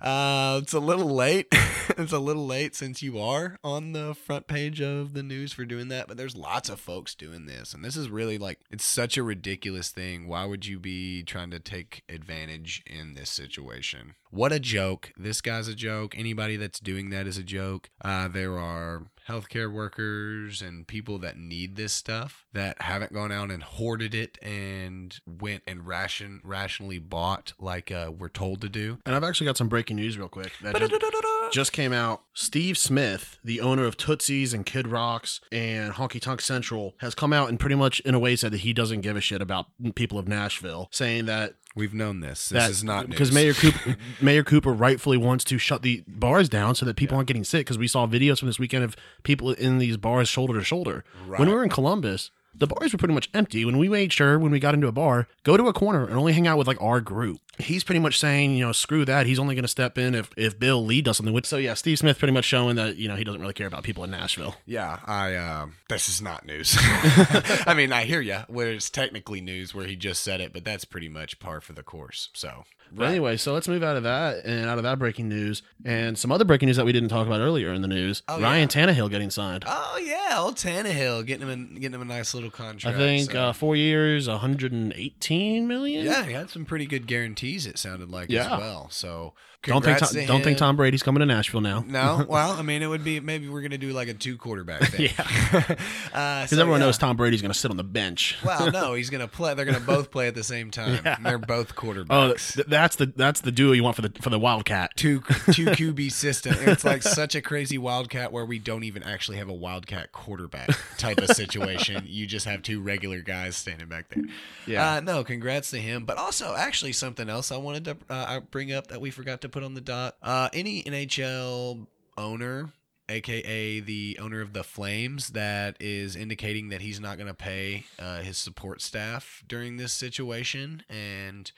Uh, 0.00 0.58
it's 0.60 0.72
a 0.72 0.80
little 0.80 1.14
late. 1.14 1.46
it's 1.96 2.12
a 2.12 2.18
little 2.18 2.46
late 2.46 2.74
since 2.74 3.02
you 3.02 3.20
are 3.20 3.58
on 3.62 3.92
the 3.92 4.14
front 4.14 4.48
page 4.48 4.80
of 4.80 5.12
the 5.12 5.22
news 5.22 5.52
for 5.52 5.64
doing 5.64 5.88
that, 5.88 6.08
but 6.08 6.16
there's 6.16 6.34
lots 6.34 6.68
of 6.68 6.80
folks 6.80 7.14
doing 7.14 7.46
this. 7.46 7.72
And 7.72 7.84
this 7.84 7.96
is 7.96 8.08
really 8.08 8.36
like, 8.36 8.58
it's 8.70 8.84
such 8.84 9.16
a 9.16 9.22
ridiculous 9.22 9.90
thing. 9.90 10.26
Why 10.26 10.44
would 10.44 10.66
you 10.66 10.80
be 10.80 11.22
trying 11.22 11.50
to 11.50 11.60
take 11.60 12.02
advantage 12.08 12.82
in 12.86 13.14
this 13.14 13.30
situation? 13.30 13.71
Situation. 13.72 14.14
What 14.30 14.52
a 14.52 14.58
joke. 14.58 15.12
This 15.16 15.40
guy's 15.40 15.68
a 15.68 15.74
joke. 15.74 16.16
Anybody 16.16 16.56
that's 16.56 16.80
doing 16.80 17.10
that 17.10 17.26
is 17.26 17.36
a 17.36 17.42
joke. 17.42 17.90
Uh, 18.02 18.28
there 18.28 18.58
are 18.58 19.06
healthcare 19.28 19.72
workers 19.72 20.62
and 20.62 20.86
people 20.86 21.18
that 21.18 21.36
need 21.36 21.76
this 21.76 21.92
stuff 21.92 22.46
that 22.52 22.80
haven't 22.82 23.12
gone 23.12 23.30
out 23.30 23.50
and 23.50 23.62
hoarded 23.62 24.14
it 24.14 24.38
and 24.42 25.20
went 25.26 25.62
and 25.66 25.86
ration 25.86 26.40
rationally 26.42 26.98
bought 26.98 27.52
like 27.58 27.90
uh, 27.90 28.10
we're 28.16 28.28
told 28.28 28.60
to 28.62 28.68
do. 28.68 28.98
And 29.06 29.14
I've 29.14 29.22
actually 29.22 29.46
got 29.46 29.56
some 29.56 29.68
breaking 29.68 29.96
news 29.96 30.18
real 30.18 30.28
quick 30.28 30.52
that 30.62 30.76
just, 30.76 31.52
just 31.52 31.72
came 31.72 31.92
out. 31.92 32.22
Steve 32.34 32.78
Smith, 32.78 33.38
the 33.44 33.60
owner 33.60 33.84
of 33.84 33.96
Tootsie's 33.96 34.54
and 34.54 34.64
Kid 34.66 34.88
Rocks 34.88 35.40
and 35.52 35.92
Honky 35.92 36.20
Tonk 36.20 36.40
Central, 36.40 36.94
has 36.98 37.14
come 37.14 37.32
out 37.32 37.48
and 37.48 37.60
pretty 37.60 37.76
much 37.76 38.00
in 38.00 38.14
a 38.14 38.18
way 38.18 38.34
said 38.34 38.52
that 38.52 38.60
he 38.60 38.72
doesn't 38.72 39.02
give 39.02 39.16
a 39.16 39.20
shit 39.20 39.42
about 39.42 39.66
people 39.94 40.18
of 40.18 40.26
Nashville, 40.26 40.88
saying 40.90 41.26
that 41.26 41.54
We've 41.74 41.94
known 41.94 42.20
this. 42.20 42.48
This 42.48 42.62
that 42.62 42.70
is 42.70 42.84
not 42.84 43.08
because. 43.08 43.32
Mayor 43.32 43.54
Cooper 43.54 43.96
Mayor 44.20 44.44
Cooper 44.44 44.72
rightfully 44.72 45.16
wants 45.16 45.44
to 45.44 45.58
shut 45.58 45.82
the 45.82 46.04
bars 46.06 46.48
down 46.48 46.74
so 46.74 46.84
that 46.86 46.96
people 46.96 47.16
aren't 47.16 47.28
getting 47.28 47.44
sick. 47.44 47.66
Because 47.66 47.78
we 47.78 47.88
saw 47.88 48.06
videos 48.06 48.38
from 48.38 48.48
this 48.48 48.58
weekend 48.58 48.84
of 48.84 48.96
people 49.22 49.52
in 49.52 49.78
these 49.78 49.96
bars 49.96 50.28
shoulder 50.28 50.54
to 50.58 50.64
shoulder. 50.64 51.04
When 51.26 51.48
we 51.48 51.54
were 51.54 51.64
in 51.64 51.70
Columbus, 51.70 52.30
the 52.54 52.66
bars 52.66 52.92
were 52.92 52.98
pretty 52.98 53.14
much 53.14 53.30
empty. 53.32 53.64
When 53.64 53.78
we 53.78 53.88
made 53.88 54.12
sure 54.12 54.38
when 54.38 54.52
we 54.52 54.60
got 54.60 54.74
into 54.74 54.86
a 54.86 54.92
bar, 54.92 55.28
go 55.44 55.56
to 55.56 55.66
a 55.68 55.72
corner 55.72 56.04
and 56.04 56.16
only 56.16 56.32
hang 56.34 56.46
out 56.46 56.58
with 56.58 56.66
like 56.66 56.80
our 56.82 57.00
group. 57.00 57.40
He's 57.58 57.84
pretty 57.84 57.98
much 57.98 58.18
saying, 58.18 58.56
you 58.56 58.64
know, 58.64 58.72
screw 58.72 59.04
that. 59.04 59.26
He's 59.26 59.38
only 59.38 59.54
going 59.54 59.62
to 59.64 59.68
step 59.68 59.98
in 59.98 60.14
if 60.14 60.30
if 60.36 60.58
Bill 60.58 60.84
Lee 60.84 61.02
does 61.02 61.18
something. 61.18 61.34
With 61.34 61.44
so 61.46 61.58
yeah, 61.58 61.74
Steve 61.74 61.98
Smith 61.98 62.18
pretty 62.18 62.32
much 62.32 62.46
showing 62.46 62.76
that 62.76 62.96
you 62.96 63.08
know 63.08 63.16
he 63.16 63.24
doesn't 63.24 63.40
really 63.42 63.52
care 63.52 63.66
about 63.66 63.82
people 63.82 64.02
in 64.04 64.10
Nashville. 64.10 64.56
Yeah, 64.66 65.00
I. 65.06 65.34
Uh, 65.34 65.66
this 65.88 66.08
is 66.08 66.22
not 66.22 66.46
news. 66.46 66.76
I 66.80 67.74
mean, 67.76 67.92
I 67.92 68.04
hear 68.04 68.20
you. 68.20 68.38
Where 68.48 68.72
it's 68.72 68.88
technically 68.90 69.40
news, 69.42 69.74
where 69.74 69.86
he 69.86 69.96
just 69.96 70.22
said 70.22 70.40
it, 70.40 70.52
but 70.52 70.64
that's 70.64 70.84
pretty 70.86 71.08
much 71.08 71.38
par 71.38 71.60
for 71.60 71.74
the 71.74 71.82
course. 71.82 72.30
So, 72.32 72.64
But 72.90 73.08
anyway, 73.08 73.36
so 73.36 73.52
let's 73.52 73.68
move 73.68 73.82
out 73.82 73.96
of 73.98 74.02
that 74.04 74.44
and 74.46 74.66
out 74.66 74.78
of 74.78 74.84
that 74.84 74.98
breaking 74.98 75.28
news 75.28 75.62
and 75.84 76.16
some 76.18 76.32
other 76.32 76.44
breaking 76.46 76.68
news 76.68 76.76
that 76.78 76.86
we 76.86 76.92
didn't 76.92 77.10
talk 77.10 77.26
about 77.26 77.40
earlier 77.40 77.72
in 77.74 77.82
the 77.82 77.88
news. 77.88 78.22
Oh, 78.28 78.40
Ryan 78.40 78.68
Tannehill 78.68 79.10
getting 79.10 79.30
signed. 79.30 79.64
oh 79.66 79.98
yeah, 80.02 80.38
old 80.40 80.56
Tannehill 80.56 81.26
getting 81.26 81.46
him, 81.48 81.70
a, 81.76 81.78
getting 81.80 81.94
him 82.00 82.02
a 82.02 82.06
nice 82.06 82.32
little 82.34 82.50
contract. 82.50 82.96
I 82.96 82.98
think 82.98 83.30
so- 83.30 83.40
uh, 83.48 83.52
four 83.52 83.76
years, 83.76 84.26
118 84.28 85.66
million. 85.68 86.04
yeah, 86.06 86.24
he 86.24 86.32
had 86.32 86.48
some 86.50 86.64
pretty 86.64 86.86
good 86.86 87.06
guarantees. 87.06 87.41
It 87.42 87.78
sounded 87.78 88.10
like 88.10 88.30
Yeah. 88.30 88.54
as 88.54 88.60
well. 88.60 88.88
So, 88.90 89.34
Don't 89.62 89.84
think 89.84 89.98
Tom, 89.98 90.08
to 90.08 90.26
don't 90.26 90.42
think. 90.42 90.58
Tom 90.58 90.76
Brady's 90.76 91.02
coming 91.02 91.20
to 91.20 91.26
Nashville 91.26 91.60
now. 91.60 91.84
No, 91.86 92.26
well, 92.28 92.52
I 92.52 92.62
mean, 92.62 92.82
it 92.82 92.88
would 92.88 93.04
be 93.04 93.20
maybe 93.20 93.48
we're 93.48 93.62
gonna 93.62 93.78
do 93.78 93.92
like 93.92 94.08
a 94.08 94.14
two 94.14 94.36
quarterback 94.36 94.82
thing. 94.90 95.02
Yeah. 95.16 95.22
because 95.62 96.50
Because 96.50 96.58
everyone 96.58 96.80
knows 96.80 96.98
Tom 96.98 97.16
Brady's 97.16 97.42
going 97.42 97.52
to 97.52 97.58
sit 97.58 97.70
on 97.70 97.76
the 97.76 97.84
bench. 97.84 98.36
Well, 98.44 98.70
no, 98.72 98.94
he's 98.94 99.10
gonna 99.10 99.28
play. 99.28 99.54
They're 99.54 99.64
gonna 99.64 99.80
both 99.80 100.10
play 100.10 100.26
at 100.26 100.34
the 100.34 100.42
same 100.44 100.70
time. 100.70 101.00
Yeah. 101.04 101.16
They're 101.22 101.38
both 101.38 101.74
quarterbacks. 101.74 102.06
Oh, 102.10 102.34
th- 102.34 102.66
that's 102.66 102.96
the 102.96 103.06
that's 103.06 103.40
the 103.40 103.52
duo 103.52 103.72
you 103.72 103.84
want 103.84 103.96
for 103.96 104.02
the 104.02 104.12
for 104.20 104.30
the 104.30 104.38
Wildcat. 104.38 104.96
two 104.96 105.20
two 105.52 105.66
QB 105.66 106.10
system. 106.12 106.56
It's 106.58 106.84
like 106.84 107.02
such 107.02 107.34
a 107.34 107.40
crazy 107.40 107.78
wildcat 107.78 108.32
where 108.32 108.44
we 108.44 108.58
don't 108.58 108.84
even 108.84 109.02
actually 109.02 109.38
have 109.38 109.48
a 109.48 109.54
wildcat 109.54 110.12
quarterback 110.12 110.70
type 110.98 111.18
of 111.18 111.28
situation. 111.30 112.02
You 112.06 112.26
just 112.26 112.46
have 112.46 112.62
two 112.62 112.80
regular 112.80 113.20
guys 113.20 113.56
standing 113.56 113.88
back 113.88 114.08
there. 114.08 114.24
Yeah. 114.66 114.94
Uh, 114.94 115.00
no, 115.00 115.24
congrats 115.24 115.70
to 115.70 115.78
him. 115.78 116.04
But 116.04 116.18
also, 116.18 116.54
actually, 116.56 116.92
something 116.92 117.28
else 117.28 117.52
I 117.52 117.56
wanted 117.56 117.84
to 117.84 117.96
uh, 118.10 118.40
bring 118.40 118.72
up 118.72 118.88
that 118.88 119.00
we 119.00 119.10
forgot 119.10 119.40
to 119.42 119.48
put 119.52 119.62
on 119.62 119.74
the 119.74 119.80
dot. 119.80 120.16
Uh, 120.22 120.48
any 120.52 120.82
NHL 120.82 121.86
owner. 122.16 122.72
AKA 123.08 123.80
the 123.80 124.16
owner 124.22 124.40
of 124.40 124.54
the 124.54 124.64
Flames, 124.64 125.30
that 125.30 125.76
is 125.80 126.16
indicating 126.16 126.70
that 126.70 126.80
he's 126.80 127.00
not 127.00 127.18
going 127.18 127.28
to 127.28 127.34
pay 127.34 127.84
uh, 127.98 128.20
his 128.20 128.38
support 128.38 128.80
staff 128.80 129.42
during 129.46 129.76
this 129.76 129.92
situation, 129.92 130.82
and 130.88 131.52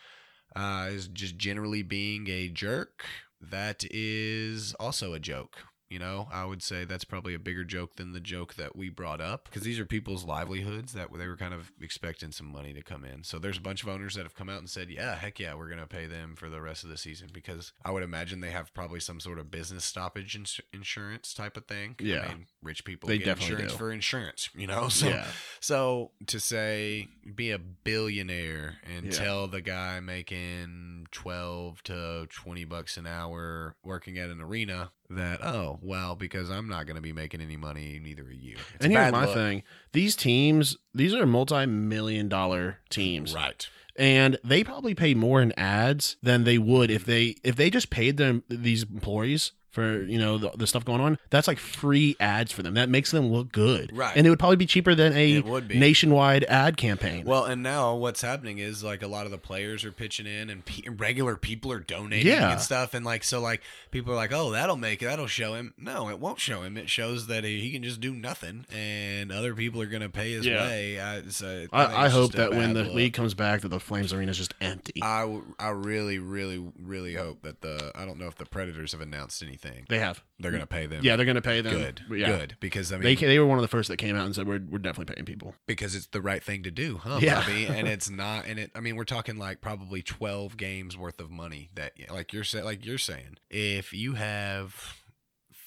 uh, 0.57 0.89
is 0.91 1.07
just 1.07 1.37
generally 1.37 1.83
being 1.83 2.29
a 2.29 2.49
jerk. 2.49 3.05
That 3.41 3.85
is 3.91 4.75
also 4.81 5.13
a 5.13 5.21
joke. 5.21 5.59
You 5.91 5.99
know, 5.99 6.29
I 6.33 6.45
would 6.45 6.63
say 6.63 6.85
that's 6.85 7.05
probably 7.05 7.35
a 7.35 7.39
bigger 7.39 7.63
joke 7.63 7.97
than 7.97 8.13
the 8.13 8.21
joke 8.21 8.55
that 8.55 8.75
we 8.75 8.89
brought 8.89 9.21
up 9.21 9.45
because 9.45 9.63
these 9.63 9.79
are 9.79 9.85
people's 9.85 10.25
livelihoods 10.25 10.93
that 10.95 11.09
they 11.17 11.27
were 11.27 11.37
kind 11.37 11.55
of 11.55 11.71
expecting 11.81 12.33
some 12.33 12.47
money 12.51 12.73
to 12.73 12.83
come 12.83 13.05
in. 13.05 13.23
So 13.23 13.39
there's 13.39 13.59
a 13.59 13.63
bunch 13.63 13.83
of 13.83 13.89
owners 13.89 14.15
that 14.15 14.23
have 14.23 14.35
come 14.35 14.49
out 14.49 14.59
and 14.59 14.69
said, 14.71 14.89
"Yeah, 14.91 15.15
heck 15.15 15.39
yeah, 15.39 15.55
we're 15.55 15.69
going 15.69 15.81
to 15.81 15.87
pay 15.87 16.07
them 16.07 16.35
for 16.37 16.49
the 16.49 16.61
rest 16.61 16.85
of 16.85 16.91
the 16.91 16.97
season." 16.97 17.29
Because 17.33 17.73
I 17.85 17.91
would 17.91 18.03
imagine 18.03 18.41
they 18.41 18.51
have 18.51 18.73
probably 18.75 18.99
some 19.01 19.21
sort 19.21 19.39
of 19.39 19.51
business 19.51 19.85
stoppage 19.85 20.35
ins- 20.35 20.61
insurance 20.73 21.35
type 21.35 21.57
of 21.57 21.67
thing. 21.67 21.97
Yeah. 22.01 22.23
I 22.25 22.29
mean, 22.29 22.47
rich 22.63 22.85
people 22.85 23.09
They 23.09 23.19
get 23.19 23.27
definitely 23.27 23.53
insurance 23.65 23.73
do. 23.73 23.79
for 23.79 23.93
insurance. 23.93 24.51
You 24.55 24.67
know, 24.67 24.89
so 24.89 25.09
yeah. 25.09 25.27
so 25.61 26.11
to 26.27 26.41
say 26.41 27.09
be 27.35 27.51
a 27.51 27.59
billionaire 27.59 28.77
and 28.97 29.07
Yeah. 29.07 29.13
tell 29.13 29.47
the 29.49 29.61
guy 29.61 30.01
making 30.01 31.07
12 31.13 31.83
to 31.85 32.27
20 32.31 32.65
bucks 32.65 32.97
an 32.97 33.07
hour 33.07 33.77
working 33.85 34.19
at 34.19 34.31
an 34.31 34.41
arena 34.41 34.91
that 35.15 35.45
oh 35.45 35.79
well 35.83 36.15
because 36.17 36.51
I'm 36.51 36.69
not 36.69 36.87
going 36.87 36.97
to 36.97 37.03
be 37.03 37.13
making 37.13 37.41
any 37.41 37.57
money 37.57 38.01
neither 38.03 38.25
are 38.25 38.31
you. 38.33 38.57
It's 38.75 38.85
And 38.85 38.93
here's 38.93 39.13
my 39.13 39.25
look. 39.27 39.35
thing: 39.35 39.63
these 39.93 40.15
teams, 40.17 40.77
these 40.95 41.15
are 41.15 41.27
multi-million 41.27 42.29
dollar 42.29 42.79
teams, 42.91 43.35
Right. 43.35 43.69
and 43.97 44.39
they 44.45 44.63
probably 44.65 44.95
pay 44.95 45.15
more 45.15 45.41
in 45.43 45.53
ads 45.59 46.17
than 46.23 46.45
they 46.45 46.59
would 46.59 46.91
if 46.91 47.05
they 47.05 47.37
if 47.45 47.57
they 47.57 47.71
just 47.71 47.91
paid 47.91 48.17
them 48.17 48.43
these 48.49 48.83
employees 48.85 49.53
for 49.75 50.03
you 50.05 50.19
know 50.19 50.39
the, 50.39 50.51
the 50.57 50.67
stuff 50.67 50.85
going 50.85 51.01
on. 51.01 51.19
That's 51.31 51.49
like 51.49 51.59
free 51.59 52.17
ads 52.21 52.53
for 52.53 52.63
them. 52.63 52.75
That 52.75 52.89
makes 52.89 53.11
them 53.11 53.27
look 53.33 53.51
good, 53.53 53.91
Right. 53.95 54.17
And 54.17 54.25
it 54.27 54.31
would 54.31 54.39
probably 54.39 54.57
be 54.57 54.67
cheaper 54.67 54.95
than 54.95 55.13
a 55.15 55.43
nationwide 55.75 56.45
ad 56.45 56.77
campaign. 56.77 57.25
Well, 57.25 57.45
and 57.45 57.63
now 57.63 57.95
what's 57.97 58.23
happening 58.23 58.59
is 58.59 58.83
like 58.85 59.03
a 59.03 59.07
lot 59.09 59.25
of 59.27 59.33
the 59.33 59.39
players 59.39 59.85
are 59.85 59.93
pitching 59.93 60.27
in, 60.27 60.49
and 60.49 60.65
pe- 60.65 60.89
regular 60.89 61.37
people 61.37 61.73
are 61.73 61.81
donating 61.81 62.27
Yeah. 62.33 62.53
and 62.53 62.61
stuff, 62.61 62.95
and 62.95 63.05
like 63.05 63.25
so, 63.25 63.41
like 63.41 63.63
people 63.91 64.13
are 64.13 64.17
like, 64.17 64.33
"Oh, 64.33 64.51
that'll 64.53 64.77
make 64.77 65.03
it. 65.03 65.07
That'll 65.07 65.27
show 65.27 65.55
him." 65.55 65.75
No, 65.77 66.09
it 66.09 66.19
won't 66.21 66.39
show 66.41 66.63
him. 66.63 66.77
It 66.77 66.89
shows 66.89 67.27
that 67.27 67.43
he, 67.45 67.61
he 67.61 67.73
can 67.73 67.83
just 67.83 68.01
do 68.01 68.15
nothing, 68.15 68.67
and 68.73 69.33
other 69.33 69.55
people 69.55 69.83
are 69.83 69.87
gonna 69.87 70.09
pay 70.09 70.33
his 70.33 70.47
Yeah. 70.47 70.65
way. 70.65 71.01
I, 71.01 71.23
so 71.29 71.67
I, 71.73 71.85
I, 71.85 72.05
I 72.05 72.09
hope 72.09 72.33
that 72.33 72.51
when 72.53 72.75
the 72.75 72.85
look. 72.85 72.95
league 72.95 73.13
comes 73.15 73.35
back, 73.35 73.63
that 73.63 73.69
the 73.69 73.81
Flames 73.81 74.13
arena 74.13 74.31
is 74.31 74.39
just 74.39 74.55
empty. 74.61 75.03
I, 75.03 75.41
I 75.59 75.71
really, 75.71 76.19
really, 76.19 76.65
really 76.81 77.15
hope 77.15 77.43
that 77.43 77.61
the 77.61 77.91
I 77.95 78.05
don't 78.05 78.19
know 78.19 78.27
if 78.29 78.37
the 78.37 78.47
Predators 78.47 78.93
have 78.93 79.01
announced 79.01 79.43
anything. 79.43 79.64
They 79.89 79.99
have, 79.99 80.23
They're 80.39 80.51
gonna 80.53 80.67
pay 80.67 80.87
them. 80.87 81.01
yeah, 81.05 81.17
they're 81.17 81.25
going 81.27 81.35
to 81.37 81.43
pay 81.43 81.61
them. 81.61 81.75
good, 81.75 82.01
yeah. 82.11 82.27
good 82.27 82.57
because 82.61 82.93
I 82.93 82.97
mean 82.97 83.05
They 83.05 83.15
they 83.15 83.39
were 83.39 83.47
one 83.47 83.59
of 83.59 83.63
the 83.63 83.69
first 83.69 83.89
that 83.89 83.97
came 83.97 84.17
out 84.17 84.27
and 84.27 84.35
said 84.35 84.47
we're 84.47 84.61
we're 84.71 84.79
definitely 84.79 85.15
paying 85.15 85.25
people. 85.27 85.55
because 85.67 85.95
it's 85.95 86.07
the 86.07 86.21
right 86.21 86.43
thing 86.43 86.63
to 86.65 86.71
do, 86.71 86.99
huh, 86.99 87.19
Yeah. 87.21 87.41
Bobby? 87.41 87.67
And 87.69 87.89
it's 87.89 88.09
not, 88.11 88.47
and 88.47 88.59
it. 88.59 88.71
I 88.75 88.81
mean, 88.81 88.97
we're 88.97 89.05
talking 89.05 89.37
like 89.39 89.61
probably 89.61 90.03
twelve 90.03 90.57
games 90.57 90.97
worth 90.97 91.21
of 91.21 91.31
money 91.31 91.71
that, 91.75 91.93
like 92.11 92.33
you're 92.33 92.45
saying, 92.45 92.65
like 92.65 92.85
you're 92.85 92.99
saying, 92.99 93.39
if 93.51 93.93
you 93.93 94.15
have 94.15 94.97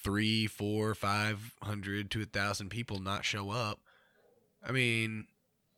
three, 0.04 0.46
four, 0.46 0.94
five 0.94 1.54
hundred 1.62 2.10
to 2.12 2.22
a 2.22 2.24
thousand 2.24 2.68
people 2.70 2.98
not 3.00 3.24
show 3.24 3.50
up, 3.50 3.80
I 4.66 4.72
mean. 4.72 5.26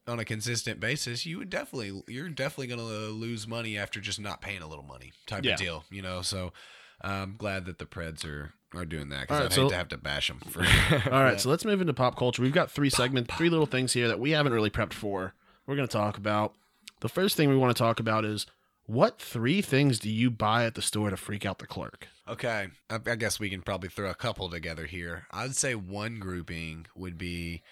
On 0.06 0.18
a 0.18 0.24
consistent 0.24 0.80
basis, 0.80 1.24
you 1.24 1.38
would 1.38 1.50
definitely, 1.50 2.02
you're 2.08 2.30
definitely 2.30 2.66
going 2.66 2.80
to 2.80 3.10
lose 3.14 3.46
money 3.46 3.78
after 3.78 4.00
just 4.00 4.18
not 4.18 4.40
paying 4.40 4.60
a 4.62 4.66
little 4.66 4.82
money, 4.82 5.12
type 5.28 5.44
Yeah. 5.44 5.52
of 5.52 5.58
deal, 5.60 5.84
you 5.88 6.02
know. 6.02 6.22
So, 6.22 6.52
I'm 7.00 7.36
glad 7.36 7.66
that 7.66 7.78
the 7.78 7.86
Preds 7.86 8.24
are 8.24 8.52
are 8.74 8.84
doing 8.84 9.08
that 9.08 9.22
because 9.22 9.40
right, 9.40 9.52
so- 9.52 9.62
hate 9.64 9.70
to 9.70 9.76
have 9.76 9.88
to 9.88 9.98
bash 9.98 10.28
them 10.28 10.38
for. 10.40 10.60
All 11.12 11.22
right, 11.22 11.40
so 11.40 11.48
let's 11.48 11.64
move 11.64 11.80
into 11.80 11.94
pop 11.94 12.16
culture. 12.16 12.42
We've 12.42 12.52
got 12.52 12.70
three 12.70 12.90
segments, 12.90 13.34
three 13.34 13.50
little 13.50 13.66
things 13.66 13.92
here 13.92 14.08
that 14.08 14.20
we 14.20 14.30
haven't 14.30 14.52
really 14.52 14.70
prepped 14.70 14.92
for. 14.92 15.34
We're 15.66 15.76
going 15.76 15.88
to 15.88 15.92
talk 15.92 16.16
about. 16.16 16.54
The 17.00 17.08
first 17.08 17.36
thing 17.36 17.48
we 17.48 17.56
want 17.56 17.74
to 17.76 17.82
talk 17.82 17.98
about 17.98 18.24
is 18.24 18.46
what 18.86 19.20
three 19.20 19.62
things 19.62 19.98
do 19.98 20.10
you 20.10 20.30
buy 20.30 20.64
at 20.64 20.74
the 20.74 20.82
store 20.82 21.10
to 21.10 21.16
freak 21.16 21.46
out 21.46 21.58
the 21.58 21.66
clerk? 21.66 22.08
Okay, 22.28 22.68
I, 22.88 22.98
I 23.06 23.14
guess 23.14 23.40
we 23.40 23.50
can 23.50 23.62
probably 23.62 23.88
throw 23.88 24.10
a 24.10 24.14
couple 24.14 24.48
together 24.50 24.86
here. 24.86 25.26
I'd 25.30 25.56
say 25.56 25.74
one 25.74 26.18
grouping 26.18 26.86
would 26.94 27.16
be 27.16 27.62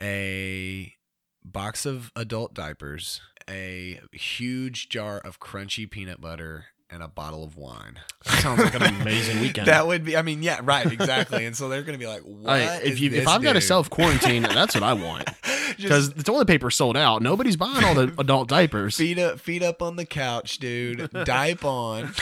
a 0.00 0.94
box 1.44 1.86
of 1.86 2.12
adult 2.14 2.54
diapers, 2.54 3.20
a 3.48 4.00
huge 4.12 4.88
jar 4.88 5.18
of 5.18 5.40
crunchy 5.40 5.90
peanut 5.90 6.20
butter, 6.20 6.66
and 6.96 7.04
a 7.04 7.08
bottle 7.08 7.44
of 7.44 7.56
wine. 7.56 8.00
That 8.24 8.40
sounds 8.42 8.58
like 8.64 8.74
an 8.74 8.82
amazing 8.82 9.40
weekend. 9.42 9.68
That 9.68 9.86
would 9.86 10.02
be. 10.02 10.16
I 10.16 10.22
mean, 10.22 10.42
yeah, 10.42 10.60
right, 10.62 10.90
exactly. 10.90 11.44
and 11.44 11.54
so 11.54 11.68
they're 11.68 11.82
going 11.82 11.92
to 11.96 12.02
be 12.02 12.06
like, 12.08 12.22
"What 12.24 12.50
I- 12.50 12.78
if 12.82 12.98
you 12.98 13.10
if 13.12 13.28
I've 13.28 13.42
got 13.42 13.52
to 13.52 13.60
self 13.60 13.90
quarantine, 13.90 14.42
that's 14.42 14.74
what 14.74 14.82
I 14.82 14.94
want 14.94 15.28
because 15.76 16.12
the 16.14 16.22
toilet 16.22 16.48
paper's 16.48 16.74
sold 16.74 16.96
out. 16.96 17.20
Nobody's 17.22 17.56
buying 17.56 17.84
all 17.84 17.94
the 17.94 18.12
adult 18.18 18.48
diapers. 18.48 18.96
feet 18.96 19.18
up, 19.18 19.38
feet 19.38 19.62
up 19.62 19.82
on 19.82 19.96
the 19.96 20.06
couch, 20.06 20.58
dude. 20.58 21.10
Dipe 21.24 21.64
on. 21.64 22.12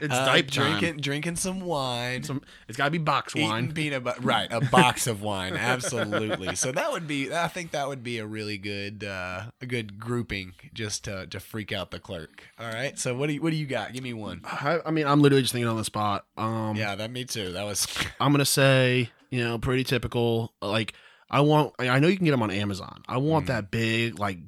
It's 0.00 0.14
Uh, 0.14 0.24
dipe 0.26 0.50
time. 0.50 0.78
drinking, 0.78 1.00
drinking 1.00 1.36
some 1.36 1.60
wine. 1.60 2.22
Some, 2.22 2.42
it's 2.68 2.76
got 2.76 2.86
to 2.86 2.90
be 2.90 2.98
box 2.98 3.34
wine. 3.34 3.72
peanut 3.72 4.04
butter, 4.04 4.20
right? 4.22 4.48
A 4.52 4.60
box 4.70 5.06
of 5.06 5.22
wine, 5.22 5.54
absolutely. 5.54 6.54
So 6.56 6.72
that 6.72 6.92
would 6.92 7.06
be, 7.06 7.32
I 7.32 7.48
think 7.48 7.72
that 7.72 7.88
would 7.88 8.02
be 8.02 8.18
a 8.18 8.26
really 8.26 8.58
good, 8.58 9.04
uh, 9.04 9.44
a 9.60 9.66
good 9.66 9.98
grouping 9.98 10.54
just 10.74 11.04
to 11.04 11.26
to 11.26 11.40
freak 11.40 11.72
out 11.72 11.90
the 11.90 11.98
clerk. 11.98 12.42
All 12.58 12.66
right. 12.70 12.98
So 12.98 13.14
what 13.14 13.26
do 13.28 13.34
you 13.34 13.42
what 13.42 13.50
do 13.50 13.56
you 13.56 13.66
got? 13.66 13.92
Give 13.92 14.02
me 14.02 14.12
one. 14.14 14.40
I, 14.44 14.80
I 14.84 14.90
mean, 14.90 15.06
I'm 15.06 15.20
literally 15.20 15.42
just 15.42 15.52
thinking 15.52 15.68
on 15.68 15.76
the 15.76 15.84
spot. 15.84 16.24
Um, 16.36 16.76
Yeah, 16.76 16.94
that 16.94 17.10
me 17.10 17.24
too. 17.24 17.52
That 17.52 17.64
was 17.64 17.86
I'm 18.20 18.32
gonna 18.32 18.44
say, 18.44 19.10
you 19.30 19.44
know, 19.44 19.58
pretty 19.58 19.84
typical. 19.84 20.52
Like, 20.62 20.94
I 21.30 21.40
want. 21.42 21.74
I 21.78 21.98
know 22.00 22.08
you 22.08 22.16
can 22.16 22.24
get 22.24 22.32
them 22.32 22.42
on 22.42 22.50
Amazon. 22.50 23.02
I 23.06 23.18
want 23.18 23.44
Mm. 23.44 23.48
that 23.48 23.70
big, 23.70 24.18
like, 24.18 24.38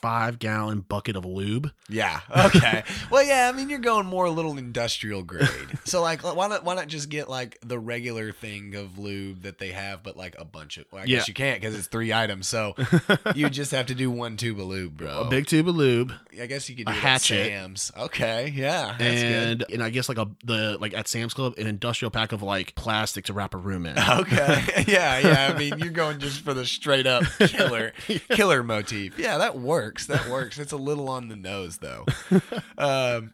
five 0.00 0.38
gallon 0.38 0.80
bucket 0.80 1.16
of 1.16 1.24
lube. 1.24 1.70
Yeah. 1.88 2.20
Okay. 2.46 2.82
well, 3.10 3.22
yeah. 3.22 3.50
I 3.52 3.56
mean, 3.56 3.68
you're 3.70 3.78
going 3.78 4.06
more 4.06 4.24
a 4.26 4.30
little 4.30 4.56
industrial 4.58 5.22
grade. 5.22 5.48
so, 5.84 6.00
like, 6.02 6.22
why 6.22 6.48
not? 6.48 6.64
Why 6.64 6.74
not 6.74 6.88
just 6.88 7.08
get 7.08 7.28
like 7.28 7.58
the 7.64 7.78
regular 7.78 8.32
thing 8.32 8.74
of 8.74 8.98
lube 8.98 9.42
that 9.42 9.58
they 9.58 9.72
have, 9.72 10.02
but 10.02 10.16
like 10.16 10.34
a 10.38 10.44
bunch 10.44 10.78
of? 10.78 10.84
Well, 10.90 11.02
I 11.02 11.04
Yeah. 11.04 11.18
guess 11.18 11.28
you 11.28 11.34
can't 11.34 11.60
because 11.60 11.76
it's 11.76 11.86
three 11.86 12.12
items. 12.12 12.48
So 12.48 12.74
you 13.34 13.48
just 13.50 13.70
have 13.72 13.86
to 13.86 13.94
do 13.94 14.10
one 14.10 14.36
tube 14.36 14.58
of 14.60 14.66
lube, 14.66 14.96
bro. 14.96 15.20
A 15.22 15.28
big 15.28 15.46
tube 15.46 15.68
of 15.68 15.76
lube, 15.76 16.12
I 16.40 16.46
guess 16.46 16.68
you 16.68 16.76
could 16.76 16.86
do 16.86 16.92
a 16.92 16.94
hatchet. 16.94 17.46
Sam's. 17.46 17.92
Okay. 17.96 18.52
Yeah. 18.54 18.94
That's 18.98 19.22
and 19.22 19.64
and 19.72 19.82
I 19.82 19.90
guess 19.90 20.08
like 20.08 20.18
a 20.18 20.28
the 20.44 20.78
like 20.80 20.94
at 20.94 21.08
Sam's 21.08 21.34
Club 21.34 21.54
an 21.58 21.66
industrial 21.66 22.10
pack 22.10 22.32
of 22.32 22.42
like 22.42 22.74
plastic 22.74 23.24
to 23.26 23.32
wrap 23.32 23.54
a 23.54 23.58
room 23.58 23.86
in. 23.86 23.96
Okay. 24.20 24.84
yeah. 24.88 25.18
Yeah. 25.18 25.52
I 25.54 25.58
mean, 25.58 25.78
you're 25.78 25.90
going 25.90 26.18
just 26.18 26.40
for 26.42 26.52
the 26.54 26.66
straight 26.66 27.06
up 27.06 27.22
killer 27.38 27.92
killer 28.30 28.62
motif. 28.62 29.18
Yeah, 29.18 29.38
that 29.38 29.58
works. 29.58 29.89
That 30.06 30.28
works. 30.28 30.58
It's 30.58 30.72
a 30.72 30.76
little 30.76 31.08
on 31.08 31.28
the 31.28 31.36
nose 31.36 31.78
though. 31.78 32.06
Um, 32.78 33.32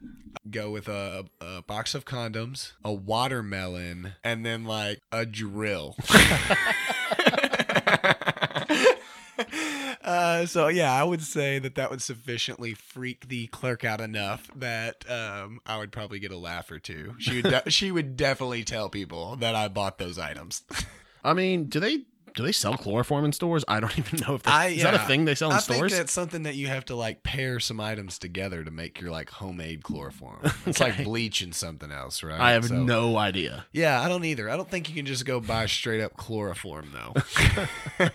go 0.51 0.71
with 0.71 0.89
a, 0.89 1.25
a 1.41 1.63
box 1.63 1.95
of 1.95 2.05
condoms, 2.05 2.73
a 2.85 2.93
watermelon, 2.93 4.15
and 4.25 4.45
then 4.45 4.65
like 4.65 5.01
a 5.13 5.25
drill. 5.25 5.97
Uh, 10.03 10.47
so 10.47 10.69
yeah, 10.69 10.93
I 10.93 11.03
would 11.03 11.21
say 11.21 11.59
that 11.59 11.75
that 11.75 11.91
would 11.91 12.01
sufficiently 12.01 12.75
freak 12.75 13.29
the 13.29 13.49
clerk 13.49 13.85
out 13.85 14.01
enough 14.01 14.49
that 14.55 15.05
um, 15.11 15.59
I 15.67 15.79
would 15.79 15.91
probably 15.91 16.21
get 16.21 16.31
a 16.31 16.37
laugh 16.39 16.71
or 16.71 16.79
two. 16.79 17.17
She 17.19 17.43
would 17.43 17.51
de- 17.51 17.71
she 17.71 17.91
would 17.91 18.17
definitely 18.17 18.63
tell 18.63 18.89
people 18.89 19.35
that 19.37 19.57
I 19.57 19.67
bought 19.67 19.99
those 19.99 20.17
items. 20.17 20.63
I 21.25 21.35
mean, 21.35 21.65
do 21.65 21.81
they 21.81 22.05
do 22.37 22.43
they 22.45 22.53
sell 22.53 22.77
chloroform 22.77 23.25
in 23.25 23.33
stores? 23.33 23.65
I 23.67 23.81
don't 23.81 23.99
even 23.99 24.21
know 24.21 24.35
if 24.37 24.45
they, 24.45 24.51
I, 24.51 24.67
is 24.69 24.83
that 24.85 24.95
a 24.95 24.99
thing 25.01 25.25
they 25.25 25.35
sell 25.35 25.51
in 25.51 25.57
I 25.57 25.61
stores. 25.61 25.91
think 25.93 25.93
that's 25.93 26.13
something 26.13 26.45
that 26.45 26.55
you 26.55 26.69
have 26.69 26.85
to 26.85 26.95
like 26.95 27.23
pair 27.25 27.59
some 27.59 27.81
items 27.81 28.19
together 28.19 28.63
to 28.63 28.71
make 28.71 29.01
your 29.01 29.11
like 29.11 29.31
homemade 29.31 29.83
chloroform. 29.83 30.41
It's 30.67 30.81
Okay. 30.81 30.93
like 30.93 31.05
bleach 31.05 31.41
and 31.43 31.55
something 31.55 31.91
else, 31.91 32.23
right? 32.23 32.39
I 32.41 32.53
have 32.53 32.67
So- 32.67 32.77
no 32.85 33.17
idea. 33.17 33.67
Yeah, 33.73 34.01
I 34.01 34.09
don't 34.09 34.25
either. 34.25 34.49
I 34.49 34.57
don't 34.57 34.71
think 34.71 34.89
you 34.89 34.95
can 34.95 35.07
just 35.07 35.25
go 35.25 35.41
buy 35.41 35.67
straight 35.67 36.01
up 36.03 36.17
chloroform 36.17 36.93
though. 36.93 37.15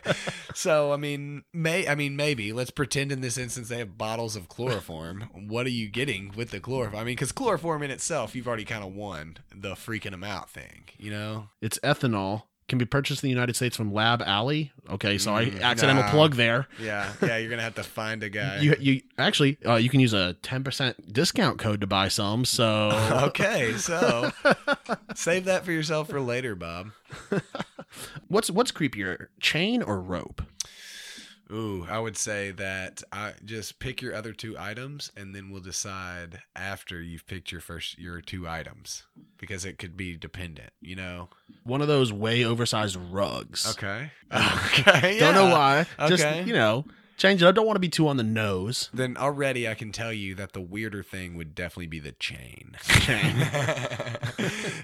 so 0.54 0.92
I 0.94 0.98
mean, 0.98 1.44
may 1.54 1.88
I 1.88 1.96
mean 1.96 2.16
maybe 2.16 2.54
let's 2.54 2.72
pretend 2.72 3.12
in 3.12 3.22
this 3.22 3.38
instance 3.38 3.70
they 3.70 3.80
have 3.80 3.98
bottles 3.98 4.36
of 4.36 4.48
chloroform. 4.50 5.22
what 5.34 5.66
are 5.66 5.70
you 5.72 5.90
getting 5.90 6.32
with 6.36 6.52
the 6.52 6.60
chloroform? 6.60 6.96
I 7.00 7.04
mean, 7.04 7.14
because 7.16 7.32
chloroform 7.32 7.84
in 7.84 7.92
itself, 7.92 8.36
you've 8.36 8.48
already 8.48 8.66
kind 8.66 8.84
of 8.84 8.94
won 8.94 9.38
the 9.54 9.72
freaking 9.74 10.12
them 10.12 10.24
out 10.24 10.50
thing, 10.50 10.84
you 10.98 11.12
know? 11.12 11.48
It's 11.62 11.80
ethanol. 11.80 12.44
Can 12.72 12.78
be 12.78 12.86
purchased 12.86 13.22
in 13.22 13.28
the 13.28 13.32
United 13.32 13.58
States 13.58 13.76
from 13.76 13.94
Lab 13.94 14.22
Alley. 14.22 14.72
Okay, 14.90 15.18
so 15.18 15.36
I 15.36 15.48
Mm, 15.48 15.62
accidental 15.62 16.04
nah. 16.04 16.10
plug 16.10 16.36
there. 16.36 16.70
Yeah, 16.80 17.12
yeah. 17.22 17.36
You're 17.36 17.50
gonna 17.50 17.62
have 17.64 17.76
to 17.76 17.84
find 17.84 18.24
a 18.24 18.30
guy. 18.40 18.60
You 18.62 18.78
you 18.80 19.02
actually 19.18 19.58
uh, 19.66 19.76
you 19.76 19.90
can 19.90 20.00
use 20.00 20.14
a 20.14 20.36
ten 20.42 20.64
percent 20.64 21.12
discount 21.12 21.60
code 21.60 21.82
to 21.82 21.88
buy 21.88 22.08
some. 22.08 22.46
So 22.46 22.92
okay, 23.28 23.74
so 23.78 24.32
save 25.16 25.44
that 25.46 25.66
for 25.66 25.74
yourself 25.74 26.08
for 26.10 26.22
later, 26.22 26.56
Bob. 26.56 26.92
what's 28.30 28.50
what's 28.50 28.72
creepier, 28.72 29.28
chain 29.42 29.84
or 29.84 30.00
rope? 30.00 30.42
Ooh, 31.52 31.86
I 31.90 32.00
would 32.00 32.16
say 32.16 32.52
that 32.52 33.04
I 33.12 33.34
just 33.44 33.80
pick 33.80 34.02
your 34.02 34.16
other 34.16 34.32
two 34.32 34.56
items, 34.58 35.12
and 35.18 35.36
then 35.36 35.50
we'll 35.50 35.62
decide 35.62 36.40
after 36.56 37.02
you've 37.02 37.28
picked 37.28 37.52
your 37.52 37.60
first 37.60 37.98
your 38.00 38.22
two 38.22 38.48
items 38.48 39.04
because 39.38 39.66
it 39.66 39.78
could 39.78 39.98
be 39.98 40.16
dependent, 40.16 40.72
you 40.80 40.96
know. 40.96 41.28
One 41.64 41.82
of 41.82 41.88
those 41.90 42.14
way 42.14 42.46
oversized 42.46 42.96
rugs. 42.96 43.70
Okay. 43.72 44.12
Okay. 44.34 45.20
Don't 45.20 45.36
know 45.36 45.48
yeah. 45.48 45.86
why. 45.98 46.08
Just 46.08 46.24
Okay. 46.24 46.44
you 46.46 46.54
know, 46.54 46.86
change 47.22 47.44
it. 47.44 47.48
I 47.48 47.52
don't 47.52 47.66
want 47.66 47.76
to 47.76 47.80
be 47.82 47.90
too 47.90 48.08
on 48.08 48.18
the 48.18 48.24
nose. 48.24 48.90
Then 48.94 49.16
already 49.18 49.68
I 49.68 49.74
can 49.76 49.92
tell 49.92 50.12
you 50.12 50.34
that 50.36 50.54
the 50.54 50.62
weirder 50.62 51.04
thing 51.04 51.36
would 51.36 51.54
definitely 51.54 51.88
be 51.88 52.00
the 52.00 52.14
chain. 52.14 52.76
Chain. 53.02 53.36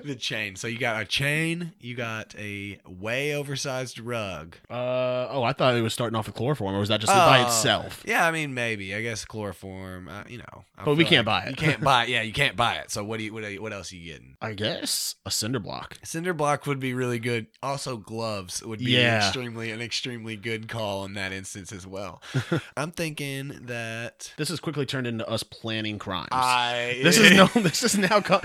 the 0.04 0.16
chain. 0.20 0.56
So 0.56 0.68
you 0.68 0.78
got 0.78 1.02
a 1.02 1.06
chain, 1.06 1.74
you 1.80 1.96
got 1.96 2.36
a 2.38 2.80
way 2.88 3.34
oversized 3.36 4.00
rug. 4.00 4.56
Uh 4.70 5.28
oh, 5.30 5.44
I 5.44 5.54
thought 5.54 5.76
it 5.76 5.82
was 5.82 5.94
starting 5.94 6.16
off 6.16 6.28
with 6.28 6.36
chloroform, 6.36 6.76
or 6.76 6.80
was 6.80 6.90
that 6.90 7.02
just 7.02 7.12
by 7.14 7.40
Oh, 7.42 7.46
itself? 7.48 8.04
Yeah, 8.06 8.26
I 8.26 8.32
mean 8.32 8.54
maybe. 8.54 8.94
I 8.96 9.02
guess 9.02 9.26
chloroform. 9.26 10.08
Uh, 10.08 10.24
you 10.28 10.38
know, 10.40 10.64
I 10.78 10.86
But 10.86 10.96
we 10.98 11.06
can't 11.06 11.26
buy 11.26 11.44
it. 11.44 11.50
You 11.52 11.56
can't 11.56 11.82
buy 11.82 12.04
it. 12.06 12.10
Yeah, 12.10 12.22
you 12.22 12.34
can't 12.34 12.56
buy 12.56 12.76
it. 12.76 12.92
So 12.92 13.04
what 13.04 13.18
do 13.18 13.26
you? 13.26 13.34
What, 13.34 13.44
you, 13.52 13.62
what 13.62 13.74
else 13.74 13.92
are 13.92 13.96
you 13.96 14.12
getting? 14.14 14.38
I 14.42 14.54
guess 14.54 15.16
a 15.26 15.32
cinder 15.32 15.60
block. 15.60 15.98
Cinder 16.04 16.34
block 16.34 16.66
would 16.68 16.80
be 16.80 16.94
really 16.94 17.20
good. 17.20 17.48
Also, 17.64 17.98
gloves 17.98 18.64
would 18.64 18.80
be 18.80 18.92
Yeah. 18.92 19.18
extremely 19.26 19.72
an 19.72 19.82
extremely 19.82 20.36
good 20.36 20.68
call 20.68 21.06
in 21.06 21.14
that 21.14 21.32
instance 21.32 21.72
as 21.72 21.86
well. 21.88 22.22
I'm 22.78 22.92
thinking 22.92 23.60
that 23.64 24.34
This 24.38 24.50
has 24.50 24.60
quickly 24.60 24.86
turned 24.86 25.08
into 25.08 25.28
us 25.28 25.44
planning 25.44 26.00
crimes. 26.00 26.30
I. 26.32 27.00
this 27.04 27.18
is 27.18 27.32
no. 27.38 27.48
This 27.48 27.84
is 27.84 27.98
now. 27.98 28.22
Co- 28.22 28.42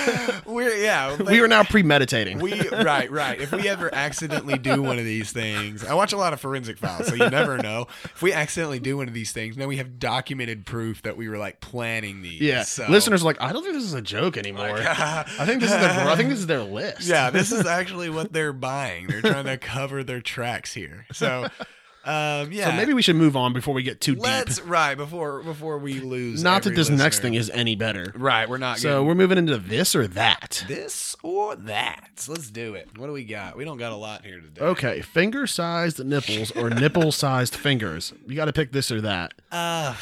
We're 0.46 0.74
yeah. 0.76 1.16
we 1.22 1.40
are 1.40 1.48
now 1.48 1.64
premeditating. 1.64 2.38
We 2.38 2.68
right, 2.70 3.10
right. 3.10 3.40
If 3.40 3.52
we 3.52 3.68
ever 3.68 3.92
accidentally 3.94 4.58
do 4.58 4.82
one 4.82 4.98
of 4.98 5.04
these 5.04 5.32
things, 5.32 5.84
I 5.84 5.94
watch 5.94 6.12
a 6.12 6.16
lot 6.16 6.32
of 6.32 6.40
forensic 6.40 6.78
files, 6.78 7.08
so 7.08 7.14
you 7.14 7.30
never 7.30 7.58
know. 7.58 7.86
If 8.04 8.22
we 8.22 8.32
accidentally 8.32 8.80
do 8.80 8.96
one 8.96 9.08
of 9.08 9.14
these 9.14 9.32
things, 9.32 9.56
now 9.56 9.66
we 9.66 9.76
have 9.76 9.98
documented 9.98 10.66
proof 10.66 11.02
that 11.02 11.16
we 11.16 11.28
were 11.28 11.38
like 11.38 11.60
planning 11.60 12.22
these. 12.22 12.40
yeah, 12.40 12.62
so. 12.62 12.86
listeners 12.88 13.22
are 13.22 13.26
like, 13.26 13.40
I 13.40 13.52
don't 13.52 13.62
think 13.62 13.74
this 13.74 13.84
is 13.84 13.94
a 13.94 14.02
joke 14.02 14.36
anymore. 14.36 14.78
I 14.78 15.24
think 15.44 15.60
this 15.60 15.70
is 15.72 15.78
their. 15.78 16.08
I 16.08 16.16
think 16.16 16.28
this 16.30 16.38
is 16.38 16.46
their 16.46 16.62
list. 16.62 17.02
yeah, 17.08 17.30
this 17.30 17.52
is 17.52 17.66
actually 17.66 18.10
what 18.10 18.32
they're 18.32 18.52
buying. 18.52 19.06
They're 19.06 19.22
trying 19.22 19.44
to 19.46 19.56
cover 19.58 20.02
their 20.04 20.20
tracks 20.20 20.72
here. 20.72 21.06
So, 21.12 21.48
um, 22.06 22.52
yeah. 22.52 22.70
So 22.70 22.76
maybe 22.76 22.94
we 22.94 23.02
should 23.02 23.16
move 23.16 23.36
on 23.36 23.52
before 23.52 23.74
we 23.74 23.82
get 23.82 24.00
too 24.00 24.14
let's 24.14 24.56
deep. 24.56 24.68
right 24.68 24.94
before 24.94 25.42
before 25.42 25.78
we 25.78 26.00
lose. 26.00 26.42
Not 26.42 26.62
that 26.62 26.74
this 26.74 26.88
next 26.88 27.18
thing 27.20 27.34
is 27.34 27.50
any 27.50 27.74
better. 27.74 28.12
right. 28.16 28.48
We're 28.48 28.58
not. 28.58 28.78
So 28.78 28.90
getting 28.90 29.06
we're 29.06 29.14
moving 29.16 29.38
into 29.38 29.58
this 29.58 29.96
or 29.96 30.06
that. 30.08 30.64
this 30.68 31.16
or 31.22 31.56
that. 31.56 32.26
Let's 32.28 32.50
do 32.50 32.74
it. 32.74 32.88
What 32.96 33.06
do 33.06 33.12
we 33.12 33.24
got? 33.24 33.56
We 33.56 33.64
don't 33.64 33.76
got 33.78 33.92
a 33.92 33.96
lot 33.96 34.24
here 34.24 34.40
today. 34.40 34.60
Okay, 34.60 35.00
finger-sized 35.02 36.04
nipples 36.04 36.50
or 36.52 36.70
nipple-sized 36.70 37.54
fingers. 37.56 38.12
You 38.26 38.36
got 38.36 38.44
to 38.46 38.52
pick 38.52 38.72
this 38.72 38.92
or 38.92 39.00
that. 39.00 39.34
Uh, 39.50 39.94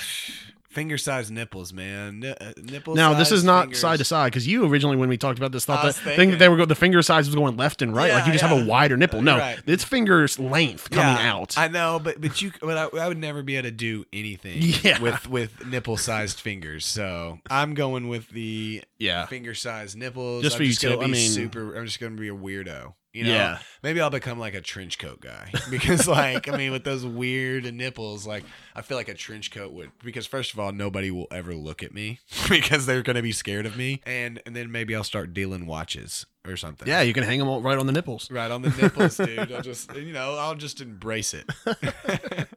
finger 0.74 0.98
sized 0.98 1.30
nipples, 1.32 1.72
man. 1.72 2.20
Ni- 2.20 2.28
uh, 2.38 2.52
nipples. 2.62 2.96
Now, 2.96 3.14
this 3.14 3.32
is 3.32 3.44
not 3.44 3.74
side 3.74 3.98
to 3.98 4.04
side 4.04 4.30
because 4.32 4.46
you 4.46 4.66
originally, 4.66 4.96
when 4.96 5.08
we 5.08 5.16
talked 5.16 5.38
about 5.38 5.52
this, 5.52 5.64
thought 5.64 5.82
that 5.82 5.86
was 5.86 5.98
think 5.98 6.32
that 6.32 6.38
they 6.38 6.48
were 6.48 6.56
go, 6.56 6.64
the 6.66 6.74
finger 6.74 7.00
size 7.00 7.26
was 7.26 7.34
going 7.34 7.56
left 7.56 7.80
and 7.80 7.94
right, 7.94 8.12
like 8.12 8.26
you 8.26 8.32
just 8.32 8.44
have 8.44 8.58
a 8.60 8.64
wider 8.66 8.96
nipple. 8.96 9.22
No, 9.22 9.38
Right. 9.38 9.58
it's 9.66 9.84
fingers 9.84 10.38
length 10.38 10.90
coming 10.90 11.24
out. 11.24 11.56
I 11.56 11.68
know, 11.68 11.98
but 12.02 12.20
but 12.20 12.42
you, 12.42 12.52
but 12.60 12.76
I, 12.94 12.98
I 12.98 13.08
would 13.08 13.18
never 13.18 13.42
be 13.42 13.56
able 13.56 13.68
to 13.68 13.70
do 13.74 14.04
anything 14.12 14.58
Yeah. 14.82 15.00
with 15.00 15.28
with 15.28 15.64
nipple 15.66 15.96
sized 15.96 16.40
fingers. 16.40 16.84
So 16.84 17.38
I'm 17.48 17.74
going 17.74 18.08
with 18.08 18.28
the 18.30 18.82
yeah, 18.98 19.26
finger 19.26 19.54
sized 19.54 19.96
nipples. 19.96 20.42
Just 20.42 20.56
I'm 20.56 20.58
for 20.60 20.64
just 20.64 20.82
util- 20.82 21.02
I 21.02 21.06
mean- 21.06 21.30
super. 21.30 21.76
I'm 21.76 21.86
just 21.86 22.00
gonna 22.00 22.16
be 22.16 22.28
a 22.28 22.34
weirdo. 22.34 22.94
You 23.14 23.24
know, 23.24 23.30
Yeah. 23.34 23.58
maybe 23.82 24.00
I'll 24.00 24.10
become 24.10 24.38
like 24.40 24.54
a 24.54 24.60
trench 24.60 24.98
coat 24.98 25.20
guy 25.20 25.50
because, 25.70 26.06
like, 26.08 26.48
I 26.48 26.56
mean, 26.56 26.72
with 26.72 26.82
those 26.84 27.06
weird 27.06 27.72
nipples, 27.72 28.26
like, 28.26 28.42
I 28.74 28.82
feel 28.82 28.96
like 28.96 29.08
a 29.08 29.14
trench 29.14 29.50
coat 29.52 29.72
would. 29.72 29.92
Because 30.04 30.26
first 30.26 30.52
of 30.52 30.58
all, 30.58 30.72
nobody 30.72 31.10
will 31.12 31.28
ever 31.30 31.54
look 31.54 31.82
at 31.82 31.94
me 31.94 32.18
because 32.48 32.86
they're 32.86 33.02
gonna 33.02 33.22
be 33.22 33.32
scared 33.32 33.66
of 33.66 33.76
me, 33.76 34.02
and 34.04 34.42
and 34.44 34.54
then 34.54 34.70
maybe 34.70 34.94
I'll 34.96 35.04
start 35.04 35.32
dealing 35.32 35.64
watches 35.64 36.26
or 36.46 36.56
something. 36.56 36.86
yeah, 36.86 37.00
you 37.00 37.12
can 37.12 37.22
hang 37.22 37.38
them 37.38 37.48
all 37.48 37.62
right 37.62 37.78
on 37.78 37.86
the 37.86 37.92
nipples. 37.92 38.30
Right 38.30 38.50
on 38.50 38.62
the 38.62 38.70
nipples, 38.70 39.16
dude. 39.16 39.38
I'll 39.52 39.62
just, 39.62 39.94
you 39.94 40.12
know, 40.12 40.36
I'll 40.38 40.54
just 40.54 40.80
embrace 40.80 41.32
it. 41.32 41.48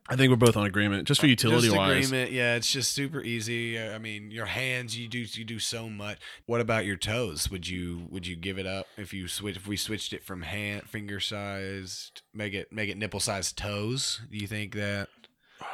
I 0.10 0.16
think 0.16 0.30
we're 0.30 0.36
both 0.36 0.58
on 0.58 0.66
agreement, 0.66 1.08
just 1.08 1.22
for 1.22 1.28
utility 1.28 1.68
just 1.68 1.78
wise. 1.78 2.08
agreement, 2.08 2.32
yeah. 2.32 2.56
It's 2.56 2.72
just 2.72 2.92
super 2.92 3.22
easy. 3.22 3.80
I 3.80 3.98
mean, 3.98 4.32
your 4.32 4.46
hands, 4.46 4.98
you 4.98 5.08
do, 5.08 5.20
you 5.20 5.46
do 5.46 5.60
so 5.60 5.90
much. 5.90 6.18
What 6.46 6.62
about 6.62 6.86
your 6.86 6.98
toes? 6.98 7.50
Would 7.50 7.68
you, 7.68 8.08
would 8.10 8.28
you 8.28 8.36
give 8.36 8.58
it 8.60 8.66
up 8.66 8.88
if 8.98 9.14
you 9.14 9.28
switch, 9.28 9.56
if 9.56 9.68
we 9.68 9.78
switched 9.78 10.14
it 10.14 10.24
from 10.24 10.42
hand, 10.42 10.84
finger 10.90 11.20
sized, 11.20 12.22
make 12.34 12.54
it, 12.54 12.72
make 12.72 12.90
it 12.90 12.98
nipple 12.98 13.20
sized 13.20 13.58
toes? 13.58 14.22
Do 14.30 14.38
you 14.38 14.48
think 14.48 14.76
that? 14.76 15.10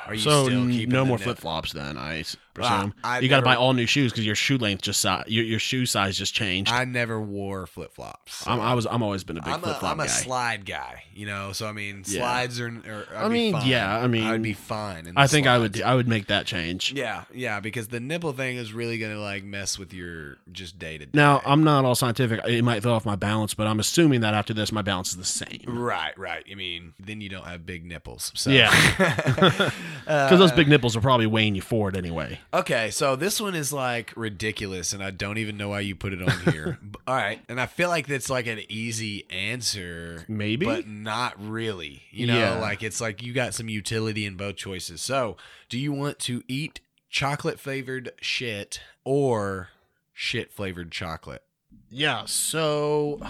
Are 0.07 0.13
you 0.13 0.19
So 0.19 0.45
still 0.47 0.67
keeping 0.67 0.89
no 0.89 1.05
more 1.05 1.17
flip 1.17 1.37
flops 1.37 1.71
then. 1.73 1.97
I 1.97 2.23
Ah, 2.59 2.69
presume 2.81 2.93
I 3.03 3.17
you 3.19 3.29
got 3.29 3.37
to 3.37 3.41
never- 3.41 3.45
buy 3.45 3.55
all 3.55 3.73
new 3.73 3.87
shoes 3.87 4.11
because 4.11 4.27
your 4.27 4.35
shoe 4.35 4.59
length 4.59 4.83
just 4.83 5.01
si- 5.01 5.23
your 5.25 5.43
your 5.43 5.57
shoe 5.57 5.87
size 5.87 6.15
just 6.19 6.35
changed. 6.35 6.71
I 6.71 6.85
never 6.85 7.19
wore 7.19 7.65
flip 7.65 7.95
flops. 7.95 8.45
I'm, 8.45 8.59
I 8.59 8.75
was 8.75 8.85
I'm 8.85 9.01
always 9.01 9.23
been 9.23 9.37
a 9.37 9.41
big 9.41 9.51
I'm 9.53 9.61
flip 9.61 9.77
a, 9.77 9.79
flop 9.79 9.91
I'm 9.93 9.99
a 10.01 10.07
slide 10.07 10.63
guy, 10.65 11.03
you 11.15 11.25
know. 11.25 11.51
So 11.53 11.67
I 11.67 11.71
mean, 11.71 12.03
Yeah. 12.05 12.19
slides 12.19 12.59
are. 12.59 12.67
are 12.67 13.07
I'd 13.15 13.25
I 13.25 13.27
be 13.27 13.33
mean, 13.33 13.53
fine. 13.53 13.67
yeah, 13.67 13.97
I 13.97 14.05
mean, 14.07 14.23
I'd 14.25 14.43
be 14.43 14.53
fine. 14.53 15.07
in 15.07 15.17
I 15.17 15.23
the 15.25 15.29
think 15.29 15.47
I 15.47 15.57
would 15.57 15.75
slides. 15.77 15.85
I 15.89 15.95
would 15.95 16.07
make 16.07 16.27
that 16.27 16.45
change. 16.45 16.93
Yeah, 16.93 17.23
yeah, 17.33 17.59
because 17.59 17.87
the 17.87 17.99
nipple 17.99 18.33
thing 18.33 18.57
is 18.57 18.71
really 18.71 18.99
gonna 18.99 19.17
like 19.19 19.43
mess 19.43 19.79
with 19.79 19.91
your 19.91 20.37
just 20.51 20.77
day 20.77 20.99
to 20.99 21.05
day. 21.07 21.11
Now 21.15 21.41
I'm 21.45 21.63
not 21.63 21.85
all 21.85 21.95
scientific. 21.95 22.39
It 22.45 22.61
might 22.63 22.83
throw 22.83 22.93
off 22.93 23.05
my 23.05 23.15
balance, 23.15 23.55
but 23.55 23.65
I'm 23.65 23.79
assuming 23.79 24.21
that 24.21 24.35
after 24.35 24.53
this, 24.53 24.71
my 24.71 24.83
balance 24.83 25.09
is 25.09 25.17
the 25.17 25.25
same. 25.25 25.63
right, 25.65 26.15
right. 26.19 26.45
I 26.51 26.53
mean, 26.53 26.93
then 26.99 27.19
you 27.19 27.29
don't 27.29 27.47
have 27.47 27.65
big 27.65 27.83
nipples. 27.83 28.31
So 28.35 28.51
Yeah. 28.51 28.69
Because 30.05 30.37
those 30.37 30.51
big 30.51 30.67
nipples 30.67 30.97
are 30.97 31.01
probably 31.01 31.27
weighing 31.27 31.55
you 31.55 31.61
forward 31.61 31.95
anyway. 31.95 32.37
Okay, 32.53 32.91
so 32.91 33.15
this 33.15 33.39
one 33.39 33.55
is 33.55 33.71
like 33.71 34.11
ridiculous, 34.17 34.91
and 34.91 35.01
I 35.01 35.11
don't 35.11 35.37
even 35.37 35.55
know 35.55 35.69
why 35.69 35.79
you 35.79 35.95
put 35.95 36.11
it 36.11 36.21
on 36.21 36.53
here. 36.53 36.77
B- 36.91 36.99
All 37.07 37.15
right, 37.15 37.39
and 37.47 37.57
I 37.59 37.67
feel 37.67 37.87
like 37.87 38.07
that's 38.07 38.29
like 38.29 38.45
an 38.47 38.59
easy 38.67 39.25
answer, 39.29 40.25
Maybe? 40.27 40.65
but 40.65 40.87
not 40.89 41.35
really. 41.41 42.03
You 42.11 42.27
know, 42.27 42.37
Yeah. 42.37 42.59
like 42.59 42.83
it's 42.83 42.99
like 42.99 43.23
you 43.23 43.31
got 43.31 43.53
some 43.53 43.69
utility 43.69 44.25
in 44.25 44.35
both 44.35 44.57
choices. 44.57 45.01
So, 45.01 45.37
do 45.69 45.79
you 45.79 45.93
want 45.93 46.19
to 46.19 46.43
eat 46.49 46.81
chocolate 47.09 47.57
flavored 47.57 48.11
shit 48.19 48.81
or 49.05 49.69
shit 50.11 50.51
flavored 50.51 50.91
chocolate? 50.91 51.43
Yeah, 51.89 52.23
so 52.25 53.21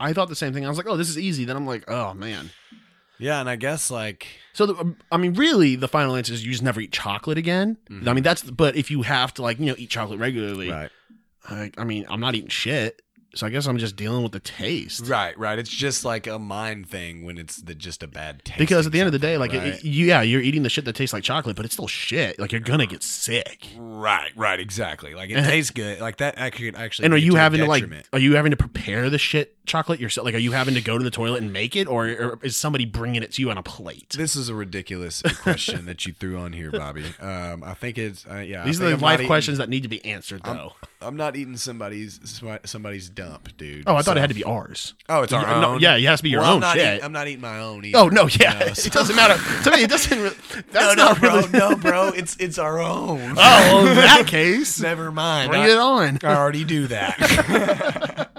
I 0.00 0.14
thought 0.14 0.30
the 0.30 0.34
same 0.36 0.54
thing. 0.54 0.64
I 0.64 0.68
was 0.70 0.78
like, 0.78 0.86
oh, 0.88 0.96
this 0.96 1.10
is 1.10 1.18
easy. 1.18 1.44
Then 1.44 1.56
I'm 1.56 1.66
like, 1.66 1.84
oh, 1.90 2.14
man. 2.14 2.50
Yeah, 3.22 3.40
and 3.40 3.48
I 3.48 3.56
guess 3.56 3.90
like 3.90 4.26
So, 4.52 4.66
the, 4.66 4.74
um, 4.76 4.96
I 5.10 5.16
mean, 5.16 5.34
really, 5.34 5.76
the 5.76 5.88
final 5.88 6.16
answer 6.16 6.32
is 6.34 6.44
you 6.44 6.50
just 6.52 6.62
never 6.62 6.80
eat 6.80 6.92
chocolate 6.92 7.38
again. 7.38 7.76
Mm-hmm. 7.90 8.08
I 8.08 8.12
mean, 8.12 8.24
that's, 8.24 8.42
but 8.42 8.76
if 8.76 8.90
you 8.90 9.02
have 9.02 9.32
to, 9.34 9.42
like, 9.42 9.58
you 9.58 9.66
know, 9.66 9.74
eat 9.78 9.90
chocolate 9.90 10.18
regularly, 10.18 10.68
I, 11.48 11.70
I 11.78 11.84
mean, 11.84 12.04
I'm 12.08 12.20
not 12.20 12.34
eating 12.34 12.48
shit. 12.50 13.00
So 13.34 13.46
I 13.46 13.48
guess 13.50 13.66
I'm 13.66 13.78
just 13.78 13.96
dealing 13.96 14.22
with 14.22 14.32
the 14.32 14.40
taste. 14.40 15.06
right, 15.06 15.36
right. 15.38 15.58
It's 15.58 15.70
just 15.70 16.04
like 16.04 16.26
a 16.26 16.38
mind 16.38 16.86
thing 16.90 17.24
when 17.24 17.38
it's 17.38 17.56
the, 17.56 17.74
just 17.74 18.02
a 18.02 18.06
bad 18.06 18.44
taste. 18.44 18.58
Because 18.58 18.84
at 18.86 18.92
the 18.92 19.00
end 19.00 19.06
of 19.06 19.12
the 19.12 19.18
day, 19.18 19.38
like, 19.38 19.52
right? 19.54 19.68
it- 19.68 19.84
you, 19.84 20.04
yeah, 20.04 20.20
you're 20.20 20.42
eating 20.42 20.64
the 20.64 20.68
shit 20.68 20.84
that 20.84 20.94
tastes 20.94 21.14
like 21.14 21.24
chocolate, 21.24 21.56
but 21.56 21.64
it's 21.64 21.72
still 21.72 21.88
shit. 21.88 22.38
Like, 22.38 22.52
you're 22.52 22.60
gonna 22.60 22.84
get 22.84 23.02
sick. 23.02 23.68
Right, 23.78 24.32
right, 24.36 24.60
exactly. 24.60 25.14
Like 25.14 25.30
it 25.30 25.44
tastes 25.44 25.70
good. 25.70 25.98
Like 26.00 26.18
that 26.18 26.34
actually 26.36 26.74
actually. 26.74 27.06
And 27.06 27.14
are 27.14 27.16
you 27.16 27.34
having 27.36 27.60
to 27.60 27.66
like, 27.66 27.84
are 28.12 28.18
you 28.18 28.36
having 28.36 28.50
to 28.50 28.56
prepare 28.58 29.08
the 29.08 29.16
shit 29.18 29.61
chocolate 29.66 30.00
yourself? 30.00 30.24
Like, 30.24 30.34
are 30.34 30.38
you 30.38 30.52
having 30.52 30.74
to 30.74 30.80
go 30.80 30.98
to 30.98 31.04
the 31.04 31.10
toilet 31.10 31.42
and 31.42 31.52
make 31.52 31.76
it, 31.76 31.86
or, 31.88 32.06
or 32.08 32.38
is 32.42 32.56
somebody 32.56 32.84
bringing 32.84 33.22
it 33.22 33.32
to 33.32 33.42
you 33.42 33.50
on 33.50 33.58
a 33.58 33.62
plate? 33.62 34.10
This 34.16 34.34
is 34.36 34.48
a 34.48 34.54
ridiculous 34.54 35.22
question 35.42 35.86
that 35.86 36.04
you 36.06 36.12
threw 36.12 36.38
on 36.38 36.52
here, 36.52 36.70
Bobby. 36.70 37.04
Um, 37.20 37.62
I 37.64 37.74
think 37.74 37.98
it's 37.98 38.26
uh, 38.30 38.36
yeah. 38.36 38.64
These 38.64 38.80
are 38.80 38.86
the 38.88 38.92
I'm 38.94 39.00
life 39.00 39.14
eating- 39.20 39.26
questions 39.28 39.58
that 39.58 39.68
need 39.68 39.82
to 39.82 39.88
be 39.88 40.04
answered, 40.04 40.42
though. 40.44 40.72
I'm 41.00 41.16
not 41.16 41.34
eating 41.36 41.56
somebody's 41.56 42.20
somebody's 42.64 43.08
dump, 43.08 43.56
dude. 43.56 43.84
oh, 43.88 43.94
I 43.96 44.02
thought 44.02 44.04
So- 44.04 44.18
it 44.18 44.20
had 44.20 44.28
to 44.30 44.34
be 44.34 44.44
ours. 44.44 44.94
Oh, 45.08 45.22
it's 45.22 45.32
our 45.32 45.42
Yeah, 45.42 45.60
no, 45.60 45.68
own. 45.74 45.80
yeah, 45.80 45.96
it 45.96 46.04
has 46.04 46.20
to 46.20 46.22
be 46.24 46.30
your 46.30 46.40
Well, 46.42 46.50
I'm 46.50 46.54
own 46.56 46.60
not 46.60 46.76
shit. 46.76 46.86
Eating, 46.94 47.04
I'm 47.04 47.12
not 47.12 47.26
eating 47.28 47.40
my 47.40 47.58
own. 47.58 47.84
Either, 47.84 47.98
Oh 47.98 48.08
no, 48.08 48.28
yeah, 48.28 48.60
you 48.60 48.66
know, 48.66 48.72
so- 48.74 48.86
it 48.86 48.92
doesn't 48.92 49.16
matter 49.16 49.62
to 49.64 49.70
me. 49.76 49.82
It 49.84 49.90
doesn't. 49.90 50.20
Re- 50.20 50.30
that's 50.70 50.96
no, 50.96 51.08
no, 51.12 51.14
bro. 51.18 51.30
really. 51.40 51.48
no, 51.50 51.76
bro. 51.76 52.08
It's 52.10 52.36
it's 52.36 52.58
our 52.58 52.78
own. 52.80 53.32
Oh, 53.32 53.36
well, 53.36 53.86
in 53.88 53.96
that 53.96 54.26
case, 54.28 54.80
Never 54.80 55.10
mind. 55.10 55.50
bring 55.50 55.62
I, 55.62 55.68
it 55.70 55.78
on. 55.78 56.18
I 56.22 56.34
already 56.36 56.64
do 56.64 56.86
that. 56.88 58.30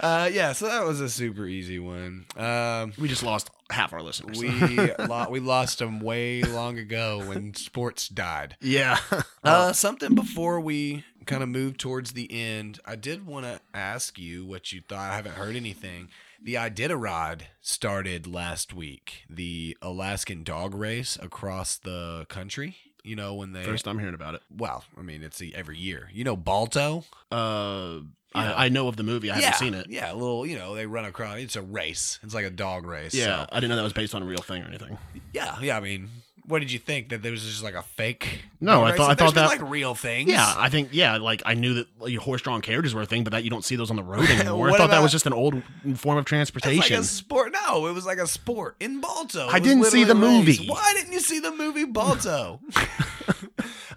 Uh, 0.00 0.28
yeah, 0.32 0.52
so 0.52 0.66
that 0.66 0.84
was 0.84 1.00
a 1.00 1.08
super 1.08 1.46
easy 1.46 1.78
one. 1.78 2.26
Um, 2.36 2.92
We 2.98 3.08
just 3.08 3.22
lost 3.22 3.50
half 3.70 3.92
our 3.92 4.02
listeners. 4.02 4.38
we 4.40 4.50
lo- 4.98 5.28
we 5.30 5.40
lost 5.40 5.78
them 5.78 6.00
way 6.00 6.42
long 6.42 6.78
ago 6.78 7.22
when 7.26 7.54
sports 7.54 8.08
died. 8.08 8.56
yeah. 8.60 8.98
Uh, 9.44 9.72
something 9.72 10.14
before 10.14 10.60
we 10.60 11.04
kind 11.26 11.42
of 11.42 11.48
move 11.48 11.76
towards 11.78 12.12
the 12.12 12.30
end, 12.32 12.80
I 12.84 12.96
did 12.96 13.26
want 13.26 13.46
to 13.46 13.60
ask 13.72 14.18
you 14.18 14.44
what 14.44 14.72
you 14.72 14.80
thought. 14.80 15.10
I 15.10 15.16
haven't 15.16 15.34
heard 15.36 15.54
anything. 15.56 16.08
The 16.42 16.54
Iditarod 16.54 17.42
started 17.60 18.26
last 18.26 18.72
week, 18.72 19.24
the 19.28 19.76
Alaskan 19.82 20.42
dog 20.42 20.74
race 20.74 21.18
across 21.20 21.76
the 21.76 22.24
country. 22.28 22.76
You 23.04 23.16
know 23.16 23.34
when 23.34 23.52
they 23.52 23.64
First 23.64 23.84
time 23.86 23.98
hearing 23.98 24.14
about 24.14 24.34
it. 24.34 24.42
well, 24.54 24.84
I 24.98 25.00
mean 25.02 25.22
it's 25.22 25.38
the, 25.38 25.54
every 25.54 25.78
year. 25.78 26.10
You 26.12 26.24
know 26.24 26.36
Balto. 26.36 27.04
Uh, 27.30 28.00
I, 28.34 28.66
I 28.66 28.68
know 28.68 28.86
of 28.88 28.96
the 28.96 29.02
movie. 29.02 29.30
I 29.30 29.36
yeah, 29.38 29.44
haven't 29.46 29.58
seen 29.58 29.74
it. 29.74 29.86
Yeah, 29.88 30.12
a 30.12 30.14
little. 30.14 30.46
You 30.46 30.56
know 30.58 30.74
they 30.74 30.86
run 30.86 31.04
across. 31.04 31.38
It's 31.38 31.56
a 31.56 31.62
race. 31.62 32.18
It's 32.22 32.34
like 32.34 32.44
a 32.44 32.50
dog 32.50 32.86
race. 32.86 33.12
Yeah, 33.14 33.44
so- 33.44 33.48
I 33.52 33.56
didn't 33.60 33.70
know 33.70 33.76
that 33.76 33.82
was 33.82 33.92
based 33.92 34.14
on 34.14 34.22
a 34.22 34.26
real 34.26 34.42
thing 34.42 34.62
or 34.62 34.66
anything. 34.66 34.98
yeah, 35.32 35.56
yeah. 35.60 35.76
I 35.76 35.80
mean, 35.80 36.08
what 36.46 36.58
did 36.60 36.72
you 36.72 36.78
think 36.80 37.10
that 37.10 37.22
there 37.22 37.30
was 37.32 37.44
just 37.44 37.62
like 37.62 37.74
a 37.74 37.82
fake? 37.82 38.42
No, 38.60 38.84
I 38.84 38.96
thought- 38.96 39.10
I 39.10 39.14
thought 39.14 39.34
that- 39.34 39.46
like 39.48 39.62
real 39.62 39.94
things. 39.94 40.30
Yeah, 40.30 40.52
I 40.56 40.68
think 40.68 40.88
yeah, 40.92 41.16
like 41.18 41.42
I 41.46 41.54
knew 41.54 41.74
that 41.74 41.86
like, 41.98 42.14
horse-drawn 42.16 42.60
carriages 42.60 42.94
were 42.94 43.02
a 43.02 43.06
thing, 43.06 43.24
but 43.24 43.32
that 43.32 43.42
you 43.44 43.50
don't 43.50 43.64
see 43.64 43.76
those 43.76 43.90
on 43.90 43.96
the 43.96 44.02
road 44.02 44.28
anymore. 44.30 44.70
I 44.70 44.76
thought 44.76 44.90
that 44.90 45.02
was 45.02 45.12
just 45.12 45.26
an 45.26 45.32
old 45.32 45.62
form 45.96 46.18
of 46.18 46.24
transportation. 46.24 46.78
like 46.96 47.04
a 47.04 47.04
sport. 47.04 47.52
No, 47.66 47.86
it 47.88 47.92
was 47.92 48.04
like 48.06 48.18
a 48.18 48.26
sport 48.26 48.76
in 48.80 49.00
Balto. 49.00 49.48
I 49.48 49.58
didn't 49.60 49.84
see 49.84 50.04
the 50.04 50.14
race. 50.14 50.20
movie. 50.22 50.66
Why 50.68 50.92
didn't 50.96 51.12
you 51.12 51.20
see 51.20 51.40
the 51.40 51.52
movie 51.52 51.84
Balto? 51.84 52.60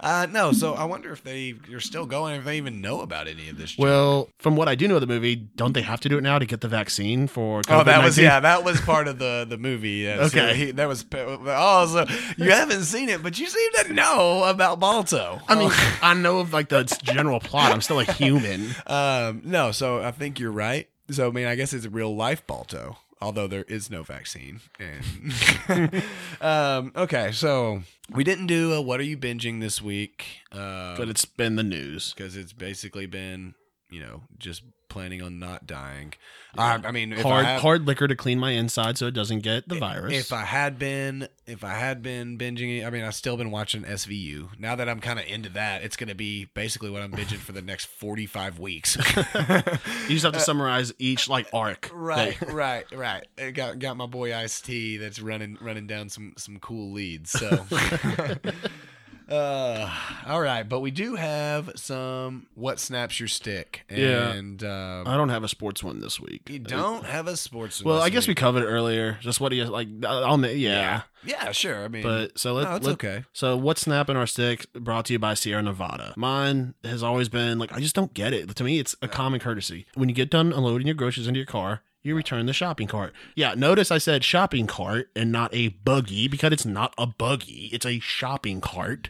uh, 0.04 0.28
no, 0.30 0.52
so 0.52 0.74
I 0.74 0.84
wonder 0.84 1.12
if 1.14 1.24
they 1.24 1.56
are 1.72 1.80
still 1.80 2.06
going. 2.06 2.36
If 2.36 2.46
they 2.46 2.58
even 2.58 2.82
know 2.82 3.02
about 3.02 3.28
any 3.28 3.50
of 3.50 3.58
this. 3.58 3.72
junk. 3.72 3.80
well, 3.80 4.30
from 4.38 4.56
what 4.56 4.68
I 4.68 4.76
do 4.76 4.88
know 4.88 4.96
of 4.96 5.02
the 5.02 5.08
movie, 5.08 5.36
don't 5.36 5.74
they 5.74 5.82
have 5.82 6.02
to 6.02 6.10
do 6.10 6.18
it 6.18 6.22
now 6.22 6.38
to 6.38 6.46
get 6.46 6.62
the 6.62 6.68
vaccine 6.68 7.28
for? 7.28 7.62
COVID-19? 7.62 7.80
Oh, 7.80 7.84
that 7.86 8.04
was 8.04 8.18
yeah. 8.18 8.40
That 8.42 8.64
was 8.64 8.80
part 8.82 9.08
of 9.08 9.18
the 9.18 9.46
the 9.50 9.58
movie. 9.58 10.04
Yeah, 10.06 10.28
so 10.28 10.40
Okay. 10.40 10.56
he- 10.56 10.72
that 10.72 10.88
was. 10.88 11.06
Oh, 11.14 11.86
so 11.88 12.06
you 12.38 12.52
haven't 12.52 12.84
seen 12.84 13.10
it, 13.10 13.24
but 13.24 13.40
you 13.40 13.48
seem 13.48 13.72
to 13.86 13.94
know 13.94 14.44
about 14.44 14.80
Balto. 14.80 15.40
I 15.48 15.56
mean, 15.56 15.72
I 16.02 16.14
know 16.14 16.40
of 16.40 16.54
like 16.54 16.70
the 16.70 16.84
general 17.04 17.40
plot. 17.40 17.72
I'm 17.72 17.82
still 17.82 18.00
a 18.00 18.04
human. 18.04 18.70
Um, 18.88 19.42
no, 19.46 19.72
so 19.72 20.02
I 20.04 20.12
think 20.12 20.40
you're 20.40 20.52
right. 20.52 20.90
So 21.12 21.28
I 21.28 21.32
mean, 21.32 21.48
I 21.48 21.56
guess 21.56 21.74
it's 21.74 21.86
a 21.86 21.90
real 21.90 22.16
life 22.16 22.46
Balto, 22.48 22.98
although 23.24 23.48
there 23.48 23.64
is 23.68 23.90
no 23.90 24.04
vaccine. 24.04 24.60
And 24.80 25.34
um, 26.42 26.92
okay, 26.96 27.32
so 27.32 27.82
we 28.12 28.24
didn't 28.24 28.48
do 28.48 28.74
a 28.74 28.82
what 28.82 29.00
are 29.00 29.04
you 29.04 29.18
binging 29.18 29.62
this 29.62 29.82
week? 29.82 30.26
Uh, 30.52 30.96
But 30.98 31.08
it's 31.10 31.26
been 31.26 31.56
the 31.56 31.64
news. 31.64 32.14
because 32.14 32.36
it's 32.36 32.54
basically 32.54 33.06
been 33.08 33.56
you 33.94 34.02
know 34.02 34.22
just 34.40 34.64
planning 34.94 35.24
on 35.24 35.40
not 35.40 35.66
dying. 35.66 36.14
I, 36.56 36.76
I 36.76 36.92
mean, 36.92 37.14
if 37.14 37.24
hard 37.24 37.46
I 37.46 37.50
have, 37.54 37.62
hard 37.62 37.88
liquor 37.88 38.08
to 38.08 38.16
clean 38.16 38.38
my 38.38 38.52
inside 38.52 38.96
so 39.00 39.08
it 39.08 39.16
doesn't 39.16 39.40
get 39.40 39.68
the 39.68 39.80
virus. 39.80 40.14
If 40.14 40.32
I 40.32 40.44
had 40.44 40.78
been, 40.78 41.28
if 41.48 41.64
I 41.64 41.74
had 41.74 42.04
been 42.04 42.38
binging, 42.38 42.86
I 42.86 42.92
mean, 42.92 43.04
I've 43.04 43.16
still 43.16 43.36
been 43.36 43.50
watching 43.50 43.82
SVU. 43.84 44.60
Now 44.60 44.76
that 44.76 44.88
I'm 44.88 45.00
kind 45.00 45.18
of 45.18 45.26
into 45.26 45.50
that, 45.50 45.82
it's 45.82 45.96
going 45.96 46.10
to 46.10 46.16
be 46.16 46.46
basically 46.54 46.92
what 46.92 47.02
I'm 47.02 47.12
binging 47.12 47.40
for 47.40 47.54
the 47.54 47.62
next 47.64 47.86
45 47.86 48.60
weeks. 48.60 48.96
you 49.16 50.10
just 50.10 50.26
have 50.26 50.34
to 50.34 50.40
summarize 50.40 50.94
each 51.00 51.28
like 51.28 51.48
arc. 51.54 51.90
Right, 51.92 52.40
that- 52.40 52.54
right, 52.54 52.86
right. 52.94 53.28
I 53.40 53.50
got 53.50 53.80
got 53.80 53.98
my 53.98 54.06
boy 54.06 54.36
Ice 54.36 54.62
T 54.62 54.98
that's 54.98 55.20
running 55.20 55.58
running 55.60 55.88
down 55.88 56.10
some 56.10 56.34
some 56.38 56.60
cool 56.60 56.92
leads. 56.92 57.32
So, 57.32 57.66
uh, 59.30 59.90
all 60.26 60.42
right, 60.42 60.68
but 60.68 60.80
we 60.82 60.92
do 60.92 61.16
have 61.16 61.72
some 61.76 62.48
what 62.56 62.80
snaps 62.80 63.20
your 63.20 63.28
stick, 63.28 63.82
Yeah. 63.90 64.32
and 64.32 64.64
uh, 64.64 65.04
I 65.06 65.16
don't 65.18 65.30
have 65.30 65.44
a 65.44 65.48
sports 65.48 65.84
one 65.84 66.00
this 66.00 66.20
week. 66.20 66.50
you 66.50 66.60
don't 66.60 67.06
have 67.06 67.28
a 67.28 67.38
sports. 67.38 67.84
Well, 67.84 67.96
this 67.98 68.04
I 68.06 68.10
guess 68.10 68.28
we 68.28 68.36
covered 68.36 68.64
it 68.64 68.68
earlier. 68.68 69.18
Just 69.22 69.40
what 69.42 69.50
do 69.50 69.56
you 69.56 69.66
like? 69.66 69.88
I'll 70.06 70.38
ma- 70.38 70.48
yeah. 70.48 71.04
yeah, 71.26 71.52
sure. 71.52 71.84
I 71.84 71.88
mean, 71.88 72.04
But 72.04 72.38
so 72.38 72.54
let, 72.54 72.64
no, 72.70 72.76
it's 72.76 72.86
let- 72.86 72.94
okay. 72.94 73.24
So 73.34 73.56
what's 73.58 73.82
snapping 73.82 74.16
our 74.18 74.28
stick? 74.28 74.72
Brought 74.74 75.06
to 75.06 75.14
you 75.14 75.20
by 75.20 75.34
Sierra 75.34 75.62
Nevada. 75.64 76.14
Mine 76.18 76.74
has 76.84 77.04
always 77.04 77.30
been 77.30 77.60
like 77.60 77.72
I 77.74 77.80
just 77.80 77.96
don't 77.96 78.14
get 78.14 78.34
it. 78.34 78.54
To 78.56 78.64
me, 78.64 78.80
it's 78.80 78.96
a 79.02 79.08
common 79.08 79.40
courtesy. 79.40 79.86
When 79.96 80.10
you 80.10 80.16
get 80.16 80.30
done 80.30 80.52
unloading 80.54 80.88
your 80.88 80.96
groceries 80.96 81.28
into 81.28 81.40
your 81.40 81.48
car, 81.48 81.82
you 82.06 82.16
return 82.16 82.46
the 82.48 82.52
shopping 82.54 82.88
cart. 82.88 83.14
Yeah, 83.34 83.54
notice 83.56 83.90
I 83.90 83.98
said 83.98 84.26
shopping 84.26 84.68
cart 84.68 85.10
and 85.16 85.32
not 85.32 85.56
a 85.56 85.70
buggy 85.70 86.28
because 86.28 86.52
it's 86.52 86.66
not 86.66 86.94
a 86.98 87.08
buggy. 87.08 87.70
It's 87.72 87.86
a 87.86 88.00
shopping 88.00 88.60
cart. 88.60 89.10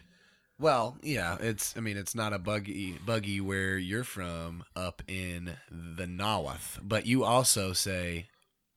Well, 0.58 0.96
yeah, 1.02 1.36
it's. 1.40 1.76
I 1.76 1.80
mean, 1.80 1.96
it's 1.96 2.14
not 2.14 2.32
a 2.32 2.38
buggy 2.38 2.98
buggy 3.04 3.40
where 3.40 3.76
you're 3.76 4.04
from 4.04 4.64
up 4.76 5.02
in 5.08 5.56
the 5.70 6.06
Nawath, 6.06 6.78
but 6.80 7.06
you 7.06 7.24
also 7.24 7.72
say, 7.72 8.28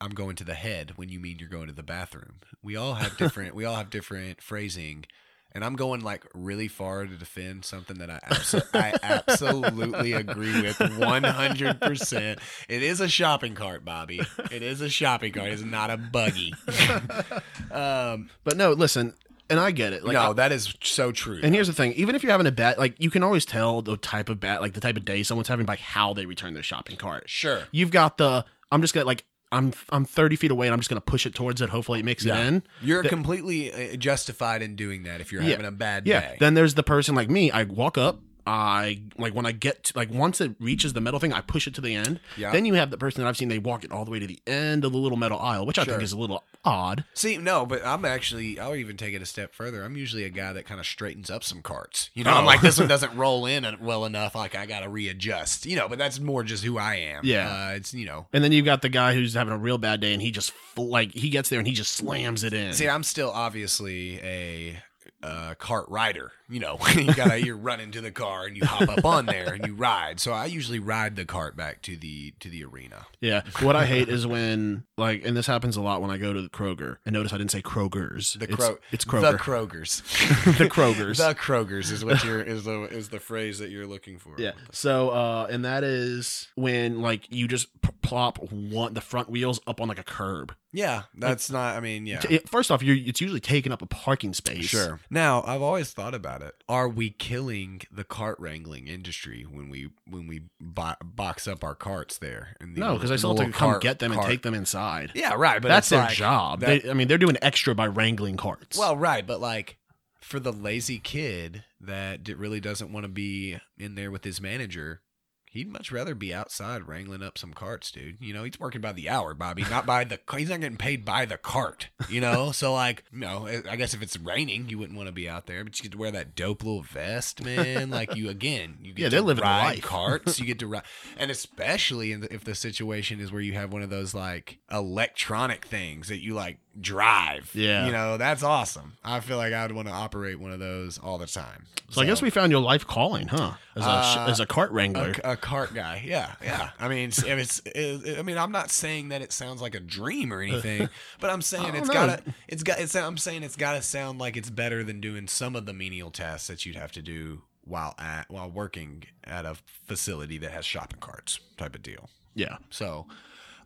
"I'm 0.01 0.11
going 0.11 0.35
to 0.37 0.43
the 0.43 0.55
head" 0.55 0.93
when 0.95 1.09
you 1.09 1.19
mean 1.19 1.37
you're 1.39 1.49
going 1.49 1.67
to 1.67 1.73
the 1.73 1.83
bathroom. 1.83 2.39
We 2.63 2.75
all 2.75 2.95
have 2.95 3.15
different. 3.19 3.53
we 3.53 3.63
all 3.63 3.75
have 3.75 3.91
different 3.91 4.41
phrasing, 4.41 5.05
and 5.51 5.63
I'm 5.63 5.75
going 5.75 6.01
like 6.01 6.25
really 6.33 6.67
far 6.67 7.05
to 7.05 7.15
defend 7.15 7.63
something 7.63 7.99
that 7.99 8.09
I 8.09 8.19
abso- 8.27 8.63
I 8.73 8.95
absolutely 9.03 10.13
agree 10.13 10.59
with 10.63 10.79
100. 10.79 11.79
percent 11.79 12.39
It 12.67 12.81
is 12.81 13.01
a 13.01 13.07
shopping 13.07 13.53
cart, 13.53 13.85
Bobby. 13.85 14.21
It 14.51 14.63
is 14.63 14.81
a 14.81 14.89
shopping 14.89 15.31
cart. 15.31 15.49
It's 15.49 15.61
not 15.61 15.91
a 15.91 15.97
buggy. 15.97 16.55
um, 17.71 18.29
But 18.43 18.57
no, 18.57 18.71
listen, 18.71 19.13
and 19.49 19.59
I 19.59 19.71
get 19.71 19.93
it. 19.93 20.03
Like, 20.03 20.13
no, 20.13 20.31
I- 20.31 20.33
that 20.33 20.51
is 20.51 20.73
so 20.83 21.11
true. 21.11 21.39
and 21.43 21.53
here's 21.53 21.67
the 21.67 21.73
thing: 21.73 21.93
even 21.93 22.15
if 22.15 22.23
you're 22.23 22.31
having 22.31 22.47
a 22.47 22.51
bad, 22.51 22.77
like 22.77 22.95
you 22.99 23.09
can 23.09 23.23
always 23.23 23.45
tell 23.45 23.81
the 23.81 23.97
type 23.97 24.29
of 24.29 24.39
bad, 24.39 24.61
like 24.61 24.73
the 24.73 24.81
type 24.81 24.97
of 24.97 25.05
day 25.05 25.23
someone's 25.23 25.47
having 25.47 25.65
by 25.65 25.75
how 25.77 26.13
they 26.13 26.25
return 26.25 26.53
their 26.53 26.63
shopping 26.63 26.95
cart. 26.97 27.23
sure. 27.29 27.63
You've 27.71 27.91
got 27.91 28.17
the 28.17 28.45
I'm 28.71 28.81
just 28.81 28.93
gonna 28.93 29.05
like 29.05 29.23
I'm 29.51 29.71
I'm 29.91 30.03
30 30.03 30.35
feet 30.35 30.51
away 30.51 30.67
and 30.67 30.73
I'm 30.73 30.79
just 30.79 30.89
gonna 30.89 30.99
push 30.99 31.25
it 31.25 31.33
towards 31.33 31.61
it. 31.61 31.69
Hopefully, 31.69 31.99
it 31.99 32.05
makes 32.05 32.25
Yeah. 32.25 32.37
it 32.39 32.47
in. 32.47 32.63
You're 32.81 33.01
Th- 33.01 33.09
completely 33.09 33.71
uh, 33.93 33.95
justified 33.95 34.61
in 34.61 34.75
doing 34.75 35.03
that 35.03 35.21
if 35.21 35.31
you're 35.31 35.41
Yeah. 35.41 35.51
having 35.51 35.65
a 35.65 35.71
bad 35.71 36.05
Yeah. 36.05 36.19
day. 36.19 36.37
Then 36.39 36.53
there's 36.53 36.73
the 36.73 36.83
person 36.83 37.15
like 37.15 37.29
me. 37.29 37.49
I 37.51 37.63
walk 37.63 37.97
up. 37.97 38.19
I 38.47 39.01
like 39.17 39.33
when 39.33 39.45
I 39.45 39.51
get 39.51 39.83
to, 39.85 39.93
like 39.97 40.09
once 40.09 40.39
it 40.39 40.55
reaches 40.59 40.93
the 40.93 41.01
metal 41.01 41.19
thing, 41.19 41.33
I 41.33 41.41
push 41.41 41.67
it 41.67 41.75
to 41.75 41.81
the 41.81 41.93
end. 41.93 42.19
Yeah. 42.37 42.51
Then 42.51 42.65
you 42.65 42.75
have 42.75 42.89
the 42.91 42.97
person 42.97 43.21
that 43.21 43.27
I've 43.27 43.35
seen 43.37 43.49
they 43.49 43.59
walk 43.59 43.83
it 43.83 43.91
all 43.91 44.05
the 44.05 44.11
way 44.11 44.19
to 44.19 44.27
the 44.27 44.39
end 44.47 44.85
of 44.85 44.93
the 44.93 44.97
little 44.97 45.17
metal 45.17 45.37
aisle, 45.39 45.65
which 45.65 45.77
I 45.77 45.83
Sure. 45.83 45.93
think 45.95 46.03
is 46.03 46.13
a 46.13 46.17
little 46.17 46.43
odd. 46.63 47.03
See, 47.13 47.37
no, 47.37 47.65
but 47.65 47.85
I'm 47.85 48.05
actually, 48.05 48.59
I'll 48.59 48.75
even 48.75 48.95
take 48.97 49.13
it 49.13 49.21
a 49.21 49.25
step 49.25 49.53
further. 49.53 49.83
I'm 49.83 49.97
usually 49.97 50.23
a 50.23 50.29
guy 50.29 50.53
that 50.53 50.65
kind 50.65 50.79
of 50.79 50.85
straightens 50.85 51.29
up 51.29 51.43
some 51.43 51.61
carts. 51.61 52.09
You 52.13 52.23
know, 52.23 52.31
I'm 52.31 52.43
Oh. 52.43 52.47
like, 52.47 52.61
this 52.61 52.79
one 52.79 52.87
doesn't 52.89 53.15
roll 53.17 53.45
in 53.45 53.65
well 53.81 54.05
enough. 54.05 54.33
Like, 54.35 54.55
I 54.55 54.65
got 54.65 54.79
to 54.81 54.89
readjust. 54.89 55.65
You 55.65 55.75
know, 55.75 55.89
but 55.89 55.97
that's 55.97 56.19
more 56.19 56.43
just 56.43 56.63
who 56.63 56.77
I 56.77 56.95
am. 56.95 57.21
Yeah. 57.25 57.49
Uh, 57.71 57.75
it's, 57.75 57.93
you 57.93 58.05
know, 58.05 58.27
And 58.33 58.43
then 58.43 58.51
you've 58.53 58.65
got 58.65 58.81
the 58.81 58.89
guy 58.89 59.13
who's 59.13 59.33
having 59.33 59.53
a 59.53 59.57
real 59.57 59.77
bad 59.77 59.99
day 59.99 60.13
and 60.13 60.21
he 60.21 60.31
just 60.31 60.51
fl- 60.51 60.87
like 60.89 61.11
he 61.11 61.29
gets 61.29 61.49
there 61.49 61.59
and 61.59 61.67
he 61.67 61.73
just 61.73 61.91
slams 61.95 62.43
it 62.43 62.53
in. 62.53 62.73
see, 62.73 62.87
I'm 62.87 63.03
still 63.03 63.29
obviously 63.31 64.19
a 64.21 64.77
uh, 65.23 65.55
cart 65.55 65.85
rider. 65.89 66.31
You 66.49 66.59
know, 66.61 66.77
you 66.95 67.13
gotta 67.13 67.43
you're 67.43 67.57
running 67.57 67.91
to 67.91 68.01
the 68.01 68.11
car 68.11 68.45
and 68.45 68.55
you 68.55 68.63
hop 68.65 68.87
up 68.89 69.03
on 69.05 69.25
there 69.25 69.53
and 69.53 69.65
you 69.67 69.73
ride. 69.73 70.19
So 70.19 70.31
I 70.31 70.45
usually 70.45 70.79
ride 70.79 71.15
the 71.15 71.25
cart 71.25 71.57
back 71.57 71.81
to 71.83 71.97
the 71.97 72.33
to 72.39 72.49
the 72.49 72.63
arena. 72.63 73.05
Yeah. 73.19 73.41
What 73.61 73.75
I 73.75 73.85
hate 73.85 74.07
is 74.07 74.25
when 74.25 74.83
like, 74.97 75.25
and 75.25 75.35
this 75.35 75.47
happens 75.47 75.75
a 75.75 75.81
lot 75.81 76.01
when 76.01 76.09
I 76.09 76.17
go 76.17 76.31
to 76.33 76.41
the 76.41 76.49
Kroger. 76.49 76.97
And 77.05 77.13
notice 77.13 77.33
I 77.33 77.37
didn't 77.37 77.51
say 77.51 77.61
Kroger's. 77.61 78.33
The 78.33 78.47
Kro- 78.47 78.77
it's 78.91 79.03
The 79.03 79.11
Kroger. 79.11 79.37
Krogers. 79.37 80.57
The 80.57 80.69
Krogers. 80.69 81.17
the 81.17 81.35
Krogers 81.35 81.91
is 81.91 82.03
what 82.05 82.23
you're 82.23 82.41
is 82.41 82.63
the 82.63 82.83
is 82.83 83.09
the 83.09 83.19
phrase 83.19 83.59
that 83.59 83.69
you're 83.69 83.87
looking 83.87 84.17
for. 84.17 84.35
Yeah. 84.37 84.51
So, 84.71 85.09
uh, 85.09 85.47
and 85.49 85.65
that 85.65 85.83
is 85.83 86.47
when 86.55 87.01
like 87.01 87.31
you 87.31 87.47
just 87.47 87.67
plop 88.01 88.37
one 88.51 88.93
the 88.93 89.01
front 89.01 89.29
wheels 89.29 89.59
up 89.67 89.81
on 89.81 89.89
like 89.89 89.99
a 89.99 90.03
curb. 90.03 90.55
Yeah, 90.73 91.03
that's 91.15 91.49
not. 91.49 91.75
I 91.75 91.79
mean, 91.79 92.05
yeah. 92.05 92.21
First 92.45 92.71
off, 92.71 92.83
you're 92.83 92.95
it's 92.97 93.19
usually 93.19 93.39
taking 93.39 93.71
up 93.71 93.81
a 93.81 93.85
parking 93.85 94.33
space. 94.33 94.65
Sure. 94.65 94.99
Now, 95.09 95.43
I've 95.45 95.61
always 95.61 95.91
thought 95.91 96.13
about 96.13 96.36
it. 96.41 96.55
Are 96.69 96.87
we 96.89 97.09
killing 97.09 97.81
the 97.91 98.03
cart 98.03 98.39
wrangling 98.39 98.87
industry 98.87 99.43
when 99.49 99.69
we 99.69 99.89
when 100.07 100.27
we 100.27 100.43
bo- 100.59 100.95
box 101.03 101.47
up 101.47 101.63
our 101.63 101.75
carts 101.75 102.17
there? 102.17 102.55
in 102.61 102.73
the 102.73 102.79
No, 102.79 102.93
because 102.95 103.11
I 103.11 103.15
still 103.15 103.35
have 103.37 103.45
to 103.47 103.51
come 103.51 103.69
cart- 103.71 103.81
get 103.81 103.99
them 103.99 104.11
and 104.11 104.21
take 104.23 104.41
them 104.43 104.53
inside. 104.53 105.11
Yeah, 105.15 105.33
right. 105.35 105.61
But 105.61 105.69
That's 105.69 105.89
their 105.89 105.99
like- 106.01 106.15
job. 106.15 106.59
that- 106.61 106.83
they, 106.83 106.89
I 106.89 106.93
mean, 106.93 107.07
they're 107.07 107.17
doing 107.17 107.37
extra 107.41 107.73
by 107.75 107.87
wrangling 107.87 108.37
carts. 108.37 108.77
well, 108.77 108.95
right, 108.97 109.25
but 109.25 109.39
like 109.39 109.77
for 110.21 110.39
the 110.39 110.51
lazy 110.51 110.99
kid 110.99 111.63
that 111.79 112.27
really 112.27 112.59
doesn't 112.59 112.91
want 112.91 113.03
to 113.05 113.09
be 113.09 113.57
in 113.77 113.95
there 113.95 114.11
with 114.11 114.23
his 114.23 114.41
manager. 114.41 115.01
He'd 115.49 115.71
much 115.71 115.91
rather 115.91 116.13
be 116.13 116.33
outside 116.33 116.87
wrangling 116.87 117.23
up 117.23 117.37
some 117.37 117.53
carts, 117.53 117.89
dude. 117.89 118.17
You 118.19 118.33
know, 118.33 118.43
he's 118.43 118.59
working 118.59 118.81
by 118.81 118.91
the 118.93 119.09
hour, 119.09 119.33
Bobby, 119.33 119.63
not 119.69 119.85
by 119.85 120.03
the. 120.03 120.19
He's 120.37 120.49
not 120.49 120.59
getting 120.59 120.77
paid 120.77 121.03
by 121.03 121.25
the 121.25 121.37
cart, 121.37 121.87
you 122.09 122.21
know. 122.21 122.51
so 122.51 122.73
like, 122.73 123.03
you 123.11 123.19
know, 123.19 123.47
I 123.69 123.75
guess 123.75 123.93
if 123.95 124.01
it's 124.03 124.17
raining, 124.19 124.69
you 124.69 124.77
wouldn't 124.77 124.95
want 124.97 125.07
to 125.07 125.13
be 125.13 125.27
out 125.27 125.47
there, 125.47 125.63
but 125.63 125.79
you 125.79 125.83
get 125.83 125.93
to 125.93 125.97
wear 125.97 126.11
that 126.11 126.35
dope 126.35 126.63
little 126.63 126.83
vest, 126.83 127.43
man. 127.43 127.89
like 127.89 128.15
you 128.15 128.29
again, 128.29 128.77
you 128.81 128.93
get 128.93 129.01
Yeah, 129.03 129.09
to 129.09 129.15
they're 129.15 129.21
living 129.21 129.43
ride 129.43 129.81
carts. 129.81 130.39
You 130.39 130.45
get 130.45 130.59
to 130.59 130.67
ride, 130.67 130.83
and 131.17 131.31
especially 131.31 132.11
in 132.11 132.19
the, 132.21 132.31
if 132.33 132.43
the 132.43 132.53
situation 132.53 133.19
is 133.19 133.31
where 133.31 133.41
you 133.41 133.53
have 133.53 133.73
one 133.73 133.81
of 133.81 133.89
those 133.89 134.13
like 134.13 134.59
electronic 134.71 135.65
things 135.65 136.09
that 136.09 136.19
you 136.21 136.33
like 136.33 136.57
drive. 136.79 137.49
Yeah. 137.55 137.85
you 137.87 137.91
know, 137.91 138.17
that's 138.17 138.43
awesome. 138.43 138.97
I 139.03 139.19
feel 139.21 139.37
like 139.37 139.53
I 139.53 139.63
would 139.63 139.71
want 139.71 139.87
to 139.87 139.93
operate 139.93 140.39
one 140.39 140.51
of 140.51 140.59
those 140.59 140.97
all 140.99 141.17
the 141.17 141.25
time. 141.25 141.65
so 141.89 142.01
I 142.01 142.05
guess 142.05 142.21
we 142.21 142.29
found 142.29 142.51
your 142.51 142.61
life 142.61 142.85
calling, 142.85 143.27
huh? 143.29 143.53
As 143.75 143.83
a 143.83 143.87
Uh, 143.89 144.25
as 144.29 144.39
a 144.39 144.45
cart 144.45 144.71
wrangler. 144.71 145.15
a, 145.23 145.31
a 145.31 145.36
cart 145.37 145.73
guy. 145.73 146.03
Yeah, 146.05 146.33
yeah. 146.43 146.71
I 146.79 146.87
mean, 146.87 147.09
it's, 147.09 147.19
if 147.19 147.27
it's, 147.27 147.61
it, 147.65 148.19
I 148.19 148.21
mean, 148.21 148.37
I'm 148.37 148.51
not 148.51 148.69
saying 148.71 149.09
that 149.09 149.21
it 149.21 149.31
sounds 149.31 149.61
like 149.61 149.75
a 149.75 149.79
dream 149.79 150.33
or 150.33 150.41
anything, 150.41 150.89
but 151.19 151.29
I'm 151.29 151.41
saying 151.41 151.75
it's 151.75 151.87
know. 151.87 151.93
gotta, 151.93 152.23
it's 152.47 152.63
got, 152.63 152.79
it's. 152.79 152.95
I'm 152.95 153.17
saying 153.17 153.43
it's 153.43 153.55
gotta 153.55 153.81
sound 153.81 154.19
like 154.19 154.35
it's 154.37 154.49
better 154.49 154.83
than 154.83 154.99
doing 155.01 155.27
some 155.27 155.55
of 155.55 155.65
the 155.65 155.73
menial 155.73 156.11
tasks 156.11 156.47
that 156.47 156.65
you'd 156.65 156.75
have 156.75 156.91
to 156.93 157.01
do 157.01 157.43
while 157.63 157.95
at 157.99 158.29
while 158.29 158.49
working 158.49 159.03
at 159.23 159.45
a 159.45 159.55
facility 159.87 160.37
that 160.39 160.51
has 160.51 160.65
shopping 160.65 160.99
carts 160.99 161.39
type 161.57 161.75
of 161.75 161.83
deal. 161.83 162.09
yeah. 162.33 162.57
So, 162.69 163.07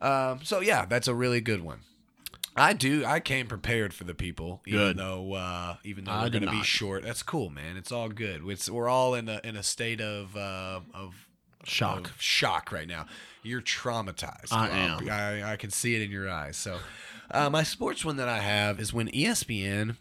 um, 0.01 0.39
so 0.43 0.59
yeah, 0.59 0.85
that's 0.85 1.07
a 1.07 1.15
really 1.15 1.41
good 1.41 1.63
one. 1.63 1.81
I 2.55 2.73
do. 2.73 3.05
I 3.05 3.21
came 3.21 3.47
prepared 3.47 3.93
for 3.93 4.03
the 4.03 4.13
people, 4.13 4.61
even 4.67 4.79
Good. 4.79 4.97
though 4.97 5.33
uh, 5.33 5.75
even 5.85 6.03
though 6.03 6.11
I 6.11 6.23
we're 6.23 6.31
going 6.31 6.45
to 6.45 6.51
be 6.51 6.63
short. 6.63 7.03
That's 7.03 7.23
cool, 7.23 7.49
man. 7.49 7.77
It's 7.77 7.91
all 7.91 8.09
good. 8.09 8.41
It's, 8.45 8.69
we're 8.69 8.89
all 8.89 9.15
in 9.15 9.29
a 9.29 9.39
in 9.43 9.55
a 9.55 9.63
state 9.63 10.01
of 10.01 10.35
uh, 10.35 10.81
of 10.93 11.13
Shock. 11.65 12.09
of 12.09 12.21
shock 12.21 12.71
right 12.71 12.87
now. 12.87 13.05
You're 13.43 13.61
traumatized. 13.61 14.51
I 14.51 14.69
am. 14.69 15.09
I, 15.09 15.53
I 15.53 15.55
can 15.57 15.69
see 15.71 15.95
it 15.95 16.01
in 16.01 16.11
your 16.11 16.29
eyes. 16.29 16.57
So, 16.57 16.77
uh, 17.31 17.49
my 17.49 17.63
sports 17.63 18.05
one 18.05 18.17
that 18.17 18.27
I 18.29 18.39
have 18.39 18.79
is 18.79 18.93
when 18.93 19.07
ESPN 19.09 19.95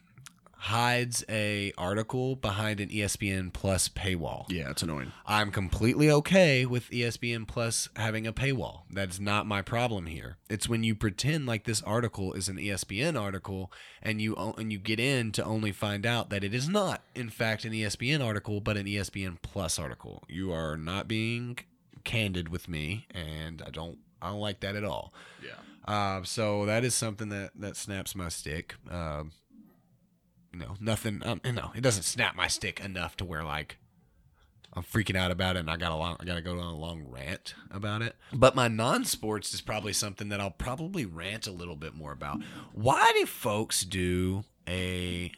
hides 0.64 1.24
a 1.26 1.72
article 1.78 2.36
behind 2.36 2.80
an 2.80 2.90
ESPN 2.90 3.50
Plus 3.50 3.88
paywall. 3.88 4.44
Yeah, 4.50 4.68
it's 4.70 4.82
annoying. 4.82 5.10
I'm 5.26 5.50
completely 5.50 6.10
okay 6.10 6.66
with 6.66 6.90
ESPN 6.90 7.48
Plus 7.48 7.88
having 7.96 8.26
a 8.26 8.32
paywall. 8.32 8.82
That's 8.90 9.18
not 9.18 9.46
my 9.46 9.62
problem 9.62 10.04
here. 10.04 10.36
It's 10.50 10.68
when 10.68 10.84
you 10.84 10.94
pretend 10.94 11.46
like 11.46 11.64
this 11.64 11.82
article 11.82 12.34
is 12.34 12.50
an 12.50 12.58
ESPN 12.58 13.18
article 13.18 13.72
and 14.02 14.20
you 14.20 14.36
and 14.36 14.70
you 14.70 14.78
get 14.78 15.00
in 15.00 15.32
to 15.32 15.44
only 15.44 15.72
find 15.72 16.04
out 16.04 16.28
that 16.28 16.44
it 16.44 16.52
is 16.52 16.68
not 16.68 17.02
in 17.14 17.30
fact 17.30 17.64
an 17.64 17.72
ESPN 17.72 18.22
article 18.22 18.60
but 18.60 18.76
an 18.76 18.84
ESPN 18.84 19.38
Plus 19.40 19.78
article. 19.78 20.24
You 20.28 20.52
are 20.52 20.76
not 20.76 21.08
being 21.08 21.58
candid 22.04 22.50
with 22.50 22.68
me 22.68 23.06
and 23.12 23.62
I 23.66 23.70
don't 23.70 23.96
I 24.20 24.28
don't 24.28 24.40
like 24.40 24.60
that 24.60 24.76
at 24.76 24.84
all. 24.84 25.14
Yeah. 25.42 25.52
Uh, 25.90 26.22
so 26.22 26.66
that 26.66 26.84
is 26.84 26.94
something 26.94 27.30
that 27.30 27.52
that 27.54 27.76
snaps 27.76 28.14
my 28.14 28.28
stick. 28.28 28.74
Um, 28.90 29.32
no, 30.52 30.76
nothing. 30.80 31.22
Um, 31.24 31.40
no, 31.44 31.72
it 31.74 31.80
doesn't 31.80 32.02
snap 32.04 32.34
my 32.36 32.46
stick 32.48 32.80
enough 32.80 33.16
to 33.18 33.24
where 33.24 33.44
like 33.44 33.78
I'm 34.72 34.82
freaking 34.84 35.16
out 35.16 35.30
about 35.30 35.56
it, 35.56 35.60
and 35.60 35.70
I 35.70 35.76
got 35.76 35.90
a 35.92 35.96
long, 35.96 36.16
I 36.20 36.24
got 36.24 36.34
to 36.36 36.42
go 36.42 36.52
on 36.52 36.58
a 36.58 36.76
long 36.76 37.04
rant 37.08 37.54
about 37.72 38.02
it. 38.02 38.14
But 38.32 38.54
my 38.54 38.68
non-sports 38.68 39.52
is 39.52 39.60
probably 39.60 39.92
something 39.92 40.28
that 40.28 40.40
I'll 40.40 40.50
probably 40.52 41.04
rant 41.04 41.46
a 41.48 41.52
little 41.52 41.74
bit 41.76 41.94
more 41.94 42.12
about. 42.12 42.40
Why 42.72 43.10
do 43.18 43.26
folks 43.26 43.82
do 43.84 44.44
a 44.68 45.32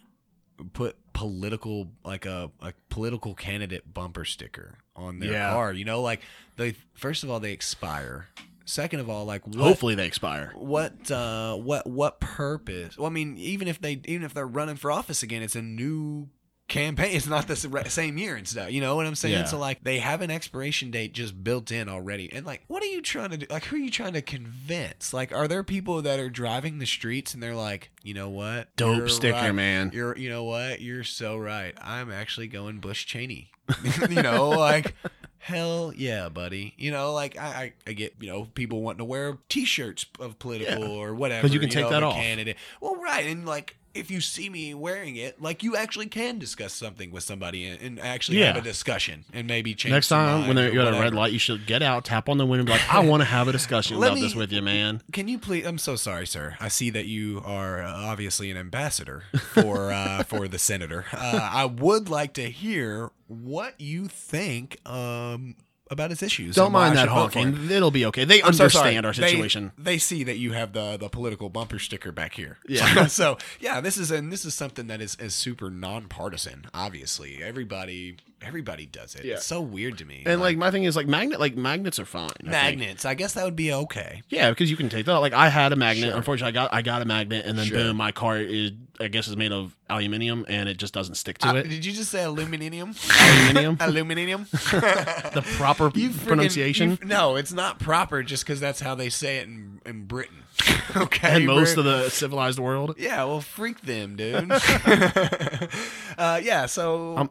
put 0.74 0.96
political 1.14 1.90
like 2.04 2.26
a, 2.26 2.50
a 2.60 2.72
political 2.90 3.34
candidate 3.34 3.92
bumper 3.92 4.24
sticker 4.26 4.78
on 4.94 5.18
their 5.18 5.32
Yeah. 5.32 5.50
car? 5.52 5.72
You 5.72 5.86
know, 5.86 6.02
like 6.02 6.20
they 6.56 6.76
first 6.94 7.24
of 7.24 7.30
all 7.30 7.40
they 7.40 7.52
expire. 7.52 8.28
Second 8.72 9.00
of 9.00 9.10
all, 9.10 9.26
like 9.26 9.46
what, 9.46 9.56
Hopefully 9.56 9.94
they 9.94 10.06
expire. 10.06 10.50
what 10.56 11.10
uh 11.10 11.54
what 11.56 11.86
what 11.86 12.20
purpose? 12.20 12.96
Well 12.96 13.06
i 13.06 13.10
mean 13.10 13.36
even 13.36 13.68
if 13.68 13.78
they 13.78 14.00
even 14.06 14.22
if 14.22 14.32
they're 14.32 14.46
running 14.46 14.76
for 14.76 14.90
office 14.90 15.22
again 15.22 15.42
it's 15.42 15.54
a 15.54 15.60
new 15.60 16.30
campaign. 16.68 17.10
It's 17.16 17.26
not 17.26 17.46
the 17.48 17.56
same 17.90 18.16
year 18.16 18.34
and 18.34 18.48
stuff. 18.48 18.70
You 18.72 18.80
know 18.80 18.96
what 18.96 19.04
i'm 19.04 19.14
saying? 19.14 19.34
Yeah. 19.34 19.44
so 19.44 19.58
like 19.58 19.84
they 19.84 19.98
have 19.98 20.22
an 20.22 20.30
expiration 20.30 20.90
date 20.90 21.12
just 21.12 21.44
built 21.44 21.70
in 21.70 21.90
already. 21.90 22.32
And 22.32 22.46
like 22.46 22.62
what 22.66 22.82
are 22.82 22.86
you 22.86 23.02
trying 23.02 23.28
to 23.32 23.36
do? 23.36 23.46
Like 23.50 23.64
who 23.64 23.76
are 23.76 23.78
you 23.78 23.90
trying 23.90 24.14
to 24.14 24.22
convince? 24.22 25.12
Like 25.12 25.32
are 25.32 25.46
there 25.46 25.62
people 25.62 26.00
that 26.00 26.18
are 26.18 26.30
driving 26.30 26.78
the 26.78 26.86
streets 26.86 27.34
and 27.34 27.42
they're 27.42 27.54
like 27.54 27.90
you 28.02 28.14
know 28.14 28.30
what? 28.30 28.74
Dope 28.76 28.96
You're 28.96 29.08
sticker, 29.10 29.36
right. 29.36 29.52
man. 29.54 29.90
you're 29.92 30.16
you 30.16 30.30
know 30.30 30.44
what? 30.44 30.80
You're 30.80 31.04
so 31.04 31.36
right. 31.36 31.74
I'm 31.78 32.10
actually 32.10 32.48
going 32.48 32.80
bush 32.80 33.04
cheney. 33.04 33.50
You 34.08 34.22
know 34.22 34.48
like 34.48 34.94
hell 35.42 35.92
yeah 35.96 36.28
buddy 36.28 36.72
you 36.76 36.88
know 36.92 37.12
like 37.12 37.36
I, 37.36 37.46
I 37.46 37.72
i 37.88 37.92
get 37.94 38.14
you 38.20 38.28
know 38.30 38.44
people 38.54 38.80
wanting 38.80 38.98
to 38.98 39.04
wear 39.04 39.38
t-shirts 39.48 40.06
of 40.20 40.38
political 40.38 40.84
Yeah. 40.84 40.88
or 41.00 41.14
whatever 41.16 41.42
'Cause 41.42 41.52
you 41.52 41.58
can 41.58 41.68
take 41.68 41.82
know, 41.82 41.90
that 41.90 42.04
off. 42.04 42.14
candidate 42.14 42.56
well 42.80 42.94
right 42.94 43.26
and 43.26 43.44
like 43.44 43.76
if 43.94 44.10
you 44.10 44.20
see 44.20 44.48
me 44.48 44.74
wearing 44.74 45.16
it 45.16 45.40
like 45.40 45.62
you 45.62 45.76
actually 45.76 46.06
can 46.06 46.38
discuss 46.38 46.72
something 46.72 47.10
with 47.10 47.22
somebody 47.22 47.66
and, 47.66 47.80
and 47.80 48.00
actually 48.00 48.38
have 48.40 48.56
a 48.56 48.60
discussion 48.60 49.24
and 49.32 49.46
maybe 49.46 49.74
change 49.74 49.92
Next 49.92 50.08
time 50.08 50.46
when 50.46 50.56
they're, 50.56 50.72
you're 50.72 50.86
at 50.86 50.94
a 50.94 51.00
red 51.00 51.14
light, 51.14 51.32
you 51.32 51.38
should 51.38 51.66
get 51.66 51.82
out, 51.82 52.04
tap 52.04 52.28
on 52.28 52.38
the 52.38 52.46
window, 52.46 52.60
and 52.60 52.66
be 52.66 52.72
like, 52.72 52.94
"I 52.94 53.00
want 53.00 53.20
to 53.20 53.24
have 53.26 53.48
a 53.48 53.52
discussion 53.52 53.96
about 53.98 54.14
me- 54.14 54.22
this 54.22 54.34
with 54.34 54.52
you, 54.52 54.62
man." 54.62 55.02
Can 55.12 55.28
you 55.28 55.38
please? 55.38 55.66
I'm 55.66 55.78
so 55.78 55.96
sorry, 55.96 56.26
sir. 56.26 56.56
I 56.60 56.68
see 56.68 56.90
that 56.90 57.06
you 57.06 57.42
are 57.44 57.82
uh, 57.82 57.92
obviously 57.92 58.50
an 58.50 58.56
ambassador 58.56 59.24
for 59.52 59.92
uh, 59.92 60.22
for 60.26 60.48
the 60.48 60.58
senator. 60.58 61.04
Uh, 61.12 61.50
I 61.52 61.64
would 61.66 62.08
like 62.08 62.32
to 62.34 62.50
hear 62.50 63.10
what 63.28 63.80
you 63.80 64.08
think 64.08 64.78
um, 64.88 65.56
about 65.92 66.10
his 66.10 66.22
issues. 66.22 66.56
Don't 66.56 66.72
mind 66.72 66.96
that 66.96 67.02
should 67.08 67.14
vote 67.14 67.32
for 67.32 67.38
him. 67.38 67.52
honking; 67.54 67.70
it'll 67.70 67.90
be 67.90 68.06
okay. 68.06 68.24
They 68.24 68.42
I'm 68.42 68.52
so 68.52 68.64
understand 68.64 69.06
our 69.06 69.12
They- 69.12 69.28
situation. 69.28 69.72
They, 69.78 69.98
see 69.98 70.24
that 70.24 70.38
you 70.38 70.52
have 70.52 70.72
the 70.72 70.96
the 70.96 71.08
political 71.08 71.48
bumper 71.48 71.78
sticker 71.78 72.10
back 72.10 72.34
here. 72.34 72.58
Yeah. 72.66 73.06
so 73.06 73.38
yeah, 73.60 73.80
this 73.80 73.96
is 73.96 74.10
and 74.10 74.32
this 74.32 74.44
is 74.44 74.54
something 74.54 74.88
that 74.88 75.00
is, 75.00 75.14
is 75.16 75.34
super 75.34 75.70
nonpartisan. 75.70 76.66
Obviously, 76.74 77.42
everybody 77.42 78.16
everybody 78.44 78.86
does 78.86 79.14
it. 79.14 79.24
Yeah. 79.24 79.34
It's 79.34 79.46
so 79.46 79.60
weird 79.60 79.98
to 79.98 80.04
me. 80.04 80.22
and 80.26 80.40
like 80.40 80.56
my 80.56 80.70
thing 80.70 80.84
is 80.84 80.96
like 80.96 81.06
magnet, 81.06 81.40
like 81.40 81.56
magnets 81.56 81.98
are 81.98 82.04
fine. 82.04 82.30
I 82.40 82.42
think. 82.42 82.50
magnets, 82.50 83.04
I 83.04 83.14
guess 83.14 83.34
that 83.34 83.44
would 83.44 83.56
be 83.56 83.72
okay. 83.72 84.22
Yeah, 84.28 84.50
because 84.50 84.70
you 84.70 84.76
can 84.76 84.88
take 84.88 85.06
that. 85.06 85.18
Like 85.18 85.32
I 85.32 85.48
had 85.48 85.72
a 85.72 85.76
magnet. 85.76 86.08
Sure. 86.08 86.16
Unfortunately, 86.16 86.48
I 86.48 86.52
got 86.52 86.72
I 86.74 86.82
got 86.82 87.02
a 87.02 87.04
magnet, 87.04 87.46
and 87.46 87.58
then 87.58 87.66
Sure. 87.66 87.78
boom, 87.78 87.96
my 87.96 88.12
car 88.12 88.38
is 88.38 88.72
I 89.00 89.08
guess 89.08 89.26
is 89.26 89.36
made 89.36 89.52
of 89.52 89.74
aluminium, 89.90 90.44
and 90.48 90.68
it 90.68 90.76
just 90.76 90.94
doesn't 90.94 91.16
stick 91.16 91.38
to 91.38 91.48
Uh, 91.48 91.54
it. 91.54 91.68
did 91.68 91.84
you 91.84 91.92
just 91.92 92.10
say 92.10 92.22
aluminium? 92.22 92.94
Aluminium, 93.20 93.76
aluminium. 93.80 94.46
the 94.52 95.42
proper 95.56 95.90
You 95.94 96.10
friggin- 96.10 96.26
pronunciation. 96.26 96.98
you- 97.02 97.06
no, 97.08 97.36
it's 97.36 97.52
not 97.52 97.78
proper 97.78 98.22
just 98.22 98.44
because 98.44 98.60
that's 98.60 98.80
how 98.80 98.94
they 98.94 99.08
say 99.08 99.38
it 99.38 99.48
in, 99.48 99.80
in 99.86 100.04
Britain. 100.04 100.36
okay. 100.96 101.36
and 101.36 101.46
most 101.46 101.76
of 101.76 101.84
the 101.84 102.08
civilized 102.10 102.58
world. 102.58 102.96
Yeah, 102.98 103.24
well, 103.24 103.40
freak 103.40 103.80
them, 103.82 104.16
dude. 104.16 104.50
uh, 106.18 106.40
yeah, 106.42 106.66
so 106.66 107.16
I'm, 107.16 107.30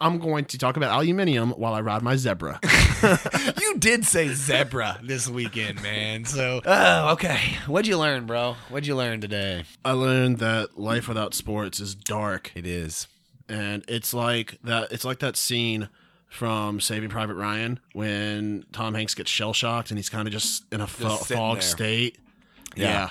I'm 0.00 0.18
going 0.18 0.44
to 0.46 0.58
talk 0.58 0.76
about 0.76 0.90
aluminium 0.98 1.50
while 1.52 1.74
I 1.74 1.80
ride 1.80 2.02
my 2.02 2.16
zebra. 2.16 2.60
you 3.60 3.78
did 3.78 4.04
say 4.04 4.28
zebra 4.28 5.00
this 5.02 5.28
weekend, 5.28 5.82
man. 5.82 6.24
So, 6.24 6.60
oh, 6.64 7.12
okay. 7.12 7.38
What'd 7.66 7.86
you 7.86 7.98
learn, 7.98 8.26
bro? 8.26 8.56
What'd 8.68 8.86
you 8.86 8.96
learn 8.96 9.20
today? 9.20 9.64
I 9.84 9.92
learned 9.92 10.38
that 10.38 10.78
life 10.78 11.08
without 11.08 11.34
sports 11.34 11.80
is 11.80 11.94
dark, 11.94 12.52
It 12.54 12.66
is. 12.66 13.06
and 13.48 13.84
it's 13.88 14.14
like 14.14 14.58
that. 14.64 14.92
It's 14.92 15.04
like 15.04 15.18
that 15.20 15.36
scene 15.36 15.88
from 16.28 16.80
Saving 16.80 17.10
Private 17.10 17.34
Ryan 17.34 17.78
when 17.92 18.64
Tom 18.72 18.94
Hanks 18.94 19.14
gets 19.14 19.30
shell 19.30 19.52
shocked 19.52 19.90
and 19.90 19.98
he's 19.98 20.08
kind 20.08 20.26
of 20.26 20.32
just 20.32 20.64
in 20.72 20.80
a 20.80 20.86
fo- 20.86 21.16
fog 21.16 21.56
there. 21.56 21.62
state. 21.62 22.18
Yeah. 22.76 22.84
Yeah. 22.84 23.10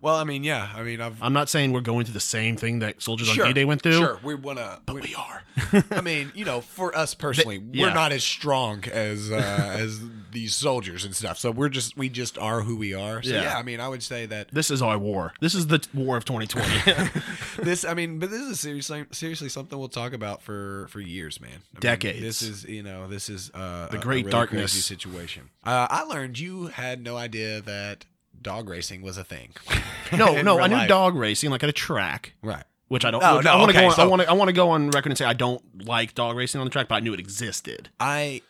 Well, 0.00 0.14
I 0.14 0.22
mean, 0.22 0.44
yeah. 0.44 0.70
I 0.76 0.82
mean, 0.84 1.00
I've 1.00 1.20
I'm 1.20 1.32
not 1.32 1.48
saying 1.48 1.72
we're 1.72 1.80
going 1.80 2.04
through 2.04 2.14
the 2.14 2.20
same 2.20 2.56
thing 2.56 2.78
that 2.80 3.02
soldiers 3.02 3.26
sure, 3.28 3.44
on 3.46 3.50
D-Day 3.52 3.64
went 3.64 3.82
through. 3.82 3.94
Sure, 3.98 4.20
we 4.22 4.36
wanna. 4.36 4.80
But 4.86 4.94
we 5.02 5.14
are. 5.16 5.42
I 5.90 6.00
mean, 6.02 6.30
you 6.36 6.44
know, 6.44 6.60
for 6.60 6.96
us 6.96 7.14
personally, 7.14 7.58
we're 7.58 7.88
yeah. 7.88 7.92
not 7.94 8.12
as 8.12 8.22
strong 8.22 8.84
as 8.84 9.32
uh, 9.32 9.34
as 9.76 10.00
these 10.30 10.54
soldiers 10.54 11.04
and 11.04 11.16
stuff. 11.16 11.36
So 11.38 11.50
we're 11.50 11.68
just 11.68 11.96
we 11.96 12.08
just 12.08 12.38
are 12.38 12.60
who 12.60 12.76
we 12.76 12.94
are. 12.94 13.22
So 13.24 13.30
Yeah. 13.30 13.42
yeah, 13.42 13.58
I 13.58 13.64
mean, 13.64 13.80
I 13.80 13.88
would 13.88 14.04
say 14.04 14.26
that 14.26 14.48
This 14.52 14.70
is 14.70 14.82
our 14.82 14.98
war. 14.98 15.32
This 15.40 15.56
is 15.56 15.66
the 15.66 15.84
war 15.92 16.16
of 16.16 16.24
2020. 16.24 17.10
this. 17.64 17.84
I 17.84 17.94
mean, 17.94 18.20
but 18.20 18.30
this 18.30 18.42
is 18.42 18.60
seriously 18.60 19.04
seriously 19.10 19.48
something 19.48 19.76
we'll 19.76 19.88
talk 19.88 20.12
about 20.12 20.42
for 20.42 20.86
for 20.90 21.00
years, 21.00 21.40
man. 21.40 21.50
I 21.50 21.54
mean, 21.54 21.80
Decades. 21.80 22.20
this 22.20 22.42
is 22.42 22.64
you 22.66 22.84
know 22.84 23.08
this 23.08 23.28
is 23.28 23.50
uh, 23.52 23.88
The 23.88 23.96
a- 23.96 23.98
a 23.98 24.02
great 24.02 24.26
really 24.26 24.30
darkness. 24.30 24.72
crazy 24.72 24.80
situation. 24.80 25.50
Uh, 25.64 25.88
I 25.90 26.02
learned 26.04 26.38
you 26.38 26.68
had 26.68 27.02
no 27.02 27.16
idea 27.16 27.60
that 27.62 28.04
dog 28.42 28.68
racing 28.68 29.02
was 29.02 29.18
a 29.18 29.24
thing. 29.24 29.50
no, 30.16 30.40
no, 30.42 30.58
I 30.58 30.66
knew 30.68 30.74
life. 30.76 30.88
dog 30.88 31.14
racing 31.16 31.50
like 31.50 31.62
at 31.62 31.68
a 31.68 31.72
track. 31.72 32.34
Right. 32.42 32.64
Which 32.88 33.04
I 33.04 33.10
don't. 33.10 33.22
Oh, 33.22 33.36
which 33.36 33.44
no, 33.44 33.52
I 33.52 33.56
want 33.56 33.72
to 33.72 33.76
okay, 33.78 33.86
go. 33.86 33.92
On, 33.94 34.00
I 34.00 34.04
want 34.10 34.22
to. 34.22 34.30
I 34.30 34.32
want 34.32 34.48
to 34.48 34.52
go 34.54 34.70
on 34.70 34.90
record 34.90 35.10
and 35.10 35.18
say 35.18 35.24
I 35.26 35.34
don't 35.34 35.84
like 35.84 36.14
dog 36.14 36.36
racing 36.36 36.60
on 36.60 36.66
the 36.66 36.70
track, 36.70 36.88
but 36.88 36.94
I 36.96 37.00
knew 37.00 37.12
it 37.12 37.20
existed. 37.20 37.90
I 38.00 38.40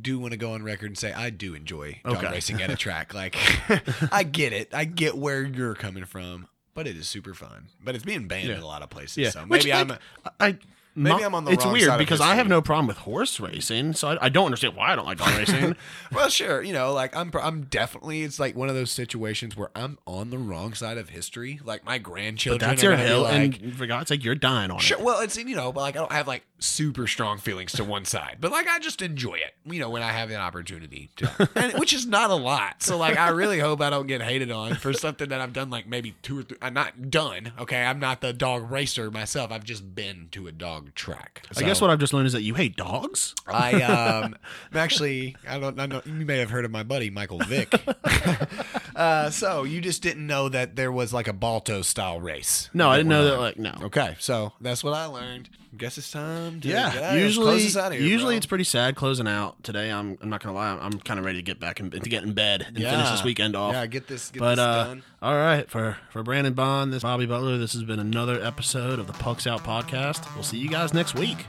do 0.00 0.18
want 0.18 0.32
to 0.32 0.38
go 0.38 0.52
on 0.54 0.62
record 0.62 0.86
and 0.86 0.96
say 0.98 1.12
I 1.12 1.28
do 1.28 1.54
enjoy 1.54 2.00
dog 2.04 2.16
Okay. 2.16 2.30
racing 2.32 2.62
at 2.62 2.70
a 2.70 2.76
track. 2.84 3.12
Like, 3.12 3.36
I 4.12 4.22
get 4.22 4.54
it. 4.54 4.72
I 4.74 4.84
get 4.86 5.18
where 5.18 5.42
you're 5.42 5.74
coming 5.74 6.06
from, 6.06 6.48
but 6.72 6.86
it 6.86 6.96
is 6.96 7.06
super 7.08 7.34
fun. 7.34 7.68
But 7.84 7.94
it's 7.94 8.04
being 8.04 8.26
banned 8.28 8.48
Yeah. 8.48 8.54
in 8.56 8.62
a 8.62 8.66
lot 8.66 8.80
of 8.82 8.88
places. 8.88 9.18
Yeah, 9.18 9.30
So 9.30 9.40
Which, 9.42 9.64
maybe 9.64 9.74
I'm. 9.74 9.88
like, 9.88 9.98
I. 10.40 10.58
Maybe 10.94 11.20
my- 11.20 11.24
I'm 11.24 11.34
on 11.34 11.44
the 11.44 11.52
It's 11.52 11.64
wrong 11.64 11.72
weird 11.72 11.86
side 11.86 11.94
of 11.94 11.98
because 11.98 12.20
I 12.20 12.34
have 12.34 12.48
no 12.48 12.60
problem 12.60 12.86
with 12.86 12.98
horse 12.98 13.40
racing, 13.40 13.94
so 13.94 14.08
I, 14.08 14.26
I 14.26 14.28
don't 14.28 14.44
understand 14.46 14.76
why 14.76 14.92
I 14.92 14.96
don't 14.96 15.06
like 15.06 15.18
dog 15.18 15.36
racing. 15.38 15.74
well, 16.12 16.28
sure. 16.28 16.62
You 16.62 16.72
know, 16.72 16.92
like 16.92 17.16
I'm. 17.16 17.30
I'm 17.42 17.62
definitely. 17.64 18.22
It's 18.22 18.38
like 18.38 18.54
one 18.54 18.68
of 18.68 18.74
those 18.74 18.90
situations 18.90 19.56
where 19.56 19.70
I'm 19.74 19.98
on 20.06 20.30
the 20.30 20.38
wrong 20.38 20.74
side 20.74 20.98
of 20.98 21.08
history. 21.08 21.60
Like 21.64 21.84
my 21.84 21.98
grandchildren. 21.98 22.58
But 22.60 22.66
that's 22.66 22.82
your 22.82 22.96
hill, 22.96 23.22
like, 23.22 23.60
and 23.60 23.74
for 23.76 23.86
God's 23.86 24.08
sake, 24.08 24.22
you're 24.24 24.34
dying 24.34 24.70
on 24.70 24.80
Sure. 24.80 24.98
it. 24.98 25.04
Well, 25.04 25.20
it's 25.20 25.36
you 25.36 25.56
know, 25.56 25.72
but 25.72 25.80
like 25.80 25.96
I 25.96 26.00
don't 26.00 26.12
have 26.12 26.28
like 26.28 26.44
super 26.62 27.06
strong 27.06 27.38
feelings 27.38 27.72
to 27.72 27.84
one 27.84 28.04
side, 28.04 28.38
but 28.40 28.50
like 28.50 28.66
I 28.68 28.78
just 28.78 29.02
enjoy 29.02 29.34
it. 29.34 29.54
You 29.64 29.80
know, 29.80 29.90
when 29.90 30.02
I 30.02 30.12
have 30.12 30.30
an 30.30 30.36
opportunity 30.36 31.10
to, 31.16 31.48
and, 31.56 31.74
which 31.74 31.92
is 31.92 32.06
not 32.06 32.30
a 32.30 32.34
lot. 32.34 32.82
So 32.82 32.96
like 32.96 33.16
I 33.16 33.30
really 33.30 33.58
hope 33.58 33.80
I 33.80 33.90
don't 33.90 34.06
get 34.06 34.22
hated 34.22 34.50
on 34.50 34.74
for 34.74 34.92
something 34.92 35.28
that 35.28 35.40
I've 35.40 35.52
done 35.52 35.70
like 35.70 35.86
maybe 35.86 36.14
two 36.22 36.40
or 36.40 36.42
three. 36.42 36.58
I'm 36.62 36.74
not 36.74 37.10
done. 37.10 37.52
Okay, 37.58 37.82
I'm 37.82 37.98
not 37.98 38.20
the 38.20 38.32
dog 38.32 38.70
racer 38.70 39.10
myself. 39.10 39.52
I've 39.52 39.64
just 39.64 39.94
been 39.94 40.28
to 40.32 40.46
a 40.46 40.52
dog 40.52 40.94
track. 40.94 41.46
I 41.56 41.62
guess 41.62 41.80
what 41.80 41.90
I've 41.90 41.98
just 41.98 42.12
learned 42.12 42.26
is 42.26 42.32
that 42.32 42.42
you 42.42 42.54
hate 42.54 42.76
dogs. 42.76 43.34
I 43.46 43.82
um 43.82 44.36
actually 44.74 45.36
I 45.48 45.58
don't 45.58 45.78
I 45.78 45.86
know 45.86 46.02
you 46.04 46.24
may 46.26 46.38
have 46.38 46.50
heard 46.50 46.64
of 46.64 46.70
my 46.70 46.82
buddy 46.82 47.10
Michael 47.10 47.38
Vick. 47.38 47.74
uh, 48.96 49.30
so 49.30 49.64
you 49.64 49.80
just 49.80 50.02
didn't 50.02 50.26
know 50.26 50.48
that 50.48 50.76
there 50.76 50.92
was 50.92 51.12
like 51.12 51.28
a 51.28 51.32
Balto 51.32 51.82
style 51.82 52.20
race. 52.20 52.70
No, 52.72 52.88
I 52.88 52.98
didn't 52.98 53.08
know 53.08 53.24
that. 53.24 53.38
Like, 53.38 53.58
no. 53.58 53.74
Okay, 53.82 54.16
so 54.18 54.52
that's 54.60 54.84
what 54.84 54.94
I 54.94 55.06
learned. 55.06 55.48
Guess 55.74 55.96
it's 55.96 56.10
time 56.10 56.60
to 56.60 56.68
get 56.68 56.74
Yeah, 56.74 56.86
out 56.88 56.94
of 56.96 57.00
here. 57.14 57.24
usually, 57.24 57.46
Close 57.46 57.62
this 57.64 57.76
out 57.78 57.92
of 57.92 57.98
here, 57.98 58.06
usually 58.06 58.34
bro. 58.34 58.36
it's 58.36 58.44
pretty 58.46 58.64
sad 58.64 58.94
closing 58.94 59.26
out. 59.26 59.62
Today, 59.64 59.90
I'm, 59.90 60.18
I'm 60.20 60.28
not 60.28 60.42
gonna 60.42 60.54
lie, 60.54 60.68
I'm, 60.70 60.78
I'm 60.80 61.00
kind 61.00 61.18
of 61.18 61.24
ready 61.24 61.38
to 61.38 61.42
get 61.42 61.58
back 61.58 61.80
and 61.80 61.90
to 61.90 61.98
get 62.10 62.22
in 62.24 62.34
bed 62.34 62.62
and 62.68 62.76
finish 62.76 63.08
this 63.10 63.24
weekend 63.24 63.56
off. 63.56 63.72
Yeah, 63.72 63.86
get 63.86 64.06
this 64.06 64.30
get 64.30 64.40
but 64.40 64.50
this 64.56 64.58
uh, 64.58 64.84
done. 64.84 65.02
all 65.22 65.34
right, 65.34 65.70
for 65.70 65.96
for 66.10 66.22
Brandon 66.22 66.52
Bond, 66.52 66.92
this 66.92 67.02
Bobby 67.02 67.24
Butler, 67.24 67.56
this 67.56 67.72
has 67.72 67.84
been 67.84 67.98
another 68.00 68.38
episode 68.44 68.98
of 68.98 69.06
the 69.06 69.14
Pucks 69.14 69.46
Out 69.46 69.64
podcast. 69.64 70.32
We'll 70.34 70.44
see 70.44 70.58
you 70.58 70.68
guys 70.68 70.92
next 70.92 71.14
week. 71.14 71.46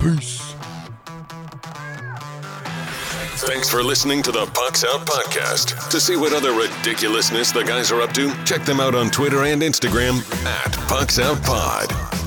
Peace. 0.00 0.54
Thanks 3.42 3.68
for 3.68 3.82
listening 3.82 4.22
to 4.22 4.32
the 4.32 4.46
Pucks 4.54 4.84
Out 4.84 5.06
Podcast. 5.06 5.90
To 5.90 6.00
see 6.00 6.16
what 6.16 6.32
other 6.32 6.52
ridiculousness 6.52 7.52
the 7.52 7.62
guys 7.62 7.90
are 7.92 8.00
up 8.00 8.12
to, 8.14 8.32
check 8.44 8.62
them 8.64 8.80
out 8.80 8.94
on 8.94 9.10
Twitter 9.10 9.44
and 9.44 9.60
Instagram 9.62 10.18
at 10.46 10.72
Pucks 10.88 11.18
Out 11.18 11.42
Pod. 11.42 12.19